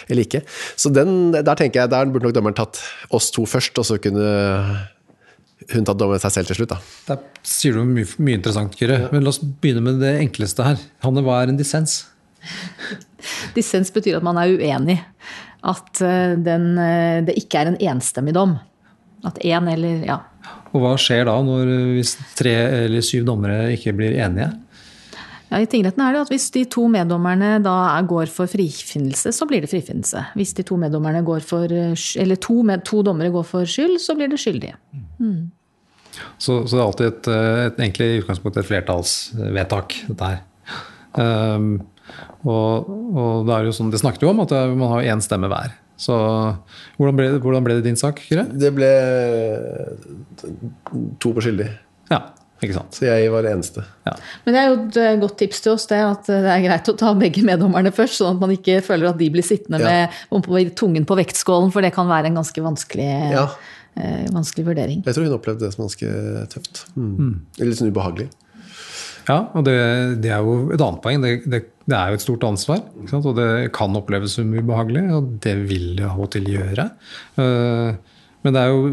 Eller 0.08 0.26
ikke. 0.26 0.42
Så 0.76 0.92
den, 0.92 1.32
der 1.32 1.58
tenker 1.58 1.82
jeg, 1.82 1.92
der 1.92 2.12
burde 2.12 2.28
nok 2.28 2.36
dommeren 2.36 2.56
tatt 2.58 2.80
oss 3.14 3.30
to 3.34 3.46
først, 3.48 3.78
og 3.80 3.88
så 3.88 3.98
kunne 4.02 4.28
hun 5.72 5.84
tatt 5.84 5.98
dommeren 6.00 6.22
seg 6.22 6.34
selv 6.36 6.50
til 6.50 6.60
slutt. 6.60 6.76
da. 6.76 6.78
Der 7.08 7.46
sier 7.46 7.76
du 7.76 7.82
mye, 7.88 8.06
mye 8.20 8.38
interessant, 8.38 8.76
Kyrre. 8.78 9.02
Ja. 9.04 9.10
Men 9.14 9.26
la 9.26 9.32
oss 9.32 9.40
begynne 9.42 9.84
med 9.84 10.00
det 10.04 10.14
enkleste 10.22 10.66
her. 10.66 10.80
Hanne, 11.04 11.24
hva 11.26 11.42
er 11.42 11.52
en 11.52 11.60
dissens? 11.60 12.00
dissens 13.56 13.92
betyr 13.94 14.20
at 14.20 14.26
man 14.26 14.40
er 14.40 14.54
uenig. 14.54 15.00
At 15.68 16.00
eh, 16.04 16.38
den, 16.38 16.70
eh, 16.78 17.20
det 17.26 17.36
ikke 17.40 17.62
er 17.62 17.72
en 17.72 17.80
enstemmig 17.94 18.36
dom. 18.36 18.56
At 19.26 19.40
én 19.42 19.58
en 19.58 19.72
eller 19.72 20.04
ja. 20.06 20.20
Og 20.70 20.82
hva 20.84 20.94
skjer 21.00 21.26
da 21.26 21.34
når, 21.42 21.70
hvis 21.96 22.14
tre 22.38 22.54
eller 22.84 23.04
syv 23.04 23.24
dommere 23.26 23.72
ikke 23.74 23.94
blir 23.96 24.16
enige? 24.20 24.52
Ja, 25.48 25.60
I 25.62 25.68
tingretten 25.70 26.02
er 26.04 26.12
det 26.12 26.24
at 26.26 26.32
hvis 26.32 26.50
de 26.52 26.64
to 26.68 26.84
meddommerne 26.92 27.54
da 27.64 27.76
går 28.08 28.28
for 28.32 28.50
frifinnelse, 28.50 29.32
så 29.32 29.46
blir 29.48 29.64
det 29.64 29.70
frifinnelse. 29.72 30.26
Hvis 30.36 30.52
de 30.58 30.64
to 30.68 30.76
meddommerne 30.80 31.22
går 31.24 31.44
for, 31.46 31.72
eller 31.72 32.40
to, 32.44 32.58
med, 32.68 32.84
to 32.88 33.00
dommere 33.06 33.32
går 33.32 33.46
for 33.48 33.68
skyld, 33.68 33.96
så 34.04 34.16
blir 34.18 34.28
det 34.28 34.40
skyldige. 34.42 34.76
Mm. 35.16 35.48
Så, 36.36 36.66
så, 36.66 36.74
det 36.74 36.80
er 36.80 36.84
alltid 36.84 37.08
et, 37.08 37.28
et, 37.32 37.80
egentlig 37.80 38.08
i 38.10 38.20
utgangspunktet 38.22 38.64
et 38.64 38.68
flertallsvedtak, 38.68 39.96
dette 40.10 40.30
her. 40.32 40.44
Um, 41.18 41.70
og, 42.44 42.88
og, 42.88 43.46
det 43.48 43.54
er 43.54 43.68
jo 43.68 43.74
sånn, 43.74 43.92
det 43.92 44.00
snakket 44.02 44.26
jo 44.26 44.32
om 44.32 44.42
at 44.44 44.52
man 44.76 44.92
har 44.96 45.12
én 45.14 45.22
stemme 45.24 45.50
hver. 45.50 45.72
Så 45.98 46.14
hvordan 46.98 47.16
ble, 47.18 47.30
hvordan 47.42 47.64
ble, 47.66 47.78
det 47.78 47.88
din 47.88 47.98
sak, 47.98 48.20
Kyrre? 48.28 48.44
Det 48.52 48.70
ble 48.74 48.90
to 51.18 51.32
på 51.34 51.42
skyldig. 51.42 51.66
Ja? 52.12 52.20
Så 52.58 53.06
jeg 53.06 53.30
var 53.30 53.44
det 53.46 53.52
eneste. 53.54 53.84
Ja. 54.08 54.16
Men 54.44 54.54
det 54.54 54.60
er 54.60 54.68
jo 54.68 54.78
et 54.78 54.98
eh, 55.02 55.18
godt 55.22 55.36
tips 55.38 55.62
til 55.64 55.74
oss 55.76 55.86
det 55.90 56.00
at 56.02 56.26
det 56.30 56.50
er 56.50 56.64
greit 56.64 56.90
å 56.90 56.96
ta 56.98 57.12
begge 57.18 57.44
meddommerne 57.46 57.92
først, 57.94 58.18
sånn 58.18 58.34
at 58.34 58.42
man 58.42 58.54
ikke 58.54 58.80
føler 58.84 59.12
at 59.12 59.20
de 59.20 59.30
blir 59.34 59.46
sittende 59.46 59.78
ja. 59.82 60.08
med 60.30 60.74
tungen 60.78 61.06
på 61.08 61.18
vektskålen, 61.18 61.70
for 61.74 61.86
det 61.86 61.94
kan 61.94 62.10
være 62.10 62.32
en 62.32 62.40
ganske 62.40 62.64
vanskelig, 62.64 63.08
ja. 63.34 63.46
eh, 64.00 64.26
vanskelig 64.34 64.66
vurdering. 64.72 65.06
Jeg 65.06 65.16
tror 65.16 65.28
hun 65.28 65.38
opplevde 65.38 65.66
det 65.66 65.76
som 65.76 65.86
ganske 65.86 66.10
tøft. 66.54 66.84
Mm. 66.98 67.14
Mm. 67.14 67.32
Litt 67.62 67.80
sånn 67.80 67.94
ubehagelig. 67.94 68.28
Ja, 69.28 69.42
og 69.52 69.64
det, 69.66 69.76
det, 70.24 70.30
er 70.32 70.44
jo 70.44 70.70
et 70.72 70.80
annet 70.80 71.02
poeng. 71.04 71.24
Det, 71.24 71.32
det, 71.44 71.64
det 71.88 71.96
er 71.96 72.10
jo 72.10 72.18
et 72.18 72.24
stort 72.24 72.46
ansvar. 72.48 72.80
Og 73.20 73.32
det 73.36 73.48
kan 73.76 73.96
oppleves 73.98 74.38
som 74.38 74.54
ubehagelig, 74.54 75.04
og 75.14 75.34
det 75.44 75.56
vil 75.68 75.90
det 75.98 76.06
av 76.08 76.22
og 76.24 76.30
til 76.32 76.48
gjøre. 76.48 76.88
Uh, 77.36 78.16
men 78.48 78.56
det 78.56 78.62
er 78.64 78.72
jo 78.72 78.84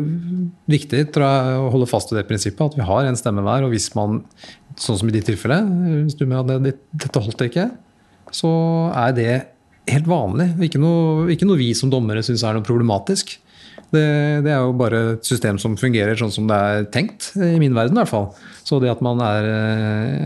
viktig 0.68 0.99
jeg, 0.99 1.16
å 1.16 1.72
holde 1.72 1.88
fast 1.88 2.10
ved 2.12 2.20
det 2.20 2.28
prinsippet 2.28 2.74
at 2.74 2.76
vi 2.76 2.84
har 2.84 3.08
en 3.08 3.16
stemme 3.16 3.43
hver. 3.45 3.64
Og 3.64 3.72
hvis 3.72 3.88
man, 3.95 4.20
sånn 4.76 4.99
som 4.99 5.08
i 5.08 5.16
ditt 5.16 5.30
tilfelle, 5.30 5.62
hvis 6.03 6.18
du 6.20 6.26
mener 6.28 6.58
at 6.60 6.82
dette 6.91 7.22
holdt 7.24 7.39
det 7.39 7.53
ikke, 7.53 7.70
så 8.36 8.51
er 8.91 9.16
det 9.16 9.30
helt 9.88 10.10
vanlig. 10.12 10.49
Ikke 10.68 10.82
noe, 10.84 11.30
ikke 11.32 11.47
noe 11.47 11.62
vi 11.62 11.70
som 11.78 11.93
dommere 11.93 12.26
syns 12.26 12.43
er 12.43 12.58
noe 12.58 12.68
problematisk. 12.68 13.38
Det, 13.93 14.03
det, 14.43 14.51
er 14.51 14.60
jo 14.60 14.76
bare 14.76 15.01
et 15.14 15.28
system 15.28 15.60
som 15.62 15.78
fungerer 15.80 16.20
sånn 16.20 16.34
som 16.36 16.49
det 16.49 16.58
er 16.58 16.89
tenkt, 16.91 17.30
i 17.39 17.56
min 17.62 17.76
verden 17.78 17.95
i 17.95 18.01
hvert 18.01 18.12
fall. 18.12 18.28
Så 18.68 18.82
det 18.84 18.91
at 18.91 19.03
man, 19.06 19.24
er, 19.24 19.47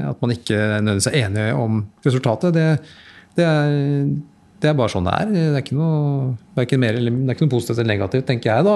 at 0.10 0.26
man 0.26 0.34
ikke 0.34 0.58
nødvendigvis 0.58 1.12
er 1.12 1.22
enige 1.22 1.54
om 1.60 1.84
resultatet, 2.08 2.58
det, 2.58 2.68
det 3.38 3.46
er 3.46 3.78
det 4.60 4.72
er 4.72 4.76
bare 4.78 4.92
sånn 4.92 5.08
det 5.08 5.14
er. 5.16 5.30
Det 5.34 5.44
er 5.50 5.62
ikke 5.64 5.78
noe, 5.80 6.34
er 6.60 6.82
mer, 6.82 6.98
det 7.00 7.14
er 7.14 7.38
ikke 7.38 7.48
noe 7.48 7.54
positivt 7.54 7.78
eller 7.78 7.94
negativt, 7.94 8.28
tenker 8.28 8.52
jeg 8.52 8.68
da. 8.68 8.76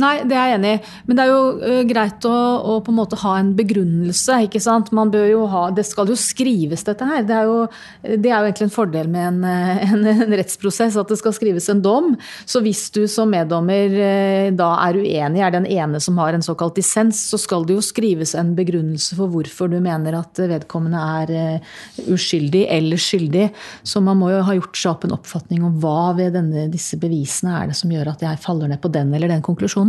Nei, 0.00 0.14
det 0.26 0.34
er 0.34 0.48
jeg 0.50 0.58
enig 0.58 0.70
i. 0.74 0.78
Men 1.06 1.18
det 1.18 1.24
er 1.24 1.30
jo 1.30 1.42
uh, 1.60 1.80
greit 1.86 2.26
å, 2.26 2.34
å, 2.34 2.78
på 2.84 2.90
en 2.90 2.98
måte 2.98 3.18
ha 3.22 3.36
en 3.38 3.52
begrunnelse. 3.54 4.40
ikke 4.48 4.62
sant? 4.62 4.90
Man 4.96 5.12
bør 5.14 5.26
jo 5.30 5.44
ha, 5.52 5.68
Det 5.74 5.84
skal 5.86 6.10
jo 6.10 6.16
skrives, 6.18 6.82
dette 6.86 7.06
her. 7.06 7.22
Det 7.26 7.36
er 7.36 7.50
jo, 7.50 7.60
det 8.02 8.30
er 8.30 8.34
jo 8.34 8.48
egentlig 8.48 8.68
en 8.68 8.74
fordel 8.74 9.10
med 9.12 9.28
en, 9.28 9.38
eh, 9.48 9.84
en, 9.94 10.06
en, 10.10 10.36
rettsprosess, 10.40 10.98
at 10.98 11.12
det 11.12 11.18
skal 11.20 11.36
skrives 11.36 11.70
en 11.70 11.82
dom. 11.84 12.14
Så 12.48 12.62
hvis 12.64 12.88
du 12.94 13.04
som 13.10 13.30
meddommer 13.30 13.94
uh, 13.94 14.48
da 14.56 14.72
er 14.88 14.98
uenig, 14.98 15.44
er 15.44 15.54
den 15.54 15.68
ene 15.70 16.02
som 16.02 16.18
har 16.22 16.34
en 16.34 16.44
såkalt 16.44 16.78
dissens, 16.80 17.22
så 17.30 17.38
skal 17.40 17.66
det 17.68 17.78
jo 17.78 17.84
skrives 17.84 18.34
en 18.38 18.54
begrunnelse 18.58 19.18
for 19.18 19.30
hvorfor 19.30 19.70
du 19.70 19.78
mener 19.84 20.18
at 20.18 20.42
vedkommende 20.42 21.04
er 21.20 21.62
uskyldig 22.10 22.64
eller 22.72 23.00
skyldig. 23.00 23.48
Så 23.86 24.02
man 24.02 24.18
må 24.18 24.32
jo 24.32 24.42
ha 24.46 24.58
gjort 24.58 24.78
seg 24.78 24.90
opp 24.94 25.06
en 25.06 25.14
oppfatning 25.16 25.64
om 25.66 25.78
hva 25.82 26.14
ved 26.18 26.34
denne, 26.34 26.66
disse 26.72 26.98
bevisene 27.00 27.54
er 27.60 27.70
det 27.70 27.78
som 27.78 27.92
gjør 27.92 28.14
at 28.14 28.24
jeg 28.24 28.42
faller 28.42 28.70
ned 28.70 28.80
på 28.82 28.90
den 28.94 29.12
eller 29.14 29.30
den 29.30 29.44
konklusjonen. 29.44 29.83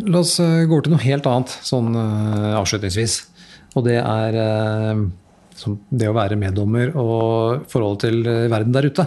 La 0.00 0.22
oss 0.22 0.38
gå 0.40 0.68
gå 0.70 0.78
til 0.80 0.94
noe 0.94 1.04
helt 1.04 1.26
annet 1.28 1.52
sånn 1.66 1.92
uh, 1.92 2.56
avslutningsvis. 2.60 3.18
Og 3.76 3.84
det 3.84 3.98
er 4.00 4.38
uh, 4.40 5.02
det 5.92 6.08
å 6.08 6.14
være 6.16 6.38
meddommer 6.40 6.94
og 6.98 7.66
forholdet 7.70 8.06
til 8.06 8.22
verden 8.50 8.72
der 8.74 8.88
ute. 8.88 9.04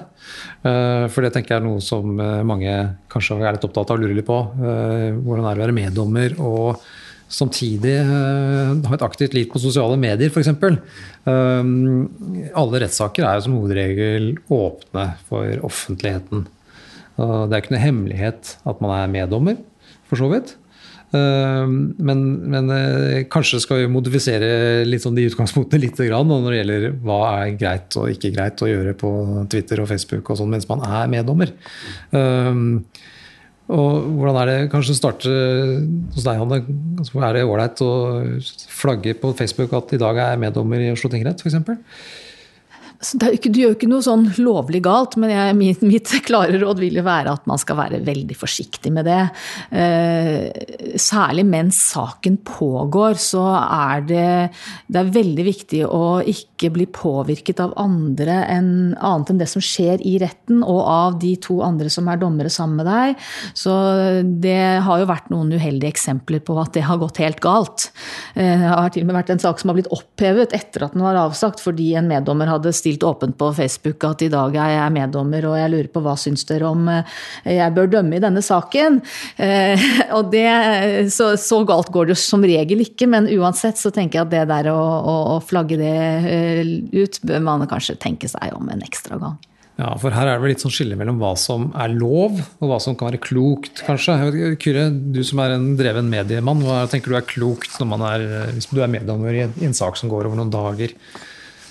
For 0.62 1.26
det 1.26 1.32
tenker 1.36 1.56
jeg 1.56 1.60
er 1.60 1.66
noe 1.66 1.82
som 1.84 2.14
mange 2.16 2.72
kanskje 3.12 3.36
er 3.42 3.58
litt 3.58 3.66
opptatt 3.68 3.92
av 3.92 3.98
og 3.98 4.06
lurer 4.06 4.16
litt 4.16 4.28
på. 4.30 4.38
Hvordan 4.56 5.42
er 5.42 5.50
det 5.50 5.60
å 5.60 5.64
være 5.66 5.76
meddommer 5.76 6.38
og 6.40 6.80
samtidig 7.28 7.98
ha 8.06 8.96
et 8.96 9.04
aktivt 9.04 9.36
liv 9.36 9.50
på 9.52 9.60
sosiale 9.60 9.98
medier, 10.00 10.32
f.eks. 10.32 10.54
Alle 11.28 12.84
rettssaker 12.86 13.28
er 13.28 13.42
jo 13.42 13.46
som 13.50 13.58
hovedregel 13.60 14.32
åpne 14.56 15.08
for 15.28 15.68
offentligheten. 15.68 16.46
Det 17.18 17.52
er 17.52 17.60
ikke 17.60 17.76
noe 17.76 17.84
hemmelighet 17.84 18.56
at 18.64 18.86
man 18.86 18.96
er 19.02 19.12
meddommer, 19.12 19.60
for 20.08 20.24
så 20.24 20.32
vidt. 20.32 20.56
Eh, 21.16 21.66
men, 22.09 22.24
men, 22.51 22.70
eh, 22.74 23.24
kanskje 23.32 23.61
skal 23.63 23.84
vi 23.84 23.91
modifisere 23.91 24.84
litt 24.88 25.03
sånn 25.05 25.18
de 25.18 25.28
utgangspunktene 25.30 25.86
litt 25.86 26.01
når 26.01 26.49
det 26.49 26.59
gjelder 26.59 26.88
hva 27.05 27.20
er 27.39 27.57
greit 27.59 27.97
og 27.99 28.11
ikke 28.11 28.34
greit 28.36 28.63
å 28.63 28.70
gjøre 28.70 28.95
på 28.99 29.11
Twitter 29.51 29.84
og 29.84 29.89
Facebook 29.91 30.30
og 30.30 30.39
sånn 30.39 30.51
mens 30.51 30.68
man 30.70 30.84
er 30.86 31.11
meddommer. 31.11 31.53
Um, 32.11 32.84
og 33.66 34.09
hvordan 34.20 34.38
er 34.43 34.49
det 34.51 34.57
kanskje 34.74 34.97
starte 34.97 35.32
hos 36.13 36.26
deg, 36.26 36.38
Hanne? 36.38 36.59
Altså, 36.99 37.18
er 37.18 37.34
det 37.34 37.47
ålreit 37.47 37.82
å 37.82 37.93
flagge 38.70 39.16
på 39.18 39.34
Facebook 39.39 39.74
at 39.78 39.95
i 39.95 40.01
dag 40.01 40.20
er 40.20 40.36
jeg 40.36 40.43
meddommer 40.43 40.84
i 40.84 40.91
Oslo 40.93 41.09
tingrett, 41.09 41.41
f.eks.? 41.41 41.82
Ikke, 43.14 43.51
du 43.51 43.60
gjør 43.62 43.74
jo 43.74 43.78
ikke 43.78 43.89
noe 43.91 44.03
sånn 44.06 44.26
lovlig 44.41 44.82
galt, 44.86 45.16
men 45.22 45.32
jeg, 45.34 45.56
mitt, 45.60 45.84
mitt, 45.86 46.12
klare 46.26 46.58
råd 46.62 46.82
vil 46.82 46.99
jo 46.99 47.06
være 47.06 47.34
at 47.36 47.45
man 47.49 47.60
skal 47.62 47.78
være 47.80 48.01
veldig 48.06 48.38
forsiktig 48.38 48.91
med 48.95 49.08
det. 49.08 49.22
Eh, 49.76 50.95
særlig 51.01 51.45
mens 51.47 51.80
saken 51.91 52.39
pågår, 52.47 53.20
så 53.22 53.43
er 53.62 54.06
det, 54.10 54.30
det 54.88 55.01
er 55.01 55.14
veldig 55.16 55.45
viktig 55.47 55.84
å 55.86 56.20
ikke 56.26 56.72
bli 56.76 56.88
påvirket 56.89 57.62
av 57.64 57.76
andre 57.82 58.39
enn, 58.51 58.72
annet 58.95 59.34
enn 59.34 59.41
det 59.43 59.49
som 59.51 59.64
skjer 59.64 60.01
i 60.06 60.16
retten, 60.24 60.64
og 60.64 60.82
av 60.82 61.20
de 61.22 61.36
to 61.41 61.60
andre 61.66 61.91
som 61.93 62.10
er 62.10 62.22
dommere 62.22 62.51
sammen 62.53 62.82
med 62.82 62.89
deg. 62.89 63.28
Så 63.58 63.76
det 64.24 64.60
har 64.86 65.01
jo 65.01 65.10
vært 65.10 65.32
noen 65.34 65.53
uheldige 65.56 65.93
eksempler 65.93 66.41
på 66.45 66.58
at 66.62 66.74
det 66.76 66.86
har 66.88 66.99
gått 67.01 67.22
helt 67.22 67.41
galt. 67.43 67.89
Eh, 68.34 68.56
det 68.56 68.72
har 68.72 68.91
til 68.93 69.06
og 69.06 69.12
med 69.12 69.20
vært 69.20 69.34
en 69.36 69.41
sak 69.41 69.62
som 69.62 69.72
har 69.72 69.80
blitt 69.80 69.91
opphevet 69.93 70.56
etter 70.56 70.86
at 70.86 70.95
den 70.95 71.03
var 71.06 71.20
avsagt, 71.20 71.62
fordi 71.64 71.91
en 71.99 72.10
meddommer 72.10 72.49
hadde 72.49 72.74
stilt 72.76 72.95
stilt 72.96 73.04
åpent 73.04 73.38
på 73.38 73.54
Facebook 73.54 74.04
at 74.04 74.22
i 74.22 74.30
dag 74.30 74.56
er 74.56 74.76
jeg 74.76 74.93
meddommer, 74.96 75.46
og 75.46 75.58
jeg 75.60 75.72
lurer 75.72 75.89
på 75.91 76.02
hva 76.02 76.16
syns 76.18 76.46
dere 76.46 76.68
om 76.70 76.88
eh, 76.89 77.04
jeg 77.46 77.74
bør 77.76 77.88
dømme 77.91 78.16
i 78.16 78.24
denne 78.24 78.41
saken. 78.41 79.02
Eh, 79.38 79.80
og 80.16 80.32
det, 80.32 81.12
så, 81.12 81.36
så, 81.38 81.64
galt 81.66 81.91
går 81.91 82.12
det 82.12 82.18
som 82.20 82.43
regel 82.43 82.82
ikke, 82.82 83.08
men 83.08 83.28
uansett 83.28 83.78
så 83.78 83.91
tenker 83.91 84.20
jeg 84.20 84.28
at 84.28 84.34
det 84.34 84.46
der 84.52 84.72
å, 84.72 84.80
å, 84.80 85.18
å 85.36 85.41
flagge 85.43 85.78
det 85.80 85.98
eh, 86.30 86.64
ut, 86.96 87.20
bør 87.26 87.43
man 87.43 87.68
kanskje 87.68 87.98
tenke 88.00 88.30
seg 88.30 88.56
om 88.56 88.70
en 88.70 88.86
ekstra 88.86 89.20
gang. 89.20 89.38
Ja, 89.76 89.89
for 90.00 90.14
her 90.16 90.30
er 90.30 90.38
det 90.38 90.43
vel 90.46 90.54
litt 90.54 90.62
sånn 90.64 90.72
skille 90.72 90.96
mellom 90.96 91.18
hva 91.20 91.34
som 91.36 91.68
er 91.76 91.91
lov, 91.91 92.38
og 92.62 92.70
hva 92.70 92.78
som 92.80 92.96
kan 92.96 93.10
være 93.10 93.20
klokt, 93.20 93.82
kanskje. 93.84 94.16
Kyrre, 94.62 94.88
du 94.88 95.20
som 95.28 95.41
er 95.43 95.58
en 95.58 95.74
dreven 95.76 96.08
mediemann, 96.08 96.64
hva 96.64 96.86
tenker 96.88 97.12
du 97.12 97.18
er 97.20 97.28
klokt 97.28 97.76
når 97.82 97.89
man 97.91 98.06
er, 98.08 98.28
hvis 98.56 98.70
du 98.72 98.80
er 98.80 98.93
meddommer 98.93 99.36
i 99.36 99.43
en 99.68 99.76
sak 99.76 100.00
som 100.00 100.12
går 100.12 100.30
over 100.30 100.39
noen 100.39 100.54
dager? 100.54 100.96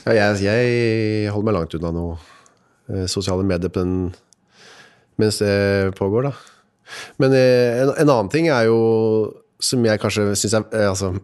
Ja, 0.04 0.12
jeg, 0.12 0.42
jeg, 0.44 1.28
holder 1.32 1.48
meg 1.48 1.56
langt 1.56 1.74
unna 1.78 1.90
noe 1.94 2.16
eh, 2.92 3.06
sosiale 3.08 3.44
medier 3.46 3.72
den, 3.72 4.10
mens 5.20 5.38
det 5.40 5.94
pågår, 5.96 6.28
da. 6.28 6.34
Men 7.22 7.32
eh, 7.32 7.80
en, 7.80 7.94
en, 7.94 8.10
annen 8.10 8.28
ting 8.32 8.50
er 8.52 8.66
jo 8.68 8.80
som 9.64 9.84
jeg 9.86 10.00
kanskje 10.02 10.26
syns 10.36 10.58
jeg, 10.58 10.66
eh, 10.76 10.90
altså, 10.90 11.14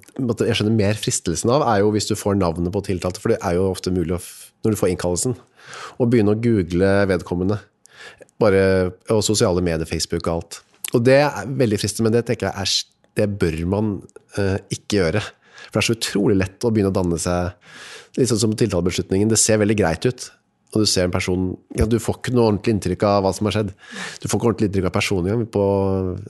jeg 0.46 0.56
skjønner 0.56 0.78
mer 0.78 0.96
fristelsen 0.96 1.52
av, 1.52 1.66
er 1.68 1.82
jo 1.82 1.90
hvis 1.92 2.08
du 2.08 2.14
får 2.16 2.38
navnet 2.40 2.72
på 2.72 2.82
tiltalte. 2.86 3.20
For 3.20 3.34
det 3.34 3.40
er 3.44 3.58
jo 3.58 3.68
ofte 3.68 3.92
mulig 3.92 4.16
å, 4.16 4.22
når 4.64 4.72
du 4.72 4.80
får 4.80 4.94
innkallelsen, 4.94 5.36
å 6.00 6.08
begynne 6.08 6.32
å 6.32 6.40
google 6.40 6.94
vedkommende. 7.10 7.60
Bare, 8.40 8.62
og 9.12 9.20
sosiale 9.26 9.60
medier, 9.64 9.84
Facebook 9.88 10.24
og 10.24 10.38
alt. 10.38 10.62
Og 10.96 11.04
det 11.04 11.20
er 11.26 11.52
veldig 11.60 11.78
fristende, 11.82 12.08
men 12.08 12.16
det 12.16 12.24
tenker 12.30 12.48
jeg 12.48 12.64
er, 12.64 13.04
det 13.20 13.28
bør 13.42 13.58
man 13.68 13.92
uh, 14.38 14.56
ikke 14.72 15.02
gjøre. 15.02 15.20
For 15.66 15.76
det 15.76 15.82
er 15.82 15.88
så 15.90 15.96
utrolig 15.98 16.38
lett 16.40 16.64
å 16.64 16.70
begynne 16.72 16.90
å 16.94 16.96
danne 16.96 17.18
seg 17.20 17.52
litt 18.18 18.30
sånn 18.30 18.44
som 18.44 18.58
tiltalebeslutningen. 18.58 19.30
Det 19.30 19.38
ser 19.40 19.60
veldig 19.62 19.78
greit 19.78 20.06
ut. 20.08 20.28
Og 20.70 20.84
du 20.84 20.86
ser 20.86 21.08
en 21.08 21.14
person 21.14 21.48
ja, 21.74 21.86
Du 21.90 21.96
får 21.98 22.20
ikke 22.20 22.34
noe 22.34 22.52
ordentlig 22.52 22.76
inntrykk 22.76 23.02
av 23.08 23.24
hva 23.24 23.32
som 23.34 23.48
har 23.48 23.56
skjedd. 23.56 23.72
Du 24.22 24.28
får 24.28 24.38
ikke 24.38 24.50
ordentlig 24.52 24.68
inntrykk 24.70 24.86
av 24.90 24.94
personen 24.94 25.42
på 25.50 25.64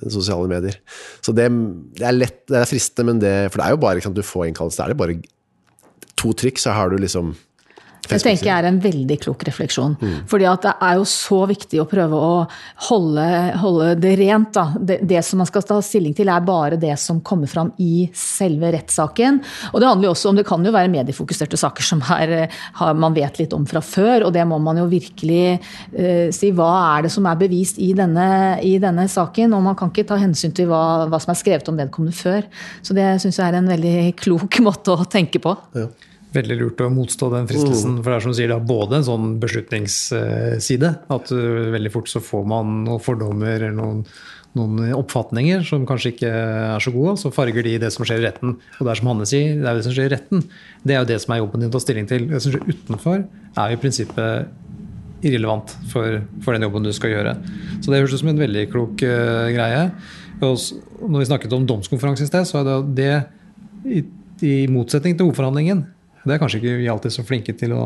sosiale 0.08 0.48
medier. 0.48 0.78
Så 1.20 1.34
det, 1.36 1.50
det, 1.98 2.06
er 2.08 2.16
lett, 2.16 2.40
det 2.48 2.62
er 2.62 2.70
fristende, 2.70 3.10
men 3.10 3.20
det 3.20 3.34
For 3.50 3.60
det 3.60 3.66
er 3.66 3.76
jo 3.76 3.82
bare 3.84 4.04
sant, 4.04 4.16
du 4.16 4.24
får 4.24 4.48
innkallelse. 4.48 4.80
Det 4.80 4.86
er 4.86 4.94
det 4.94 5.00
bare 5.02 5.18
to 6.20 6.32
trykk, 6.36 6.60
så 6.60 6.76
har 6.76 6.92
du 6.92 6.98
liksom 7.00 7.34
det 8.08 8.18
tenker 8.22 8.48
jeg 8.48 8.54
er 8.54 8.68
en 8.68 8.80
veldig 8.82 9.16
klok 9.22 9.44
refleksjon. 9.46 9.96
Mm. 10.00 10.14
Fordi 10.30 10.46
at 10.48 10.64
det 10.66 10.72
er 10.86 10.98
jo 10.98 11.06
så 11.08 11.40
viktig 11.50 11.80
å 11.82 11.86
prøve 11.88 12.16
å 12.18 12.32
holde, 12.88 13.26
holde 13.60 13.92
det 14.00 14.14
rent. 14.20 14.52
Da. 14.56 14.64
Det, 14.76 15.00
det, 15.08 15.20
som 15.26 15.42
man 15.42 15.48
skal 15.48 15.64
ta 15.66 15.78
stilling 15.84 16.14
til, 16.16 16.30
er 16.32 16.46
bare 16.46 16.80
det 16.80 16.96
som 17.00 17.20
kommer 17.26 17.50
fram 17.50 17.72
i 17.82 18.08
selve 18.16 18.72
rettssaken. 18.74 19.40
Og 19.72 19.78
det 19.82 19.90
handler 19.90 20.08
jo 20.08 20.14
også 20.14 20.32
om, 20.32 20.40
det 20.40 20.46
kan 20.48 20.64
jo 20.66 20.74
være 20.74 20.92
mediefokuserte 20.92 21.60
saker 21.60 21.86
som 21.86 22.02
er, 22.16 22.34
har, 22.80 22.98
man 22.98 23.16
vet 23.16 23.42
litt 23.42 23.54
om 23.56 23.66
fra 23.68 23.82
før. 23.84 24.26
Og 24.28 24.34
det 24.36 24.46
må 24.48 24.58
man 24.62 24.80
jo 24.80 24.88
virkelig 24.90 25.60
uh, 25.60 26.28
si. 26.34 26.52
Hva 26.56 26.70
er 26.96 27.06
det 27.06 27.14
som 27.14 27.28
er 27.30 27.38
bevist 27.40 27.78
i 27.82 27.92
denne, 27.96 28.28
i 28.66 28.76
denne 28.82 29.06
saken? 29.10 29.54
Og 29.56 29.64
man 29.70 29.78
kan 29.78 29.92
ikke 29.92 30.08
ta 30.10 30.18
hensyn 30.20 30.54
til 30.56 30.70
hva, 30.70 31.06
hva 31.10 31.22
som 31.22 31.34
er 31.34 31.40
skrevet 31.40 31.70
om 31.70 31.78
vedkommende 31.78 32.16
før. 32.16 32.46
Så 32.82 32.96
det 32.96 33.12
syns 33.22 33.38
jeg 33.38 33.46
er 33.46 33.60
en 33.60 33.70
veldig 33.70 33.98
klok 34.18 34.62
måte 34.66 34.96
å 34.96 35.10
tenke 35.10 35.42
på. 35.42 35.56
Ja 35.78 35.90
veldig 36.34 36.58
lurt 36.60 36.82
å 36.84 36.90
motstå 36.92 37.30
den 37.32 37.48
fristelsen. 37.50 37.96
Mm. 37.96 38.02
For 38.02 38.10
det 38.10 38.16
er 38.16 38.24
som 38.24 38.34
du 38.34 38.38
sier, 38.38 38.50
det 38.50 38.58
er 38.58 38.68
både 38.68 39.00
en 39.00 39.06
sånn 39.06 39.30
beslutningsside, 39.42 40.92
at 41.16 41.32
uh, 41.34 41.70
veldig 41.74 41.94
fort 41.94 42.10
så 42.10 42.22
får 42.24 42.44
man 42.50 42.84
noen 42.86 43.02
fordommer 43.02 43.56
eller 43.56 43.74
noen, 43.74 44.04
noen, 44.58 44.92
oppfatninger 44.96 45.64
som 45.66 45.86
kanskje 45.88 46.14
ikke 46.14 46.30
er 46.30 46.82
så 46.82 46.94
gode, 46.94 47.16
så 47.22 47.34
farger 47.34 47.66
de 47.66 47.76
det 47.82 47.90
som 47.94 48.06
skjer 48.06 48.22
i 48.22 48.28
retten. 48.28 48.56
Og 48.78 48.86
det 48.86 48.94
er 48.94 49.02
som 49.02 49.10
Hanne 49.12 49.28
sier, 49.30 49.58
det 49.58 49.66
er 49.66 49.80
det 49.80 49.86
som 49.86 49.96
skjer 49.96 50.10
i 50.10 50.14
retten. 50.14 50.46
Det 50.86 50.96
er 50.96 51.02
jo 51.02 51.10
det 51.10 51.20
som 51.24 51.34
er 51.34 51.42
jobben 51.42 51.64
din 51.64 51.72
å 51.72 51.74
ta 51.74 51.82
stilling 51.82 52.08
til. 52.10 52.30
Det 52.30 52.42
som 52.42 52.54
skjer 52.54 52.66
utenfor, 52.70 53.22
er 53.50 53.74
jo 53.74 53.78
i 53.78 53.82
prinsippet 53.82 54.56
irrelevant 55.26 55.74
for, 55.90 56.22
for, 56.40 56.56
den 56.56 56.64
jobben 56.64 56.86
du 56.86 56.94
skal 56.96 57.12
gjøre. 57.12 57.34
Så 57.82 57.90
det 57.90 58.00
høres 58.00 58.14
ut 58.14 58.22
som 58.22 58.32
en 58.32 58.40
veldig 58.40 58.66
klok 58.72 59.02
uh, 59.04 59.50
greie. 59.52 59.84
Og 60.40 60.56
når 61.10 61.18
vi 61.18 61.28
snakket 61.28 61.54
om 61.58 61.66
domskonferanse 61.68 62.24
i 62.24 62.30
sted, 62.30 62.46
så 62.48 62.62
er 62.62 62.68
det 62.70 62.76
det 62.96 63.14
i, 63.84 64.04
i 64.46 64.54
motsetning 64.72 65.18
til 65.18 65.28
hovedforhandlingen 65.28 65.84
det 66.24 66.36
er 66.36 66.42
kanskje 66.42 66.60
ikke 66.60 66.78
vi 66.80 66.88
alltid 66.92 67.14
så 67.14 67.24
flinke 67.26 67.54
til 67.56 67.74
å 67.76 67.84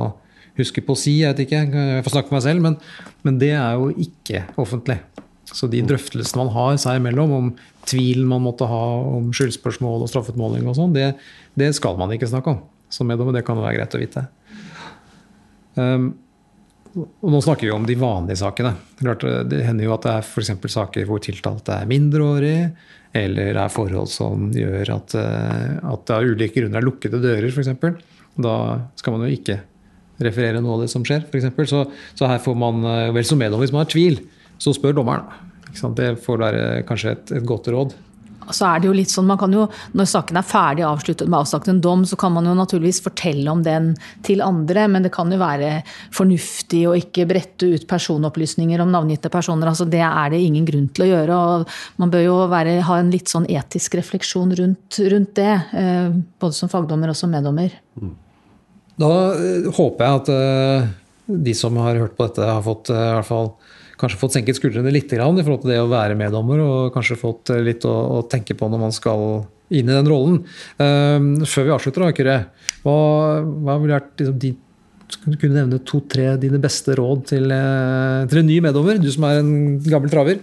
huske 0.58 0.82
på 0.86 0.94
å 0.94 0.98
si, 0.98 1.18
jeg 1.22 1.34
vet 1.34 1.44
ikke, 1.46 1.62
jeg 1.74 2.06
får 2.06 2.14
snakke 2.14 2.30
for 2.30 2.38
meg 2.38 2.46
selv, 2.46 2.64
men, 2.64 2.78
men 3.26 3.38
det 3.42 3.52
er 3.58 3.78
jo 3.78 3.90
ikke 4.04 4.44
offentlig. 4.60 5.00
Så 5.44 5.68
de 5.70 5.82
drøftelsene 5.84 6.40
man 6.40 6.52
har 6.54 6.76
seg 6.80 7.00
imellom 7.00 7.34
om 7.36 7.48
tvilen 7.88 8.26
man 8.30 8.44
måtte 8.46 8.68
ha 8.68 8.82
om 9.10 9.28
skyldspørsmål 9.34 10.06
og 10.06 10.10
straffutmåling 10.10 10.66
og 10.70 10.78
sånn, 10.78 10.94
det, 10.96 11.12
det, 11.58 11.74
skal 11.76 11.98
man 12.00 12.14
ikke 12.14 12.30
snakke 12.30 12.54
om. 12.54 12.62
Så 12.88 13.06
med 13.06 13.20
det 13.34 13.44
kan 13.46 13.58
være 13.58 13.76
greit 13.78 13.96
å 13.96 14.00
vite. 14.00 14.26
Um, 15.74 16.12
og 16.94 17.30
nå 17.34 17.40
snakker 17.42 17.66
vi 17.66 17.74
om 17.74 17.86
de 17.86 17.96
vanlige 17.98 18.38
sakene. 18.38 18.76
Det 19.02 19.62
hender 19.66 19.88
jo 19.88 19.94
at 19.96 20.04
det 20.06 20.12
er 20.20 20.28
for 20.28 20.70
saker 20.76 21.08
hvor 21.08 21.22
tiltalte 21.22 21.80
er 21.80 21.90
mindreårig, 21.90 22.58
eller 23.14 23.50
det 23.50 23.62
er 23.62 23.72
forhold 23.74 24.10
som 24.10 24.46
gjør 24.54 24.92
at, 24.94 25.16
eh, 25.18 25.72
at 25.90 26.06
det 26.06 26.14
av 26.14 26.28
ulike 26.30 26.54
grunner 26.60 26.78
er 26.80 26.86
lukkede 26.86 27.20
dører, 27.22 27.50
f.eks. 27.50 28.13
Da 28.36 28.56
skal 28.98 29.14
man 29.14 29.26
jo 29.26 29.36
ikke 29.36 29.60
referere 30.24 30.62
noe 30.62 30.78
av 30.78 30.84
det 30.84 30.92
som 30.92 31.04
skjer, 31.06 31.26
f.eks. 31.26 31.70
Så, 31.70 31.84
så 32.18 32.30
her 32.30 32.42
får 32.42 32.56
man 32.58 32.84
eh, 32.86 33.12
vel 33.14 33.26
som 33.26 33.40
meddom, 33.40 33.62
hvis 33.62 33.74
man 33.74 33.84
har 33.84 33.92
tvil, 33.92 34.20
så 34.62 34.74
spør 34.74 34.96
dommeren. 35.00 35.26
Det 35.98 36.12
får 36.22 36.38
være 36.38 36.66
kanskje 36.86 37.16
et, 37.16 37.32
et 37.40 37.46
godt 37.46 37.70
råd 37.74 37.96
så 38.52 38.66
er 38.68 38.80
det 38.80 38.88
jo 38.88 38.94
litt 38.96 39.12
sånn, 39.12 39.28
man 39.28 39.38
kan 39.40 39.52
jo, 39.54 39.66
Når 39.96 40.08
saken 40.10 40.38
er 40.38 40.46
ferdig 40.46 40.84
avsluttet 40.86 41.30
med 41.30 41.38
avsagt 41.40 41.68
en 41.70 41.80
dom, 41.84 42.04
så 42.08 42.18
kan 42.20 42.32
man 42.34 42.48
jo 42.48 42.54
naturligvis 42.56 43.00
fortelle 43.04 43.50
om 43.50 43.62
den 43.64 43.92
til 44.26 44.42
andre, 44.44 44.86
men 44.90 45.06
det 45.06 45.12
kan 45.14 45.30
jo 45.32 45.38
være 45.40 45.70
fornuftig 46.14 46.82
å 46.88 46.96
ikke 46.98 47.26
brette 47.30 47.68
ut 47.70 47.86
personopplysninger 47.90 48.82
om 48.82 48.92
navngitte 48.92 49.32
personer. 49.32 49.70
altså 49.70 49.86
Det 49.88 50.02
er 50.04 50.34
det 50.34 50.42
ingen 50.42 50.66
grunn 50.68 50.90
til 50.94 51.06
å 51.06 51.10
gjøre. 51.12 51.38
og 51.38 52.02
Man 52.02 52.12
bør 52.12 52.26
jo 52.26 52.36
være, 52.52 52.80
ha 52.88 52.98
en 53.00 53.12
litt 53.14 53.32
sånn 53.32 53.48
etisk 53.48 53.96
refleksjon 54.00 54.52
rundt, 54.60 55.00
rundt 55.14 55.34
det. 55.38 55.54
Eh, 55.72 56.20
både 56.40 56.58
som 56.58 56.72
fagdommer 56.72 57.12
og 57.12 57.18
som 57.18 57.32
meddommer. 57.32 57.72
Da 59.00 59.12
eh, 59.34 59.70
håper 59.74 60.04
jeg 60.04 60.20
at 60.20 60.32
eh, 60.34 60.90
de 61.48 61.54
som 61.56 61.76
har 61.82 61.98
hørt 61.98 62.18
på 62.18 62.28
dette, 62.28 62.44
har 62.46 62.64
fått 62.64 62.92
i 62.92 62.98
hvert 62.98 63.28
fall 63.28 63.54
kanskje 64.00 64.20
fått 64.20 64.36
senket 64.36 64.58
skuldrene 64.58 64.92
litt 64.92 65.12
i 65.12 65.18
forhold 65.18 65.64
til 65.64 65.72
det 65.72 65.80
å 65.82 65.90
være 65.90 66.18
meddommer, 66.18 66.60
og 66.62 66.94
kanskje 66.94 67.18
fått 67.20 67.54
eh, 67.54 67.62
litt 67.64 67.86
å, 67.88 67.94
å 68.18 68.22
tenke 68.30 68.56
på 68.58 68.68
når 68.70 68.82
man 68.86 68.94
skal 68.94 69.44
inn 69.74 69.88
i 69.88 69.94
den 69.96 70.10
rollen. 70.10 70.42
Um, 70.78 71.28
før 71.48 71.66
vi 71.66 71.72
avslutter, 71.74 72.04
da, 72.04 72.14
Kyrre, 72.14 72.38
hva, 72.84 72.96
hva 73.64 73.78
ville 73.80 73.96
vært 73.96 74.20
liksom, 74.20 74.36
de, 74.42 74.52
kunne 75.40 75.54
nevne 75.56 75.80
to-tre 75.86 76.34
dine 76.40 76.60
beste 76.62 76.96
råd 76.98 77.24
til, 77.32 77.48
eh, 77.54 78.24
til, 78.30 78.42
en 78.42 78.50
ny 78.50 78.58
meddommer, 78.64 79.00
du 79.00 79.08
som 79.14 79.26
er 79.28 79.40
en 79.40 79.54
gammel 79.86 80.12
traver? 80.12 80.42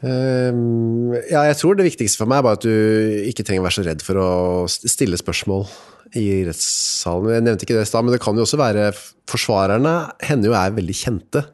Um, 0.00 1.12
ja, 1.28 1.44
jeg 1.50 1.58
tror 1.60 1.76
det 1.76 1.90
viktigste 1.90 2.22
for 2.22 2.30
meg 2.30 2.40
er 2.40 2.46
bare 2.48 2.56
at 2.56 2.64
du 2.64 3.26
ikke 3.28 3.44
trenger 3.44 3.62
å 3.62 3.68
være 3.68 3.78
så 3.78 3.84
redd 3.84 4.04
for 4.04 4.20
å 4.20 4.30
stille 4.68 5.20
spørsmål 5.20 5.66
i 6.18 6.26
rettssalen. 6.48 7.30
Jeg 7.36 7.46
nevnte 7.46 7.66
ikke 7.66 7.78
det 7.78 7.86
i 7.86 7.90
stad, 7.90 8.06
men 8.06 8.14
det 8.14 8.22
kan 8.22 8.38
jo 8.38 8.46
også 8.46 8.58
være 8.60 8.90
Forsvarerne 9.30 9.94
hender 10.26 10.50
jo 10.50 10.56
er 10.58 10.72
veldig 10.74 10.96
kjente. 10.98 11.44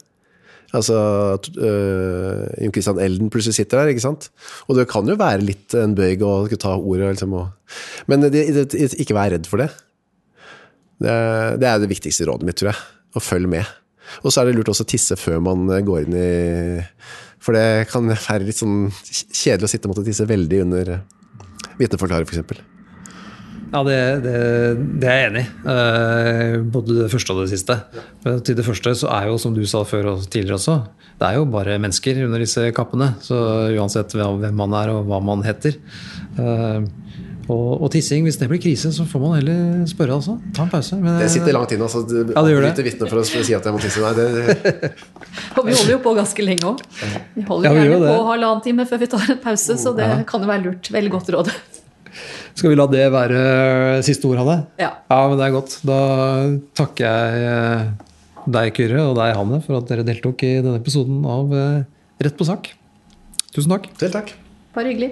Altså 0.74 0.96
uh, 1.38 2.44
Jon 2.60 2.72
Christian 2.74 3.00
Elden 3.02 3.30
plutselig 3.32 3.58
sitter 3.58 3.82
der, 3.82 3.92
ikke 3.92 4.04
sant. 4.04 4.30
Og 4.66 4.78
det 4.78 4.88
kan 4.90 5.08
jo 5.08 5.18
være 5.20 5.44
litt 5.44 5.76
en 5.78 5.94
bøyg 5.96 6.24
å 6.26 6.48
ta 6.56 6.74
ordet, 6.76 7.14
liksom, 7.14 7.36
og, 7.36 7.76
Men 8.10 8.26
det, 8.26 8.46
det, 8.56 8.88
ikke 8.96 9.16
vær 9.16 9.34
redd 9.36 9.48
for 9.50 9.62
det. 9.62 9.70
det. 11.04 11.16
det. 11.62 11.68
er 11.70 11.82
det 11.82 11.90
viktigste 11.92 12.28
rådet 12.28 12.48
mitt, 12.48 12.58
tror 12.60 12.72
jeg. 12.72 12.80
Å 13.16 13.22
følge 13.22 13.52
med. 13.58 13.76
Og 14.22 14.32
så 14.32 14.40
er 14.40 14.48
det 14.48 14.56
lurt 14.58 14.70
også 14.72 14.86
å 14.86 14.90
tisse 14.90 15.18
før 15.18 15.40
man 15.42 15.66
går 15.66 16.04
inn 16.06 16.14
i 16.14 16.30
For 17.42 17.56
det 17.56 17.88
kan 17.90 18.06
være 18.06 18.46
litt 18.46 18.60
sånn 18.60 18.86
kjedelig 19.02 19.66
å 19.66 19.72
sitte 19.72 19.88
og 19.88 19.94
måtte 19.94 20.06
tisse 20.06 20.28
veldig 20.28 20.62
under 20.66 20.96
vitneforklaring, 21.80 22.28
f.eks. 22.30 22.75
Ja, 23.76 23.82
det, 23.84 23.96
det, 24.24 24.36
det, 25.02 25.08
er 25.10 25.18
jeg 25.18 25.30
enig 25.30 25.42
i. 25.44 25.48
Uh, 25.68 26.62
både 26.72 26.94
det 27.02 27.08
første 27.12 27.34
og 27.34 27.42
det 27.42 27.50
siste. 27.52 27.76
Ja. 28.24 28.36
Til 28.40 28.56
det 28.56 28.64
første 28.64 28.94
så 28.96 29.10
er 29.12 29.28
jo, 29.28 29.34
som 29.42 29.52
du 29.52 29.60
sa 29.68 29.82
før 29.84 30.14
og 30.14 30.22
tidligere 30.32 30.56
også, 30.56 30.78
det 31.20 31.28
er 31.28 31.36
jo 31.36 31.48
bare 31.52 31.76
mennesker 31.80 32.22
under 32.24 32.40
disse 32.40 32.70
kappene. 32.76 33.10
Så 33.24 33.36
uansett 33.76 34.16
hvem 34.16 34.56
man 34.56 34.76
er 34.80 34.94
og 34.94 35.04
hva 35.10 35.20
man 35.20 35.44
heter. 35.44 35.76
Uh, 36.40 36.88
og, 37.46 37.82
og, 37.84 37.86
tissing, 37.94 38.24
hvis 38.26 38.40
det 38.40 38.48
blir 38.50 38.58
krise, 38.64 38.90
så 38.96 39.04
får 39.06 39.22
man 39.22 39.36
heller 39.36 39.84
spørre, 39.86 40.16
altså. 40.16 40.38
Ta 40.56 40.64
en 40.64 40.72
pause. 40.72 40.96
Men, 40.98 41.20
det 41.20 41.28
sitter 41.36 41.54
langt 41.54 41.76
inne. 41.76 41.84
Altså, 41.86 42.02
ja, 42.16 42.42
det 42.42 42.54
gjør 42.56 42.66
det. 42.70 42.86
vitne 42.88 43.10
for 43.12 43.20
å 43.20 43.26
si 43.28 43.54
at 43.54 43.68
jeg 43.68 43.76
må 43.76 43.82
tisse. 43.84 44.02
Nei, 44.02 44.14
det, 44.16 44.90
og 45.60 45.68
vi 45.68 45.76
holder 45.76 45.94
jo 45.98 46.02
på 46.08 46.16
ganske 46.16 46.48
lenge 46.48 46.72
òg. 46.72 46.82
Vi 47.36 47.44
holder 47.46 47.68
ja, 47.68 47.76
vi 47.76 47.84
gjerne 47.84 48.08
på 48.08 48.28
halvannen 48.32 48.64
time 48.64 48.88
før 48.88 49.04
vi 49.04 49.10
tar 49.14 49.32
en 49.36 49.42
pause, 49.44 49.78
så 49.84 49.94
det 50.00 50.14
kan 50.32 50.42
jo 50.42 50.54
være 50.56 50.64
lurt. 50.70 50.94
Veldig 50.96 51.18
godt 51.20 51.34
råd. 51.36 51.52
Skal 52.56 52.72
vi 52.72 52.78
la 52.78 52.86
det 52.88 53.04
være 53.12 53.40
siste 54.06 54.24
ord, 54.30 54.40
Hanne? 54.40 54.56
Ja. 54.80 54.94
ja. 55.10 55.18
Men 55.28 55.36
det 55.36 55.44
er 55.44 55.54
godt. 55.54 55.76
Da 55.84 55.98
takker 56.78 57.04
jeg 57.04 57.50
eh, 57.50 57.90
deg, 58.56 58.72
Kyrre, 58.78 59.02
og 59.10 59.18
deg, 59.18 59.34
Hanne, 59.36 59.60
for 59.66 59.76
at 59.80 59.90
dere 59.90 60.06
deltok 60.06 60.46
i 60.46 60.54
denne 60.62 60.80
episoden 60.80 61.20
av 61.28 61.52
eh, 61.52 61.84
Rett 62.24 62.38
på 62.38 62.46
sak. 62.48 62.70
Tusen 63.52 63.74
takk. 63.74 63.90
Selv 64.00 64.16
takk. 64.16 64.32
Bare 64.72 64.88
hyggelig. 64.88 65.10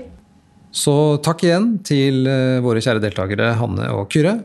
Så 0.75 1.21
takk 1.25 1.45
igjen 1.45 1.75
til 1.85 2.25
eh, 2.25 2.65
våre 2.65 2.81
kjære 2.81 3.05
deltakere 3.05 3.53
Hanne 3.61 3.93
og 3.93 4.09
Kyrre. 4.15 4.39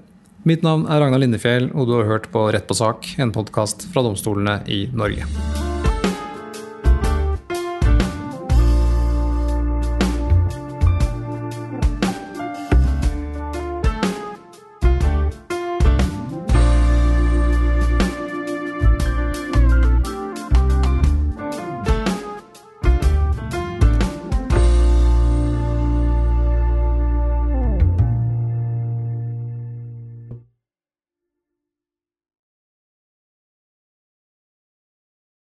Mitt 0.47 0.67
navn 0.67 0.83
er 0.91 0.99
Ragnar 0.99 1.23
Lindefjell, 1.23 1.71
og 1.71 1.87
du 1.87 1.95
har 2.01 2.11
hørt 2.11 2.29
på 2.35 2.49
Rett 2.51 2.67
på 2.67 2.75
sak, 2.75 3.13
en 3.19 3.31
podkast 3.35 3.87
fra 3.93 4.03
domstolene 4.03 4.59
i 4.67 4.85
Norge. 4.91 5.27